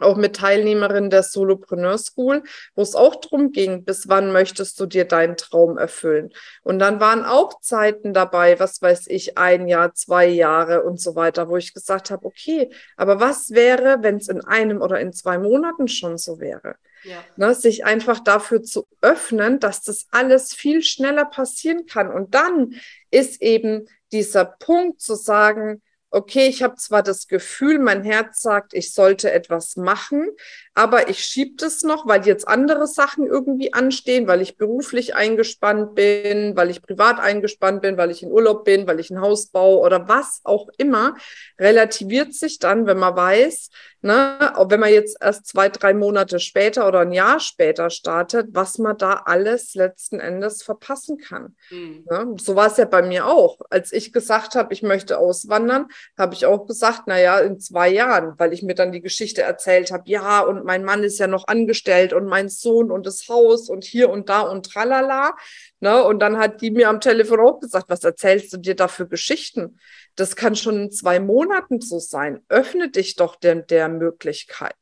auch 0.04 0.18
mit 0.18 0.36
Teilnehmerinnen 0.36 1.10
der 1.10 1.24
Solopreneur 1.24 1.98
School, 1.98 2.44
wo 2.76 2.82
es 2.82 2.96
auch 2.96 3.16
darum 3.16 3.52
ging, 3.52 3.84
bis 3.84 4.08
wann 4.08 4.32
möchtest 4.32 4.80
du 4.80 4.86
dir 4.86 5.06
deinen 5.06 5.38
Traum 5.38 5.78
erfüllen. 5.78 6.32
Und 6.62 6.80
dann 6.80 7.00
waren 7.00 7.26
auch 7.26 7.60
Zeiten 7.62 8.14
dabei, 8.14 8.60
was 8.60 8.82
weiß 8.82 9.08
ich, 9.08 9.38
ein 9.38 9.68
Jahr, 9.68 9.94
zwei 9.94 10.28
Jahre 10.28 10.84
und 10.84 11.00
so 11.00 11.16
weiter, 11.16 11.50
wo 11.50 11.58
ich 11.58 11.74
gesagt 11.74 12.12
habe, 12.12 12.26
okay, 12.26 12.70
aber 12.98 13.20
was 13.20 13.52
wäre, 13.52 13.98
wenn 14.02 14.18
es 14.18 14.28
in 14.28 14.44
einem 14.44 14.82
oder 14.82 15.00
in 15.00 15.14
zwei 15.14 15.38
Monaten 15.38 15.88
schon 15.88 16.18
so 16.18 16.40
wäre? 16.40 16.76
Ja. 17.04 17.18
Ne, 17.36 17.54
sich 17.54 17.84
einfach 17.84 18.22
dafür 18.22 18.64
zu 18.64 18.88
öffnen, 19.02 19.60
dass 19.60 19.82
das 19.82 20.08
alles 20.12 20.54
viel 20.54 20.82
schneller 20.84 21.26
passieren 21.26 21.86
kann. 21.86 22.10
Und 22.10 22.34
dann 22.34 22.76
ist 23.12 23.42
eben 23.42 23.88
dieser 24.14 24.46
Punkt 24.46 25.02
zu 25.02 25.16
sagen, 25.16 25.82
okay, 26.14 26.48
ich 26.48 26.62
habe 26.62 26.76
zwar 26.76 27.02
das 27.02 27.28
Gefühl, 27.28 27.80
mein 27.80 28.04
Herz 28.04 28.42
sagt, 28.42 28.74
ich 28.74 28.94
sollte 28.94 29.32
etwas 29.32 29.76
machen, 29.78 30.30
aber 30.76 31.10
ich 31.10 31.20
schiebe 31.20 31.56
das 31.58 31.82
noch, 31.82 32.08
weil 32.08 32.26
jetzt 32.26 32.48
andere 32.48 32.86
Sachen 32.86 33.26
irgendwie 33.26 33.74
anstehen, 33.74 34.28
weil 34.28 34.42
ich 34.42 34.56
beruflich 34.56 35.16
eingespannt 35.16 35.96
bin, 35.96 36.56
weil 36.56 36.70
ich 36.70 36.84
privat 36.84 37.20
eingespannt 37.20 37.82
bin, 37.82 37.98
weil 37.98 38.12
ich 38.12 38.22
in 38.22 38.32
Urlaub 38.32 38.64
bin, 38.64 38.86
weil 38.86 39.00
ich 39.00 39.10
ein 39.10 39.22
Haus 39.22 39.48
baue 39.48 39.80
oder 39.80 40.08
was 40.08 40.42
auch 40.44 40.70
immer, 40.78 41.16
relativiert 41.60 42.34
sich 42.34 42.60
dann, 42.60 42.86
wenn 42.86 43.00
man 43.00 43.16
weiß, 43.16 43.70
ne, 44.04 44.54
auch 44.56 44.70
wenn 44.70 44.80
man 44.80 44.92
jetzt 44.92 45.18
erst 45.22 45.48
zwei, 45.48 45.70
drei 45.70 45.94
Monate 45.94 46.40
später 46.40 46.88
oder 46.88 47.00
ein 47.00 47.12
Jahr 47.12 47.40
später 47.40 47.90
startet, 47.90 48.48
was 48.52 48.78
man 48.78 48.98
da 48.98 49.24
alles 49.26 49.74
letzten 49.76 50.20
Endes 50.20 50.62
verpassen 50.62 51.18
kann. 51.18 51.56
Mhm. 51.72 52.06
Ne? 52.10 52.36
So 52.40 52.56
war 52.56 52.68
es 52.68 52.78
ja 52.78 52.86
bei 52.86 53.02
mir 53.02 53.28
auch. 53.28 53.60
Als 53.70 53.94
ich 53.94 54.14
gesagt 54.14 54.56
habe, 54.56 54.74
ich 54.74 54.84
möchte 54.84 55.18
auswandern, 55.18 55.88
habe 56.18 56.34
ich 56.34 56.46
auch 56.46 56.68
gesagt, 56.68 57.04
na 57.06 57.20
ja, 57.20 57.40
in 57.40 57.60
zwei 57.60 57.90
Jahren, 57.90 58.34
weil 58.38 58.54
ich 58.54 58.62
mir 58.62 58.76
dann 58.76 58.92
die 58.92 59.02
Geschichte 59.02 59.42
erzählt 59.42 59.92
habe, 59.92 60.04
ja, 60.08 60.42
und 60.42 60.66
mein 60.66 60.84
Mann 60.84 61.04
ist 61.04 61.20
ja 61.20 61.28
noch 61.28 61.48
angestellt 61.48 62.14
und 62.14 62.26
mein 62.26 62.50
Sohn 62.50 62.92
und 62.92 63.06
das 63.06 63.28
Haus 63.30 63.70
und 63.70 63.84
hier 63.84 64.10
und 64.10 64.30
da 64.30 64.42
und 64.42 64.72
tralala. 64.72 65.36
Ne? 65.84 66.02
Und 66.02 66.20
dann 66.20 66.38
hat 66.38 66.62
die 66.62 66.72
mir 66.72 66.88
am 66.88 67.02
Telefon 67.02 67.42
auch 67.42 67.60
gesagt, 67.60 67.90
was 67.90 68.06
erzählst 68.06 68.54
du 68.54 68.58
dir 68.58 68.74
da 68.74 68.88
für 68.88 69.06
Geschichten? 69.06 69.82
Das 70.16 70.38
kann 70.38 70.56
schon 70.56 70.84
in 70.84 70.92
zwei 70.92 71.20
Monaten 71.20 71.82
so 71.82 72.00
sein. 72.00 72.40
Öffne 72.48 72.90
dich 72.90 73.18
doch 73.18 73.36
der, 73.36 73.56
der 73.56 73.90
Möglichkeit. 73.90 74.78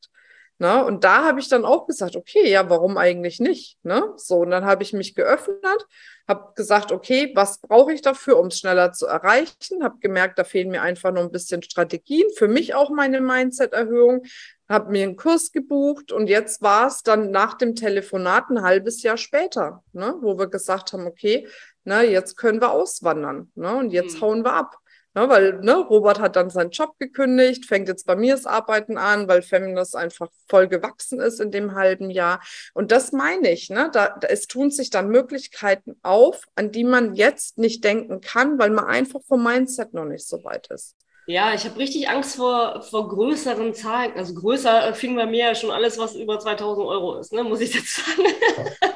Ne? 0.58 0.84
Und 0.84 1.02
da 1.02 1.24
habe 1.24 1.40
ich 1.40 1.48
dann 1.48 1.64
auch 1.64 1.86
gesagt, 1.86 2.14
okay, 2.14 2.48
ja, 2.48 2.70
warum 2.70 2.96
eigentlich 2.96 3.40
nicht? 3.40 3.78
Ne? 3.82 4.12
So, 4.16 4.36
und 4.36 4.50
dann 4.50 4.64
habe 4.64 4.82
ich 4.82 4.92
mich 4.92 5.14
geöffnet, 5.14 5.86
habe 6.28 6.52
gesagt, 6.54 6.92
okay, 6.92 7.32
was 7.34 7.60
brauche 7.60 7.92
ich 7.92 8.00
dafür, 8.00 8.38
um 8.38 8.46
es 8.46 8.58
schneller 8.58 8.92
zu 8.92 9.06
erreichen? 9.06 9.82
Habe 9.82 9.98
gemerkt, 9.98 10.38
da 10.38 10.44
fehlen 10.44 10.70
mir 10.70 10.82
einfach 10.82 11.12
noch 11.12 11.22
ein 11.22 11.32
bisschen 11.32 11.62
Strategien. 11.62 12.28
Für 12.36 12.48
mich 12.48 12.74
auch 12.74 12.90
meine 12.90 13.20
Mindset-Erhöhung. 13.20 14.22
Habe 14.68 14.92
mir 14.92 15.02
einen 15.02 15.16
Kurs 15.16 15.52
gebucht 15.52 16.12
und 16.12 16.28
jetzt 16.28 16.62
war 16.62 16.86
es 16.86 17.02
dann 17.02 17.30
nach 17.30 17.54
dem 17.54 17.74
Telefonat 17.74 18.48
ein 18.48 18.62
halbes 18.62 19.02
Jahr 19.02 19.16
später, 19.16 19.82
ne? 19.92 20.14
wo 20.20 20.38
wir 20.38 20.46
gesagt 20.46 20.92
haben, 20.92 21.06
okay, 21.06 21.46
na, 21.84 22.02
jetzt 22.02 22.36
können 22.36 22.60
wir 22.60 22.70
auswandern 22.70 23.50
ne? 23.54 23.76
und 23.76 23.90
jetzt 23.90 24.16
mhm. 24.16 24.20
hauen 24.20 24.44
wir 24.44 24.52
ab. 24.52 24.76
Ne, 25.14 25.28
weil 25.28 25.60
ne, 25.60 25.74
Robert 25.74 26.20
hat 26.20 26.36
dann 26.36 26.48
seinen 26.48 26.70
Job 26.70 26.98
gekündigt, 26.98 27.66
fängt 27.66 27.86
jetzt 27.88 28.06
bei 28.06 28.16
mir 28.16 28.34
das 28.34 28.46
Arbeiten 28.46 28.96
an, 28.96 29.28
weil 29.28 29.42
Feminist 29.42 29.94
einfach 29.94 30.28
voll 30.48 30.68
gewachsen 30.68 31.20
ist 31.20 31.38
in 31.38 31.50
dem 31.50 31.74
halben 31.74 32.08
Jahr. 32.08 32.40
Und 32.72 32.92
das 32.92 33.12
meine 33.12 33.50
ich, 33.50 33.68
ne, 33.68 33.90
da, 33.92 34.16
da, 34.18 34.28
es 34.28 34.46
tun 34.46 34.70
sich 34.70 34.88
dann 34.88 35.08
Möglichkeiten 35.08 35.96
auf, 36.02 36.46
an 36.54 36.72
die 36.72 36.84
man 36.84 37.14
jetzt 37.14 37.58
nicht 37.58 37.84
denken 37.84 38.22
kann, 38.22 38.58
weil 38.58 38.70
man 38.70 38.86
einfach 38.86 39.20
vom 39.28 39.44
Mindset 39.44 39.92
noch 39.92 40.06
nicht 40.06 40.26
so 40.26 40.42
weit 40.44 40.68
ist. 40.68 40.96
Ja, 41.26 41.54
ich 41.54 41.64
habe 41.64 41.78
richtig 41.78 42.08
Angst 42.08 42.36
vor, 42.36 42.82
vor 42.82 43.08
größeren 43.08 43.74
Zahlen. 43.74 44.12
Also 44.16 44.34
größer 44.34 44.94
fing 44.94 45.14
bei 45.14 45.26
mir 45.26 45.48
ja 45.48 45.54
schon 45.54 45.70
alles, 45.70 45.98
was 45.98 46.16
über 46.16 46.38
2000 46.38 46.86
Euro 46.86 47.18
ist, 47.18 47.32
ne, 47.32 47.44
muss 47.44 47.60
ich 47.60 47.74
jetzt 47.74 47.96
sagen. 47.96 48.22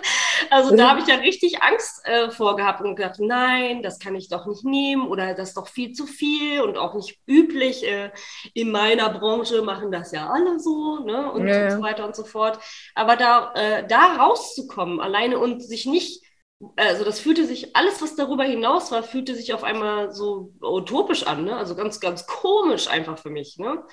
also 0.51 0.77
da 0.77 0.91
habe 0.91 1.01
ich 1.01 1.07
ja 1.07 1.17
richtig 1.17 1.63
Angst 1.63 2.07
äh, 2.07 2.31
vor 2.31 2.57
gehabt 2.57 2.81
und 2.81 2.97
gedacht, 2.97 3.21
nein, 3.21 3.83
das 3.83 3.99
kann 3.99 4.15
ich 4.15 4.29
doch 4.29 4.47
nicht 4.47 4.65
nehmen 4.65 5.07
oder 5.07 5.35
das 5.35 5.49
ist 5.49 5.57
doch 5.57 5.69
viel 5.69 5.93
zu 5.93 6.07
viel 6.07 6.61
und 6.61 6.77
auch 6.77 6.95
nicht 6.95 7.19
üblich. 7.27 7.87
Äh, 7.87 8.11
in 8.55 8.71
meiner 8.71 9.11
Branche 9.11 9.63
machen 9.63 9.91
das 9.91 10.13
ja 10.13 10.29
alle 10.29 10.59
so 10.59 11.01
ne, 11.01 11.31
und, 11.33 11.47
ja. 11.47 11.65
und 11.65 11.71
so 11.71 11.83
weiter 11.83 12.07
und 12.07 12.17
so 12.17 12.25
fort. 12.25 12.59
Aber 12.95 13.17
da, 13.17 13.53
äh, 13.55 13.87
da 13.87 14.17
rauszukommen 14.17 15.01
alleine 15.01 15.39
und 15.39 15.63
sich 15.63 15.87
nicht 15.87 16.26
also 16.77 17.05
das 17.05 17.21
fühlte 17.21 17.47
sich, 17.47 17.77
alles, 17.77 18.01
was 18.01 18.17
darüber 18.17 18.45
hinaus 18.45 18.91
war, 18.91 19.03
fühlte 19.03 19.35
sich 19.35 19.53
auf 19.53 19.63
einmal 19.63 20.13
so 20.13 20.55
utopisch 20.63 21.27
an, 21.27 21.45
ne? 21.45 21.55
Also 21.57 21.75
ganz, 21.75 22.01
ganz 22.01 22.27
komisch 22.27 22.89
einfach 22.89 23.19
für 23.19 23.29
mich, 23.29 23.59
ne? 23.59 23.85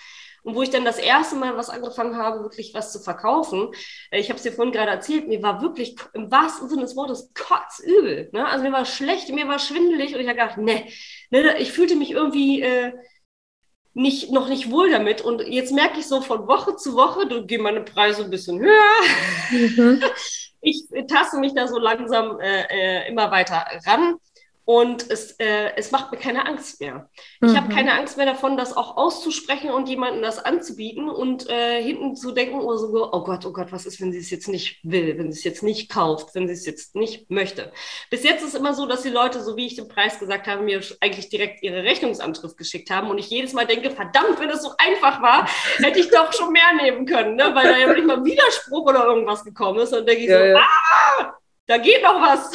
Und 0.44 0.56
wo 0.56 0.62
ich 0.62 0.70
dann 0.70 0.86
das 0.86 0.98
erste 0.98 1.36
Mal 1.36 1.58
was 1.58 1.70
angefangen 1.70 2.18
habe, 2.18 2.42
wirklich 2.42 2.74
was 2.74 2.92
zu 2.94 3.00
verkaufen, 3.00 3.70
äh, 4.12 4.20
ich 4.20 4.30
habe 4.30 4.38
es 4.38 4.44
dir 4.44 4.54
vorhin 4.54 4.74
gerade 4.74 4.92
erzählt, 4.92 5.28
mir 5.28 5.42
war 5.44 5.62
wirklich 5.62 5.96
im 6.14 6.32
wahrsten 6.32 6.70
Sinne 6.70 6.84
des 6.84 6.96
Wortes 6.96 7.32
kotzübel. 7.34 8.30
Ne? 8.32 8.46
Also 8.48 8.64
mir 8.64 8.72
war 8.72 8.86
schlecht, 8.86 9.30
mir 9.30 9.48
war 9.48 9.60
schwindelig 9.60 10.14
und 10.14 10.22
ich 10.22 10.28
habe 10.28 10.38
gedacht, 10.38 10.58
ne, 10.58 10.86
ne, 11.32 11.58
ich 11.60 11.72
fühlte 11.74 11.96
mich 11.96 12.12
irgendwie 12.12 12.62
äh, 12.62 12.94
nicht, 13.94 14.32
noch 14.32 14.48
nicht 14.48 14.72
wohl 14.72 14.90
damit. 14.90 15.22
Und 15.22 15.42
jetzt 15.48 15.74
merke 15.74 16.00
ich 16.00 16.08
so 16.08 16.22
von 16.22 16.48
Woche 16.48 16.76
zu 16.78 16.96
Woche, 16.96 17.28
du 17.28 17.46
geh 17.46 17.58
meine 17.58 17.82
Preise 17.82 18.24
ein 18.24 18.30
bisschen 18.30 18.60
höher. 18.60 18.72
Mhm. 19.52 20.02
ich 20.64 20.86
taste 21.08 21.38
mich 21.38 21.54
da 21.54 21.68
so 21.68 21.78
langsam 21.78 22.40
äh, 22.40 22.64
äh, 22.70 23.10
immer 23.10 23.30
weiter 23.32 23.66
ran 23.86 24.16
und 24.66 25.10
es, 25.12 25.32
äh, 25.40 25.72
es 25.76 25.92
macht 25.92 26.12
mir 26.12 26.18
keine 26.18 26.46
Angst 26.46 26.80
mehr. 26.80 27.10
Ich 27.42 27.52
mhm. 27.52 27.58
habe 27.58 27.74
keine 27.74 27.94
Angst 27.94 28.16
mehr 28.16 28.26
davon, 28.26 28.56
das 28.56 28.78
auch 28.78 28.96
auszusprechen 28.96 29.72
und 29.72 29.90
jemandem 29.90 30.22
das 30.22 30.40
anzubieten 30.40 31.10
und 31.10 31.50
äh, 31.50 31.82
hinten 31.84 32.16
zu 32.16 32.32
denken, 32.32 32.62
oh, 32.62 32.76
so, 32.78 33.12
oh 33.12 33.24
Gott, 33.24 33.46
oh 33.46 33.52
Gott, 33.52 33.72
was 33.72 33.86
ist, 33.86 34.00
wenn 34.00 34.14
sie 34.14 34.20
es 34.20 34.30
jetzt 34.30 34.48
nicht 34.48 34.80
will, 34.84 35.18
wenn 35.18 35.32
sie 35.34 35.40
es 35.40 35.44
jetzt 35.44 35.64
nicht 35.64 35.92
kauft, 35.92 36.34
wenn 36.34 36.48
sie 36.48 36.54
es 36.54 36.66
jetzt 36.66 36.96
nicht 36.96 37.30
möchte. 37.30 37.74
Bis 38.10 38.24
jetzt 38.24 38.42
ist 38.42 38.56
immer 38.56 38.74
so, 38.74 38.86
dass 38.86 39.02
die 39.02 39.10
Leute, 39.10 39.44
so 39.44 39.58
wie 39.58 39.66
ich 39.66 39.76
den 39.76 39.90
Preis 39.90 40.18
gesagt 40.18 40.48
habe, 40.48 40.64
mir 40.64 40.82
eigentlich 41.02 41.28
direkt 41.28 41.62
ihre 41.62 41.84
Rechnungsantrift 41.84 42.58
geschickt 42.58 42.90
haben 42.90 43.10
und 43.10 43.18
ich 43.18 43.30
jedes 43.30 43.52
Mal 43.52 43.68
denke, 43.68 43.92
verdammt, 43.92 44.40
wenn 44.40 44.50
es 44.50 44.62
so 44.62 44.72
einfach 44.78 45.22
war, 45.22 45.48
hätte 45.78 46.00
ich 46.00 46.10
doch 46.10 46.32
schon 46.32 46.54
mehr 46.54 46.74
nehmen 46.82 47.06
können, 47.06 47.36
ne? 47.36 47.52
weil 47.54 47.66
da 47.66 47.78
ja 47.78 47.94
nicht 47.94 48.08
mal 48.08 48.24
Widerspruch 48.24 48.88
oder 48.88 49.06
irgendwas 49.06 49.44
gekommen 49.44 49.80
ist. 49.80 49.94
Und 49.94 50.08
denke 50.08 50.24
ich 50.24 50.30
ja, 50.30 50.40
so, 50.40 50.46
ja. 50.46 50.68
ah, 51.20 51.34
da 51.68 51.78
geht 51.78 52.02
noch 52.02 52.22
was. 52.22 52.52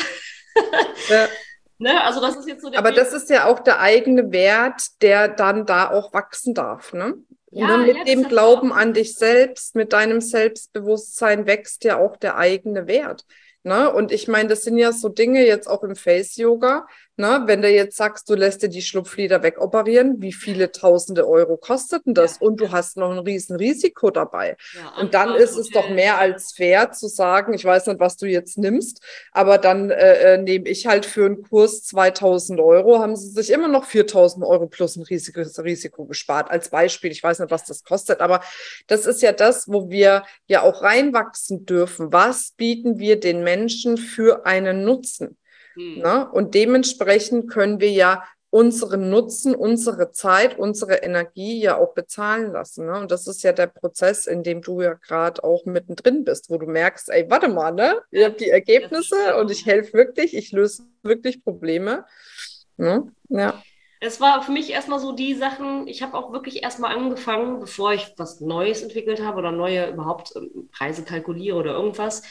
Ja. 1.10 1.28
Ne? 1.78 2.02
Also 2.02 2.20
das 2.20 2.36
ist 2.36 2.48
jetzt 2.48 2.62
so 2.62 2.70
der 2.70 2.78
Aber 2.78 2.90
Weg. 2.90 2.96
das 2.96 3.12
ist 3.12 3.30
ja 3.30 3.46
auch 3.46 3.60
der 3.60 3.80
eigene 3.80 4.32
Wert, 4.32 5.00
der 5.00 5.28
dann 5.28 5.64
da 5.64 5.90
auch 5.90 6.12
wachsen 6.12 6.54
darf. 6.54 6.92
Ne? 6.92 7.14
Ja, 7.50 7.76
ne, 7.76 7.86
mit 7.86 7.96
ja, 7.96 8.04
dem 8.04 8.28
Glauben 8.28 8.72
an 8.72 8.92
dich 8.92 9.14
selbst, 9.14 9.74
mit 9.74 9.92
deinem 9.92 10.20
Selbstbewusstsein 10.20 11.46
wächst 11.46 11.84
ja 11.84 11.98
auch 11.98 12.16
der 12.16 12.36
eigene 12.36 12.86
Wert. 12.86 13.24
Ne? 13.62 13.92
Und 13.92 14.12
ich 14.12 14.28
meine, 14.28 14.48
das 14.48 14.62
sind 14.62 14.76
ja 14.76 14.92
so 14.92 15.08
Dinge 15.08 15.46
jetzt 15.46 15.68
auch 15.68 15.82
im 15.82 15.96
Face-Yoga. 15.96 16.86
Ne? 17.18 17.42
Wenn 17.46 17.62
du 17.62 17.68
jetzt 17.68 17.96
sagst, 17.96 18.30
du 18.30 18.36
lässt 18.36 18.62
dir 18.62 18.68
die 18.68 18.80
Schlupflider 18.80 19.42
wegoperieren, 19.42 20.22
wie 20.22 20.32
viele 20.32 20.70
tausende 20.70 21.26
Euro 21.26 21.56
kostet 21.56 22.06
denn 22.06 22.14
das? 22.14 22.34
Ja. 22.34 22.46
Und 22.46 22.60
du 22.60 22.70
hast 22.70 22.96
noch 22.96 23.10
ein 23.10 23.18
riesen 23.18 23.56
Risiko 23.56 24.10
dabei. 24.10 24.56
Ja, 24.72 25.00
und 25.00 25.14
dann 25.14 25.34
ist 25.34 25.56
es 25.56 25.68
doch 25.70 25.90
mehr 25.90 26.18
als 26.18 26.52
fair 26.52 26.92
zu 26.92 27.08
sagen, 27.08 27.54
ich 27.54 27.64
weiß 27.64 27.86
nicht, 27.86 27.98
was 27.98 28.18
du 28.18 28.26
jetzt 28.26 28.56
nimmst, 28.56 29.02
aber 29.32 29.58
dann 29.58 29.90
äh, 29.90 30.34
äh 30.34 30.38
nehme 30.38 30.68
ich 30.68 30.86
halt 30.86 31.06
für 31.06 31.26
einen 31.26 31.42
Kurs 31.42 31.82
2000 31.86 32.60
Euro, 32.60 33.00
haben 33.00 33.16
sie 33.16 33.30
sich 33.30 33.50
immer 33.50 33.66
noch 33.66 33.84
4000 33.84 34.44
Euro 34.44 34.68
plus 34.68 34.94
ein 34.94 35.02
Risiko, 35.02 35.40
Risiko 35.40 36.04
gespart. 36.04 36.52
Als 36.52 36.68
Beispiel, 36.68 37.10
ich 37.10 37.24
weiß 37.24 37.40
nicht, 37.40 37.50
was 37.50 37.64
das 37.64 37.82
kostet, 37.82 38.20
aber 38.20 38.42
das 38.86 39.06
ist 39.06 39.22
ja 39.22 39.32
das, 39.32 39.66
wo 39.66 39.90
wir 39.90 40.22
ja 40.46 40.62
auch 40.62 40.82
reinwachsen 40.82 41.66
dürfen. 41.66 42.12
Was 42.12 42.52
bieten 42.52 43.00
wir 43.00 43.18
den 43.18 43.42
Menschen 43.42 43.96
für 43.96 44.46
einen 44.46 44.84
Nutzen? 44.84 45.36
Hm. 45.78 45.98
Ne? 45.98 46.28
Und 46.32 46.54
dementsprechend 46.54 47.48
können 47.50 47.80
wir 47.80 47.90
ja 47.90 48.24
unseren 48.50 49.10
Nutzen, 49.10 49.54
unsere 49.54 50.10
Zeit, 50.10 50.58
unsere 50.58 50.96
Energie 50.96 51.60
ja 51.60 51.76
auch 51.76 51.94
bezahlen 51.94 52.52
lassen. 52.52 52.86
Ne? 52.86 52.98
Und 52.98 53.10
das 53.10 53.26
ist 53.26 53.42
ja 53.42 53.52
der 53.52 53.66
Prozess, 53.66 54.26
in 54.26 54.42
dem 54.42 54.62
du 54.62 54.80
ja 54.80 54.94
gerade 54.94 55.44
auch 55.44 55.66
mittendrin 55.66 56.24
bist, 56.24 56.48
wo 56.50 56.56
du 56.56 56.66
merkst, 56.66 57.10
ey, 57.10 57.28
warte 57.28 57.48
mal, 57.48 57.72
ne? 57.72 58.00
Ihr 58.10 58.26
habt 58.26 58.40
die 58.40 58.48
Ergebnisse 58.48 59.36
und 59.38 59.50
ich 59.50 59.66
helfe 59.66 59.92
wirklich, 59.92 60.34
ich 60.34 60.50
löse 60.50 60.84
wirklich 61.02 61.44
Probleme. 61.44 62.06
Ne? 62.78 63.12
Ja. 63.28 63.62
Es 64.00 64.20
war 64.20 64.42
für 64.42 64.52
mich 64.52 64.70
erstmal 64.70 65.00
so 65.00 65.12
die 65.12 65.34
Sachen, 65.34 65.88
ich 65.88 66.02
habe 66.02 66.16
auch 66.16 66.32
wirklich 66.32 66.62
erstmal 66.62 66.96
angefangen, 66.96 67.58
bevor 67.58 67.92
ich 67.92 68.14
was 68.16 68.40
Neues 68.40 68.82
entwickelt 68.82 69.20
habe 69.20 69.38
oder 69.38 69.50
neue 69.50 69.90
überhaupt 69.90 70.34
ähm, 70.36 70.68
Preise 70.70 71.02
kalkuliere 71.02 71.56
oder 71.56 71.72
irgendwas, 71.72 72.22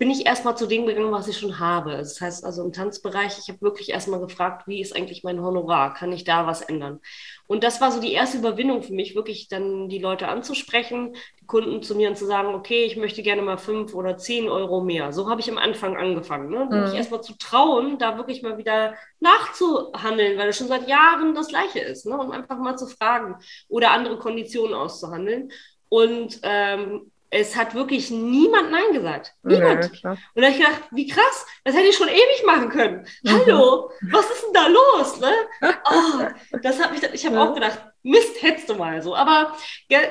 bin 0.00 0.10
ich 0.10 0.24
erstmal 0.24 0.56
zu 0.56 0.66
dem 0.66 0.86
gegangen, 0.86 1.12
was 1.12 1.28
ich 1.28 1.36
schon 1.36 1.58
habe. 1.58 1.90
Das 1.90 2.22
heißt 2.22 2.42
also 2.46 2.64
im 2.64 2.72
Tanzbereich, 2.72 3.38
ich 3.38 3.50
habe 3.50 3.60
wirklich 3.60 3.90
erstmal 3.90 4.18
gefragt, 4.18 4.66
wie 4.66 4.80
ist 4.80 4.96
eigentlich 4.96 5.24
mein 5.24 5.42
Honorar? 5.42 5.92
Kann 5.92 6.10
ich 6.10 6.24
da 6.24 6.46
was 6.46 6.62
ändern? 6.62 7.00
Und 7.46 7.64
das 7.64 7.82
war 7.82 7.92
so 7.92 8.00
die 8.00 8.14
erste 8.14 8.38
Überwindung 8.38 8.82
für 8.82 8.94
mich, 8.94 9.14
wirklich 9.14 9.48
dann 9.48 9.90
die 9.90 9.98
Leute 9.98 10.28
anzusprechen, 10.28 11.16
die 11.38 11.44
Kunden 11.44 11.82
zu 11.82 11.94
mir 11.94 12.08
und 12.08 12.16
zu 12.16 12.24
sagen, 12.24 12.54
okay, 12.54 12.84
ich 12.84 12.96
möchte 12.96 13.22
gerne 13.22 13.42
mal 13.42 13.58
fünf 13.58 13.94
oder 13.94 14.16
zehn 14.16 14.48
Euro 14.48 14.80
mehr. 14.80 15.12
So 15.12 15.28
habe 15.28 15.42
ich 15.42 15.50
am 15.50 15.58
Anfang 15.58 15.98
angefangen. 15.98 16.48
Ne? 16.48 16.64
Mhm. 16.64 16.84
Mich 16.84 16.94
erstmal 16.94 17.22
zu 17.22 17.36
trauen, 17.36 17.98
da 17.98 18.16
wirklich 18.16 18.40
mal 18.40 18.56
wieder 18.56 18.94
nachzuhandeln, 19.18 20.38
weil 20.38 20.48
es 20.48 20.56
schon 20.56 20.68
seit 20.68 20.88
Jahren 20.88 21.34
das 21.34 21.48
Gleiche 21.48 21.80
ist. 21.80 22.06
Ne? 22.06 22.16
Und 22.16 22.32
einfach 22.32 22.56
mal 22.56 22.78
zu 22.78 22.86
fragen 22.86 23.36
oder 23.68 23.90
andere 23.90 24.18
Konditionen 24.18 24.72
auszuhandeln. 24.72 25.50
Und 25.90 26.40
ähm, 26.42 27.09
es 27.30 27.56
hat 27.56 27.74
wirklich 27.74 28.10
niemand 28.10 28.70
Nein 28.70 28.92
gesagt. 28.92 29.34
Niemand. 29.42 29.90
Ja, 30.02 30.10
und 30.10 30.18
da 30.34 30.42
habe 30.42 30.52
ich 30.52 30.58
gedacht, 30.58 30.82
wie 30.90 31.06
krass, 31.06 31.46
das 31.64 31.74
hätte 31.76 31.86
ich 31.86 31.96
schon 31.96 32.08
ewig 32.08 32.44
machen 32.44 32.68
können. 32.68 33.06
Mhm. 33.22 33.30
Hallo, 33.30 33.90
was 34.10 34.30
ist 34.30 34.44
denn 34.44 34.52
da 34.52 34.66
los? 34.66 35.20
Ne? 35.20 35.32
Oh, 35.62 36.58
das 36.62 36.80
hat 36.80 36.92
mich, 36.92 37.02
ich 37.02 37.24
habe 37.24 37.36
ja. 37.36 37.44
auch 37.44 37.54
gedacht, 37.54 37.80
Mist, 38.02 38.42
hetzte 38.42 38.74
mal 38.74 39.02
so. 39.02 39.14
Aber 39.14 39.54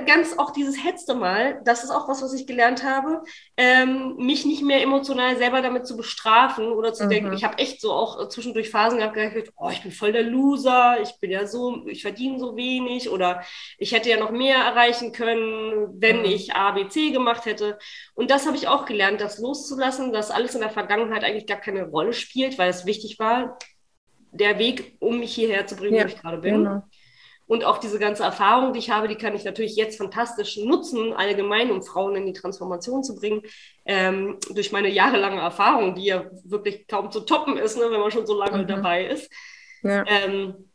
ganz 0.05 0.37
auch 0.37 0.51
dieses 0.51 0.83
hetzte 0.83 1.15
mal, 1.15 1.59
das 1.65 1.83
ist 1.83 1.89
auch 1.89 2.07
was, 2.07 2.21
was 2.21 2.33
ich 2.33 2.45
gelernt 2.45 2.83
habe, 2.83 3.23
ähm, 3.57 4.15
mich 4.17 4.45
nicht 4.45 4.61
mehr 4.61 4.81
emotional 4.81 5.37
selber 5.37 5.61
damit 5.61 5.87
zu 5.87 5.97
bestrafen 5.97 6.71
oder 6.71 6.93
zu 6.93 7.05
mhm. 7.05 7.09
denken, 7.09 7.33
ich 7.33 7.43
habe 7.43 7.57
echt 7.57 7.81
so 7.81 7.91
auch 7.91 8.29
zwischendurch 8.29 8.69
Phasen 8.69 8.99
gehabt, 8.99 9.15
gedacht, 9.15 9.53
oh, 9.57 9.69
ich 9.69 9.81
bin 9.81 9.91
voll 9.91 10.11
der 10.11 10.23
Loser, 10.23 10.97
ich 11.01 11.19
bin 11.19 11.31
ja 11.31 11.47
so, 11.47 11.87
ich 11.87 12.03
verdiene 12.03 12.39
so 12.39 12.55
wenig 12.55 13.09
oder 13.09 13.43
ich 13.77 13.91
hätte 13.91 14.09
ja 14.09 14.19
noch 14.19 14.31
mehr 14.31 14.57
erreichen 14.57 15.11
können, 15.11 15.99
wenn 15.99 16.19
mhm. 16.19 16.25
ich 16.25 16.53
A, 16.53 16.71
B, 16.71 16.87
C 16.87 17.09
gemacht 17.09 17.45
hätte. 17.45 17.79
Und 18.13 18.29
das 18.29 18.45
habe 18.45 18.57
ich 18.57 18.67
auch 18.67 18.85
gelernt, 18.85 19.19
das 19.19 19.39
loszulassen, 19.39 20.13
dass 20.13 20.31
alles 20.31 20.53
in 20.53 20.61
der 20.61 20.69
Vergangenheit 20.69 21.23
eigentlich 21.23 21.47
gar 21.47 21.59
keine 21.59 21.83
Rolle 21.87 22.13
spielt, 22.13 22.57
weil 22.59 22.69
es 22.69 22.85
wichtig 22.85 23.17
war, 23.17 23.57
der 24.31 24.59
Weg, 24.59 24.95
um 24.99 25.19
mich 25.19 25.33
hierher 25.33 25.65
zu 25.65 25.75
bringen, 25.75 25.95
ja, 25.95 26.03
wo 26.03 26.07
ich 26.07 26.21
gerade 26.21 26.37
bin. 26.37 26.63
Genau. 26.63 26.83
Und 27.49 27.63
auch 27.63 27.79
diese 27.79 27.97
ganze 27.97 28.21
Erfahrung, 28.21 28.73
die 28.73 28.79
ich 28.79 28.91
habe, 28.91 29.07
die 29.07 29.15
kann 29.15 29.33
ich 29.33 29.43
natürlich 29.43 29.75
jetzt 29.75 29.97
fantastisch 29.97 30.57
nutzen, 30.57 31.13
allgemein, 31.13 31.71
um 31.71 31.81
Frauen 31.81 32.15
in 32.15 32.27
die 32.27 32.33
Transformation 32.33 33.03
zu 33.03 33.15
bringen. 33.15 33.41
Ähm, 33.85 34.37
durch 34.51 34.71
meine 34.71 34.87
jahrelange 34.87 35.41
Erfahrung, 35.41 35.95
die 35.95 36.05
ja 36.05 36.25
wirklich 36.43 36.87
kaum 36.87 37.09
zu 37.09 37.21
toppen 37.21 37.57
ist, 37.57 37.75
ne, 37.75 37.85
wenn 37.89 37.99
man 37.99 38.11
schon 38.11 38.27
so 38.27 38.37
lange 38.37 38.61
mhm. 38.61 38.67
dabei 38.67 39.07
ist. 39.07 39.31
Ja. 39.81 40.05
Ähm, 40.05 40.69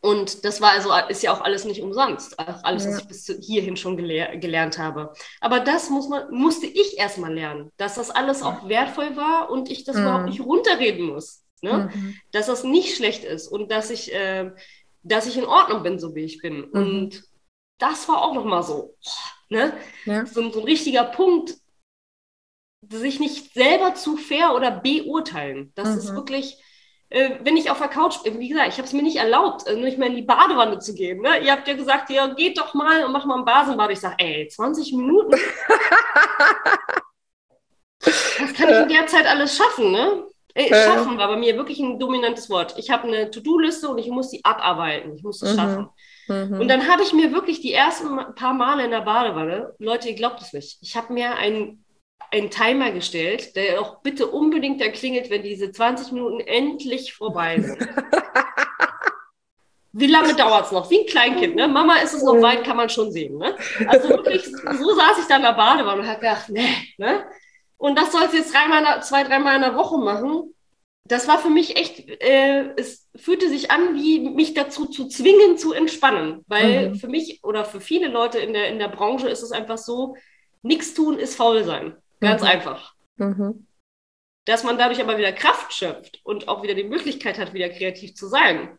und 0.00 0.44
das 0.44 0.60
war 0.60 0.72
also, 0.72 0.90
ist 1.08 1.22
ja 1.22 1.32
auch 1.32 1.42
alles 1.42 1.64
nicht 1.64 1.80
umsonst, 1.80 2.36
alles, 2.40 2.84
ja. 2.84 2.90
was 2.90 2.98
ich 2.98 3.06
bis 3.06 3.38
hierhin 3.40 3.76
schon 3.76 3.96
gelehr 3.96 4.36
gelernt 4.36 4.78
habe. 4.78 5.12
Aber 5.40 5.60
das 5.60 5.90
muss 5.90 6.08
man, 6.08 6.28
musste 6.32 6.66
ich 6.66 6.98
erstmal 6.98 7.32
lernen, 7.32 7.70
dass 7.76 7.94
das 7.94 8.10
alles 8.10 8.42
auch 8.42 8.68
wertvoll 8.68 9.16
war 9.16 9.48
und 9.48 9.70
ich 9.70 9.84
das 9.84 9.94
mhm. 9.94 10.02
überhaupt 10.02 10.24
nicht 10.24 10.40
runterreden 10.40 11.06
muss. 11.06 11.44
Ne? 11.62 11.88
Mhm. 11.94 12.16
Dass 12.32 12.46
das 12.46 12.64
nicht 12.64 12.96
schlecht 12.96 13.22
ist 13.22 13.46
und 13.46 13.70
dass 13.70 13.90
ich 13.90 14.12
äh, 14.12 14.50
dass 15.04 15.26
ich 15.26 15.36
in 15.36 15.44
Ordnung 15.44 15.82
bin, 15.82 15.98
so 15.98 16.14
wie 16.14 16.24
ich 16.24 16.40
bin. 16.40 16.68
Mhm. 16.72 16.72
Und 16.72 17.24
das 17.78 18.08
war 18.08 18.22
auch 18.22 18.34
nochmal 18.34 18.62
so, 18.62 18.96
ne? 19.48 19.74
Ja. 20.06 20.26
So, 20.26 20.50
so, 20.50 20.60
ein 20.60 20.64
richtiger 20.64 21.04
Punkt, 21.04 21.54
sich 22.90 23.20
nicht 23.20 23.54
selber 23.54 23.94
zu 23.94 24.16
fair 24.16 24.54
oder 24.54 24.70
beurteilen. 24.70 25.72
Das 25.74 25.90
mhm. 25.90 25.98
ist 25.98 26.14
wirklich, 26.14 26.62
äh, 27.10 27.38
wenn 27.42 27.56
ich 27.56 27.70
auf 27.70 27.78
der 27.78 27.88
Couch 27.88 28.22
bin, 28.22 28.38
wie 28.40 28.48
gesagt, 28.48 28.68
ich 28.68 28.78
habe 28.78 28.86
es 28.86 28.92
mir 28.92 29.02
nicht 29.02 29.16
erlaubt, 29.16 29.66
äh, 29.66 29.76
nicht 29.76 29.98
mehr 29.98 30.08
in 30.08 30.16
die 30.16 30.22
Badewanne 30.22 30.78
zu 30.78 30.94
gehen. 30.94 31.20
Ne? 31.20 31.38
Ihr 31.38 31.52
habt 31.52 31.68
ja 31.68 31.74
gesagt, 31.74 32.10
ja, 32.10 32.26
geht 32.28 32.58
doch 32.58 32.74
mal 32.74 33.04
und 33.04 33.12
mach 33.12 33.24
mal 33.24 33.38
ein 33.38 33.44
Basenbad. 33.44 33.90
Ich 33.90 34.00
sage, 34.00 34.16
ey, 34.18 34.48
20 34.48 34.92
Minuten? 34.92 35.32
Was 38.00 38.52
kann 38.52 38.68
ich 38.68 38.76
in 38.80 38.88
der 38.88 39.06
Zeit 39.06 39.26
alles 39.26 39.56
schaffen, 39.56 39.92
ne? 39.92 40.26
Äh, 40.54 40.68
schaffen 40.68 41.18
war 41.18 41.28
bei 41.28 41.36
mir 41.36 41.56
wirklich 41.56 41.80
ein 41.80 41.98
dominantes 41.98 42.48
Wort. 42.48 42.74
Ich 42.78 42.90
habe 42.90 43.08
eine 43.08 43.30
To-Do-Liste 43.30 43.88
und 43.88 43.98
ich 43.98 44.08
muss 44.08 44.30
sie 44.30 44.44
abarbeiten. 44.44 45.16
Ich 45.16 45.22
muss 45.24 45.42
es 45.42 45.52
mhm. 45.52 45.56
schaffen. 45.56 45.88
Mhm. 46.28 46.60
Und 46.60 46.68
dann 46.68 46.88
habe 46.88 47.02
ich 47.02 47.12
mir 47.12 47.32
wirklich 47.32 47.60
die 47.60 47.72
ersten 47.72 48.16
paar 48.34 48.54
Male 48.54 48.84
in 48.84 48.90
der 48.90 49.00
Badewanne, 49.00 49.74
Leute, 49.78 50.08
ihr 50.08 50.14
glaubt 50.14 50.40
es 50.40 50.52
nicht, 50.52 50.78
ich 50.80 50.96
habe 50.96 51.12
mir 51.12 51.36
einen, 51.36 51.84
einen 52.30 52.50
Timer 52.50 52.92
gestellt, 52.92 53.56
der 53.56 53.80
auch 53.80 54.00
bitte 54.00 54.28
unbedingt 54.28 54.80
dann 54.80 54.92
klingelt, 54.92 55.28
wenn 55.28 55.42
diese 55.42 55.70
20 55.72 56.12
Minuten 56.12 56.40
endlich 56.40 57.12
vorbei 57.14 57.60
sind. 57.60 57.78
Wie 59.96 60.08
lange 60.08 60.34
dauert 60.34 60.66
es 60.66 60.72
noch? 60.72 60.90
Wie 60.90 61.00
ein 61.00 61.06
Kleinkind, 61.06 61.54
ne? 61.54 61.68
Mama, 61.68 61.98
ist 61.98 62.14
es 62.14 62.24
noch 62.24 62.42
weit, 62.42 62.64
kann 62.64 62.76
man 62.76 62.88
schon 62.88 63.12
sehen, 63.12 63.38
ne? 63.38 63.54
Also 63.86 64.08
wirklich, 64.08 64.44
so 64.44 64.94
saß 64.94 65.18
ich 65.20 65.26
dann 65.28 65.42
in 65.42 65.46
der 65.46 65.52
Badewanne 65.52 66.00
und 66.02 66.08
habe 66.08 66.18
gedacht, 66.18 66.48
nee, 66.48 66.68
ne? 66.98 67.24
Und 67.84 67.98
das 67.98 68.12
soll 68.12 68.30
sie 68.30 68.38
jetzt 68.38 68.54
dreimal, 68.54 69.02
zwei, 69.02 69.24
dreimal 69.24 69.56
in 69.56 69.60
der 69.60 69.76
Woche 69.76 69.98
machen. 69.98 70.54
Das 71.06 71.28
war 71.28 71.38
für 71.38 71.50
mich 71.50 71.76
echt, 71.76 72.08
äh, 72.22 72.72
es 72.78 73.10
fühlte 73.14 73.50
sich 73.50 73.70
an, 73.70 73.94
wie 73.94 74.20
mich 74.20 74.54
dazu 74.54 74.86
zu 74.86 75.06
zwingen, 75.06 75.58
zu 75.58 75.74
entspannen. 75.74 76.46
Weil 76.46 76.88
mhm. 76.88 76.94
für 76.94 77.08
mich 77.08 77.44
oder 77.44 77.66
für 77.66 77.82
viele 77.82 78.08
Leute 78.08 78.38
in 78.38 78.54
der, 78.54 78.70
in 78.70 78.78
der 78.78 78.88
Branche 78.88 79.28
ist 79.28 79.42
es 79.42 79.52
einfach 79.52 79.76
so, 79.76 80.16
nichts 80.62 80.94
tun 80.94 81.18
ist 81.18 81.34
faul 81.34 81.62
sein. 81.64 81.94
Ganz 82.20 82.40
mhm. 82.40 82.48
einfach. 82.48 82.94
Mhm. 83.16 83.66
Dass 84.46 84.64
man 84.64 84.78
dadurch 84.78 85.02
aber 85.02 85.18
wieder 85.18 85.34
Kraft 85.34 85.74
schöpft 85.74 86.22
und 86.24 86.48
auch 86.48 86.62
wieder 86.62 86.74
die 86.74 86.84
Möglichkeit 86.84 87.38
hat, 87.38 87.52
wieder 87.52 87.68
kreativ 87.68 88.14
zu 88.14 88.28
sein. 88.28 88.78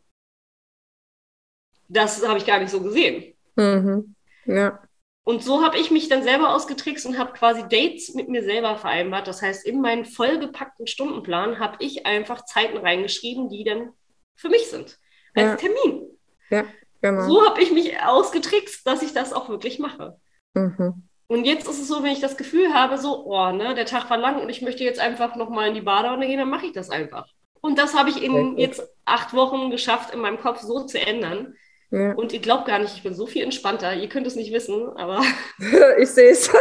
Das 1.90 2.28
habe 2.28 2.40
ich 2.40 2.48
gar 2.48 2.58
nicht 2.58 2.72
so 2.72 2.82
gesehen. 2.82 3.36
Mhm. 3.56 4.16
Ja. 4.48 4.80
Und 5.26 5.44
so 5.44 5.64
habe 5.64 5.80
ich 5.80 5.90
mich 5.90 6.08
dann 6.08 6.22
selber 6.22 6.54
ausgetrickst 6.54 7.06
und 7.08 7.18
habe 7.18 7.34
quasi 7.34 7.64
Dates 7.64 8.14
mit 8.14 8.30
mir 8.30 8.44
selber 8.44 8.78
vereinbart. 8.78 9.28
Das 9.28 9.42
heißt, 9.42 9.66
in 9.66 9.82
meinen 9.82 10.06
vollgepackten 10.06 10.86
Stundenplan 10.86 11.58
habe 11.58 11.78
ich 11.80 12.06
einfach 12.06 12.46
Zeiten 12.46 12.78
reingeschrieben, 12.78 13.50
die 13.50 13.64
dann 13.64 13.92
für 14.36 14.50
mich 14.50 14.68
sind. 14.68 15.00
Als 15.34 15.50
ja. 15.50 15.56
Termin. 15.56 16.08
Ja, 16.52 16.66
genau. 17.02 17.28
So 17.28 17.44
habe 17.44 17.60
ich 17.64 17.72
mich 17.72 18.00
ausgetrickst, 18.00 18.86
dass 18.86 19.02
ich 19.02 19.14
das 19.14 19.34
auch 19.34 19.50
wirklich 19.50 19.80
mache. 19.80 20.20
Mhm. 20.54 21.08
Und 21.28 21.46
jetzt 21.46 21.68
ist 21.68 21.82
es 21.82 21.88
so, 21.88 22.04
wenn 22.04 22.12
ich 22.12 22.22
das 22.22 22.38
Gefühl 22.38 22.76
habe, 22.76 23.00
so, 23.00 23.26
oh, 23.26 23.52
ne, 23.52 23.74
der 23.74 23.88
Tag 23.88 24.12
war 24.12 24.18
lang 24.18 24.40
und 24.40 24.50
ich 24.50 24.62
möchte 24.62 24.84
jetzt 24.84 25.00
einfach 25.00 25.36
nochmal 25.36 25.70
in 25.70 25.74
die 25.74 25.82
Badewanne 25.82 26.28
gehen, 26.28 26.38
dann 26.38 26.52
mache 26.52 26.68
ich 26.68 26.74
das 26.74 26.92
einfach. 26.92 27.28
Und 27.62 27.80
das 27.80 27.96
habe 27.96 28.12
ich 28.12 28.22
in 28.22 28.60
jetzt 28.60 28.88
acht 29.06 29.34
Wochen 29.34 29.72
geschafft, 29.72 30.14
in 30.14 30.20
meinem 30.20 30.40
Kopf 30.40 30.62
so 30.62 30.86
zu 30.86 31.00
ändern, 31.00 31.56
ja. 31.92 32.14
Und 32.14 32.34
ihr 32.34 32.40
glaubt 32.40 32.66
gar 32.66 32.80
nicht, 32.80 32.96
ich 32.96 33.04
bin 33.04 33.14
so 33.14 33.28
viel 33.28 33.44
entspannter. 33.44 33.94
Ihr 33.94 34.10
könnt 34.10 34.26
es 34.28 34.36
nicht 34.36 34.52
wissen, 34.52 34.90
aber. 34.98 35.22
ich 36.00 36.10
sehe 36.10 36.32
es. 36.32 36.48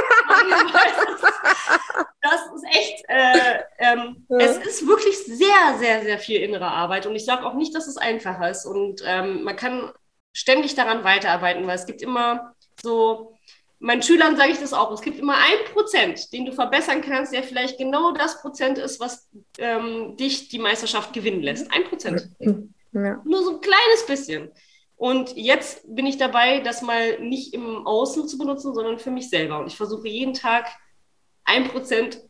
das 2.21 2.41
ist 2.55 2.65
echt, 2.71 3.05
äh, 3.09 3.61
ähm, 3.79 4.27
ja. 4.29 4.39
es 4.39 4.59
ist 4.59 4.87
wirklich 4.87 5.19
sehr, 5.19 5.79
sehr, 5.79 6.03
sehr 6.03 6.19
viel 6.19 6.41
innere 6.41 6.67
Arbeit. 6.67 7.07
Und 7.07 7.17
ich 7.17 7.25
sage 7.25 7.47
auch 7.47 7.55
nicht, 7.55 7.75
dass 7.75 7.87
es 7.87 7.97
einfach 7.97 8.47
ist. 8.49 8.67
Und 8.67 9.03
ähm, 9.07 9.45
man 9.45 9.57
kann 9.57 9.93
ständig 10.33 10.75
daran 10.75 11.05
weiterarbeiten, 11.05 11.67
weil 11.67 11.77
es 11.77 11.87
gibt 11.87 12.03
immer 12.03 12.55
so, 12.83 13.35
meinen 13.79 14.03
Schülern 14.03 14.37
sage 14.37 14.53
ich 14.53 14.59
das 14.59 14.73
auch, 14.73 14.93
es 14.93 15.01
gibt 15.01 15.19
immer 15.19 15.37
ein 15.37 15.73
Prozent, 15.73 16.33
den 16.33 16.45
du 16.45 16.53
verbessern 16.53 17.03
kannst, 17.03 17.33
der 17.33 17.43
vielleicht 17.43 17.79
genau 17.79 18.13
das 18.13 18.41
Prozent 18.41 18.79
ist, 18.79 19.01
was 19.01 19.29
ähm, 19.59 20.17
dich 20.17 20.49
die 20.49 20.59
Meisterschaft 20.59 21.13
gewinnen 21.13 21.43
lässt. 21.43 21.73
Ein 21.73 21.85
Prozent. 21.85 22.29
Ja. 22.39 23.21
Nur 23.25 23.43
so 23.43 23.55
ein 23.55 23.61
kleines 23.61 24.07
bisschen. 24.07 24.53
Und 24.97 25.37
jetzt 25.37 25.83
bin 25.87 26.07
ich 26.07 26.19
dabei, 26.19 26.61
das 26.61 26.83
mal 26.83 27.19
nicht 27.21 27.53
im 27.53 27.87
Außen 27.87 28.29
zu 28.29 28.39
benutzen, 28.39 28.75
sondern 28.75 28.99
für 28.99 29.11
mich 29.11 29.29
selber. 29.29 29.59
Und 29.59 29.67
ich 29.67 29.77
versuche 29.77 30.09
jeden 30.09 30.35
Tag 30.35 30.67
ein 31.45 31.69
Prozent 31.69 32.21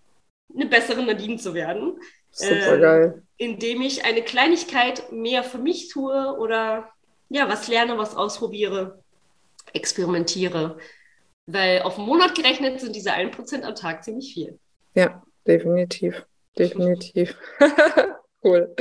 eine 0.54 0.66
bessere 0.66 1.02
Nadine 1.02 1.36
zu 1.36 1.54
werden. 1.54 1.98
Super 2.30 2.78
geil. 2.78 3.22
Äh, 3.38 3.44
indem 3.44 3.82
ich 3.82 4.04
eine 4.04 4.22
Kleinigkeit 4.22 5.12
mehr 5.12 5.44
für 5.44 5.58
mich 5.58 5.88
tue 5.88 6.36
oder 6.38 6.90
ja, 7.28 7.48
was 7.48 7.68
lerne, 7.68 7.98
was 7.98 8.16
ausprobiere, 8.16 9.02
experimentiere. 9.72 10.78
Weil 11.46 11.82
auf 11.82 11.98
einen 11.98 12.06
Monat 12.06 12.34
gerechnet 12.34 12.80
sind 12.80 12.96
diese 12.96 13.12
1% 13.12 13.62
am 13.62 13.74
Tag 13.74 14.04
ziemlich 14.04 14.32
viel. 14.32 14.58
Ja, 14.94 15.22
definitiv. 15.46 16.24
Definitiv. 16.58 17.36
cool. 18.44 18.74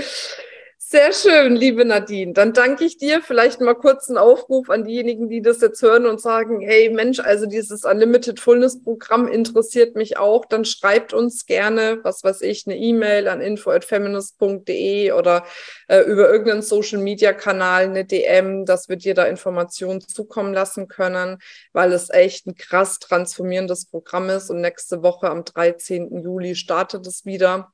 Sehr 0.93 1.11
schön, 1.11 1.55
liebe 1.55 1.85
Nadine. 1.85 2.33
Dann 2.33 2.53
danke 2.53 2.85
ich 2.85 2.99
dir. 2.99 3.23
Vielleicht 3.23 3.59
mal 3.59 3.73
kurz 3.73 4.09
einen 4.09 4.19
Aufruf 4.19 4.69
an 4.69 4.83
diejenigen, 4.83 5.27
die 5.27 5.41
das 5.41 5.59
jetzt 5.59 5.81
hören 5.81 6.05
und 6.05 6.21
sagen, 6.21 6.61
hey 6.61 6.91
Mensch, 6.91 7.19
also 7.19 7.47
dieses 7.47 7.83
Unlimited 7.83 8.39
Fullness 8.39 8.79
Programm 8.83 9.27
interessiert 9.27 9.95
mich 9.95 10.17
auch. 10.17 10.45
Dann 10.45 10.65
schreibt 10.65 11.11
uns 11.11 11.47
gerne, 11.47 11.97
was 12.03 12.23
weiß 12.23 12.41
ich, 12.41 12.67
eine 12.67 12.77
E-Mail 12.77 13.27
an 13.27 13.41
info@feminist.de 13.41 15.13
oder 15.13 15.45
äh, 15.87 16.01
über 16.01 16.29
irgendeinen 16.29 16.61
Social 16.61 16.99
Media 16.99 17.33
Kanal 17.33 17.85
eine 17.85 18.05
DM, 18.05 18.67
dass 18.67 18.87
wir 18.87 18.97
dir 18.97 19.15
da 19.15 19.23
Informationen 19.23 19.99
zukommen 19.99 20.53
lassen 20.53 20.87
können, 20.87 21.39
weil 21.71 21.91
es 21.91 22.11
echt 22.11 22.45
ein 22.45 22.53
krass 22.53 22.99
transformierendes 22.99 23.87
Programm 23.87 24.29
ist. 24.29 24.51
Und 24.51 24.61
nächste 24.61 25.01
Woche 25.01 25.31
am 25.31 25.43
13. 25.43 26.21
Juli 26.21 26.53
startet 26.53 27.07
es 27.07 27.25
wieder 27.25 27.73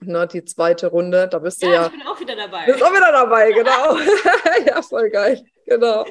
ne, 0.00 0.26
die 0.26 0.44
zweite 0.44 0.88
Runde. 0.88 1.28
Da 1.28 1.38
bist 1.38 1.62
ja, 1.62 1.68
du 1.68 1.74
ja. 1.74 1.86
Ich 1.86 1.92
bin 1.92 2.02
auch 2.06 2.20
wieder 2.20 2.36
dabei. 2.36 2.66
Bist 2.66 2.82
auch 2.82 2.92
wieder 2.92 3.12
dabei, 3.12 3.52
genau. 3.52 3.96
ja, 4.66 4.82
voll 4.82 5.10
geil. 5.10 5.44
Genau. 5.66 6.04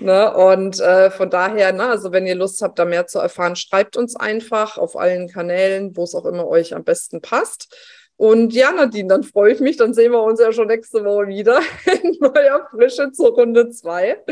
Ne, 0.00 0.34
und 0.34 0.80
äh, 0.80 1.10
von 1.10 1.30
daher, 1.30 1.72
ne, 1.72 1.84
also 1.84 2.12
wenn 2.12 2.26
ihr 2.26 2.34
Lust 2.34 2.60
habt, 2.62 2.78
da 2.78 2.84
mehr 2.84 3.06
zu 3.06 3.18
erfahren, 3.18 3.56
schreibt 3.56 3.96
uns 3.96 4.16
einfach 4.16 4.76
auf 4.76 4.96
allen 4.96 5.28
Kanälen, 5.28 5.96
wo 5.96 6.04
es 6.04 6.14
auch 6.14 6.26
immer 6.26 6.46
euch 6.46 6.74
am 6.74 6.84
besten 6.84 7.22
passt. 7.22 7.74
Und 8.16 8.54
ja, 8.54 8.72
Nadine, 8.72 9.08
dann 9.08 9.24
freue 9.24 9.52
ich 9.52 9.60
mich, 9.60 9.76
dann 9.76 9.92
sehen 9.92 10.12
wir 10.12 10.22
uns 10.22 10.40
ja 10.40 10.52
schon 10.52 10.68
nächste 10.68 11.04
Woche 11.04 11.28
wieder 11.28 11.60
in 12.02 12.16
neuer 12.20 12.66
Frische 12.70 13.12
zur 13.12 13.34
Runde 13.34 13.70
zwei. 13.70 14.22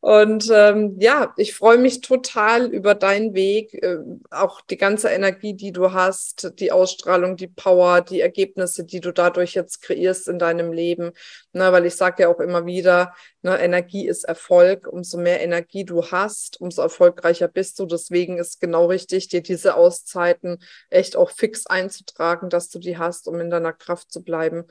Und 0.00 0.48
ähm, 0.54 0.96
ja, 1.00 1.34
ich 1.36 1.54
freue 1.56 1.76
mich 1.76 2.00
total 2.00 2.66
über 2.66 2.94
deinen 2.94 3.34
Weg, 3.34 3.74
äh, 3.74 3.98
auch 4.30 4.60
die 4.60 4.76
ganze 4.76 5.08
Energie, 5.08 5.54
die 5.54 5.72
du 5.72 5.92
hast, 5.92 6.52
die 6.60 6.70
Ausstrahlung, 6.70 7.36
die 7.36 7.48
Power, 7.48 8.00
die 8.00 8.20
Ergebnisse, 8.20 8.84
die 8.84 9.00
du 9.00 9.12
dadurch 9.12 9.54
jetzt 9.54 9.82
kreierst 9.82 10.28
in 10.28 10.38
deinem 10.38 10.72
Leben. 10.72 11.10
Ne, 11.52 11.72
weil 11.72 11.84
ich 11.86 11.96
sage 11.96 12.22
ja 12.22 12.28
auch 12.28 12.38
immer 12.38 12.64
wieder, 12.64 13.12
ne, 13.42 13.58
Energie 13.58 14.06
ist 14.06 14.22
Erfolg. 14.22 14.86
Umso 14.86 15.18
mehr 15.18 15.40
Energie 15.40 15.84
du 15.84 16.04
hast, 16.04 16.60
umso 16.60 16.82
erfolgreicher 16.82 17.48
bist 17.48 17.80
du. 17.80 17.86
Deswegen 17.86 18.38
ist 18.38 18.60
genau 18.60 18.86
richtig, 18.86 19.28
dir 19.28 19.42
diese 19.42 19.74
Auszeiten 19.74 20.58
echt 20.90 21.16
auch 21.16 21.30
fix 21.30 21.66
einzutragen, 21.66 22.50
dass 22.50 22.68
du 22.68 22.78
die 22.78 22.98
hast, 22.98 23.26
um 23.26 23.40
in 23.40 23.50
deiner 23.50 23.72
Kraft 23.72 24.12
zu 24.12 24.22
bleiben. 24.22 24.64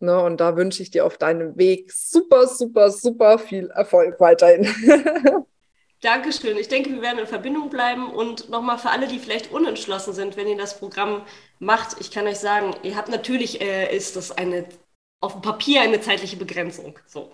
Ne, 0.00 0.20
und 0.20 0.40
da 0.40 0.56
wünsche 0.56 0.82
ich 0.82 0.90
dir 0.90 1.06
auf 1.06 1.18
deinem 1.18 1.56
Weg 1.56 1.92
super, 1.92 2.48
super, 2.48 2.90
super 2.90 3.38
viel 3.38 3.70
Erfolg 3.70 4.18
weiterhin. 4.18 4.71
Dankeschön. 6.00 6.56
Ich 6.56 6.68
denke, 6.68 6.90
wir 6.90 7.00
werden 7.00 7.20
in 7.20 7.26
Verbindung 7.26 7.70
bleiben. 7.70 8.10
Und 8.10 8.48
nochmal 8.50 8.78
für 8.78 8.90
alle, 8.90 9.06
die 9.06 9.18
vielleicht 9.18 9.52
unentschlossen 9.52 10.12
sind, 10.12 10.36
wenn 10.36 10.48
ihr 10.48 10.56
das 10.56 10.78
Programm 10.78 11.24
macht, 11.60 12.00
ich 12.00 12.10
kann 12.10 12.26
euch 12.26 12.38
sagen, 12.38 12.74
ihr 12.82 12.96
habt 12.96 13.08
natürlich, 13.08 13.60
äh, 13.60 13.94
ist 13.96 14.16
das 14.16 14.32
eine 14.32 14.66
auf 15.20 15.34
dem 15.34 15.42
Papier 15.42 15.82
eine 15.82 16.00
zeitliche 16.00 16.36
Begrenzung. 16.36 16.98
So. 17.06 17.30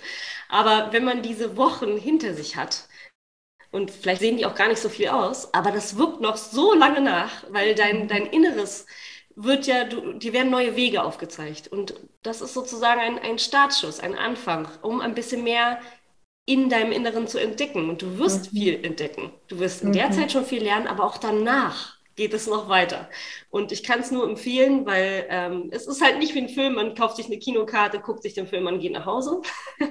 Aber 0.48 0.92
wenn 0.92 1.04
man 1.04 1.22
diese 1.22 1.56
Wochen 1.56 1.96
hinter 1.96 2.34
sich 2.34 2.56
hat, 2.56 2.86
und 3.70 3.90
vielleicht 3.90 4.20
sehen 4.20 4.36
die 4.38 4.46
auch 4.46 4.54
gar 4.54 4.68
nicht 4.68 4.80
so 4.80 4.88
viel 4.88 5.08
aus, 5.08 5.52
aber 5.54 5.70
das 5.72 5.98
wirkt 5.98 6.20
noch 6.20 6.36
so 6.36 6.74
lange 6.74 7.00
nach, 7.00 7.44
weil 7.50 7.74
dein, 7.74 8.08
dein 8.08 8.26
Inneres 8.26 8.86
wird 9.34 9.66
ja, 9.66 9.84
du, 9.84 10.14
dir 10.14 10.32
werden 10.32 10.50
neue 10.50 10.74
Wege 10.76 11.02
aufgezeigt. 11.02 11.68
Und 11.68 11.94
das 12.22 12.40
ist 12.40 12.54
sozusagen 12.54 13.00
ein, 13.00 13.18
ein 13.18 13.38
Startschuss, 13.38 14.00
ein 14.00 14.16
Anfang, 14.16 14.68
um 14.82 15.00
ein 15.00 15.14
bisschen 15.14 15.44
mehr 15.44 15.80
in 16.48 16.70
deinem 16.70 16.92
Inneren 16.92 17.28
zu 17.28 17.38
entdecken. 17.38 17.90
Und 17.90 18.02
du 18.02 18.18
wirst 18.18 18.52
mhm. 18.52 18.56
viel 18.56 18.84
entdecken. 18.84 19.30
Du 19.48 19.60
wirst 19.60 19.82
in 19.82 19.92
der 19.92 20.08
mhm. 20.08 20.12
Zeit 20.12 20.32
schon 20.32 20.46
viel 20.46 20.62
lernen, 20.62 20.86
aber 20.86 21.04
auch 21.04 21.18
danach 21.18 21.98
geht 22.16 22.32
es 22.34 22.46
noch 22.46 22.68
weiter. 22.68 23.08
Und 23.50 23.70
ich 23.70 23.84
kann 23.84 24.00
es 24.00 24.10
nur 24.10 24.28
empfehlen, 24.28 24.86
weil 24.86 25.26
ähm, 25.28 25.68
es 25.70 25.86
ist 25.86 26.02
halt 26.02 26.18
nicht 26.18 26.34
wie 26.34 26.40
ein 26.40 26.48
Film, 26.48 26.74
man 26.74 26.94
kauft 26.94 27.16
sich 27.16 27.26
eine 27.26 27.38
Kinokarte, 27.38 28.00
guckt 28.00 28.22
sich 28.22 28.34
den 28.34 28.48
Film 28.48 28.66
an, 28.66 28.80
geht 28.80 28.92
nach 28.92 29.06
Hause. 29.06 29.42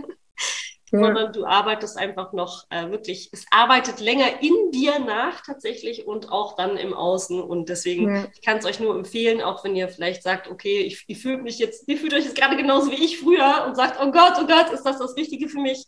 Ja. 0.90 1.00
sondern 1.00 1.34
du 1.34 1.46
arbeitest 1.46 1.98
einfach 1.98 2.32
noch 2.32 2.66
äh, 2.70 2.90
wirklich, 2.90 3.30
es 3.34 3.46
arbeitet 3.52 4.00
länger 4.00 4.42
in 4.42 4.72
dir 4.72 5.00
nach 5.00 5.44
tatsächlich 5.46 6.08
und 6.08 6.32
auch 6.32 6.56
dann 6.56 6.78
im 6.78 6.94
Außen. 6.94 7.42
Und 7.42 7.68
deswegen, 7.68 8.08
ja. 8.10 8.26
ich 8.34 8.42
kann 8.42 8.60
es 8.60 8.66
euch 8.66 8.80
nur 8.80 8.96
empfehlen, 8.96 9.42
auch 9.42 9.66
wenn 9.66 9.76
ihr 9.76 9.90
vielleicht 9.90 10.24
sagt, 10.24 10.50
okay, 10.50 10.80
ich, 10.80 11.04
ich 11.08 11.22
fühle 11.22 11.40
mich 11.40 11.60
jetzt, 11.60 11.90
ihr 11.90 11.98
fühlt 11.98 12.14
euch 12.14 12.24
jetzt 12.24 12.38
gerade 12.38 12.56
genauso 12.56 12.90
wie 12.90 13.04
ich 13.04 13.20
früher 13.20 13.66
und 13.68 13.76
sagt, 13.76 14.00
oh 14.02 14.12
Gott, 14.12 14.36
oh 14.42 14.48
Gott, 14.48 14.72
ist 14.72 14.84
das 14.84 14.98
das 14.98 15.18
Richtige 15.18 15.50
für 15.50 15.60
mich? 15.60 15.84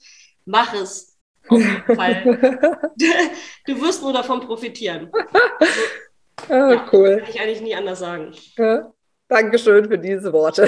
Mach 0.50 0.74
es. 0.74 1.16
Auf 1.47 1.60
jeden 1.60 1.95
Fall. 1.95 2.24
du 3.66 3.82
wirst 3.82 4.02
nur 4.02 4.14
davon 4.14 4.41
profitieren. 4.41 5.12
Also, 6.47 6.54
ah, 6.54 6.72
ja, 6.74 6.89
cool. 6.91 7.18
Kann 7.20 7.30
ich 7.30 7.41
eigentlich 7.41 7.62
nie 7.62 7.76
anders 7.76 8.00
sagen. 8.00 8.34
Ja. 8.58 8.91
Dankeschön 9.28 9.88
für 9.88 10.00
diese 10.00 10.34
Worte. 10.34 10.64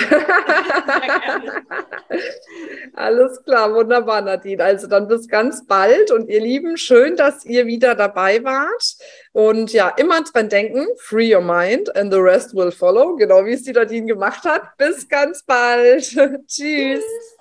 Alles 2.94 3.44
klar, 3.44 3.74
wunderbar, 3.74 4.22
Nadine. 4.22 4.64
Also 4.64 4.86
dann 4.86 5.08
bis 5.08 5.28
ganz 5.28 5.66
bald 5.66 6.12
und 6.12 6.30
ihr 6.30 6.42
Lieben, 6.42 6.78
schön, 6.78 7.16
dass 7.16 7.44
ihr 7.44 7.66
wieder 7.66 7.96
dabei 7.96 8.44
wart. 8.44 8.98
Und 9.32 9.74
ja, 9.74 9.90
immer 9.90 10.22
dran 10.22 10.50
denken, 10.50 10.86
free 10.98 11.34
your 11.34 11.42
mind 11.42 11.96
and 11.96 12.14
the 12.14 12.20
rest 12.20 12.54
will 12.54 12.72
follow, 12.72 13.16
genau 13.16 13.46
wie 13.46 13.54
es 13.54 13.64
die 13.64 13.72
Nadine 13.72 14.06
gemacht 14.06 14.44
hat. 14.44 14.78
Bis 14.78 15.10
ganz 15.10 15.42
bald. 15.44 16.04
Tschüss. 16.48 16.48
Tschüss. 16.48 17.41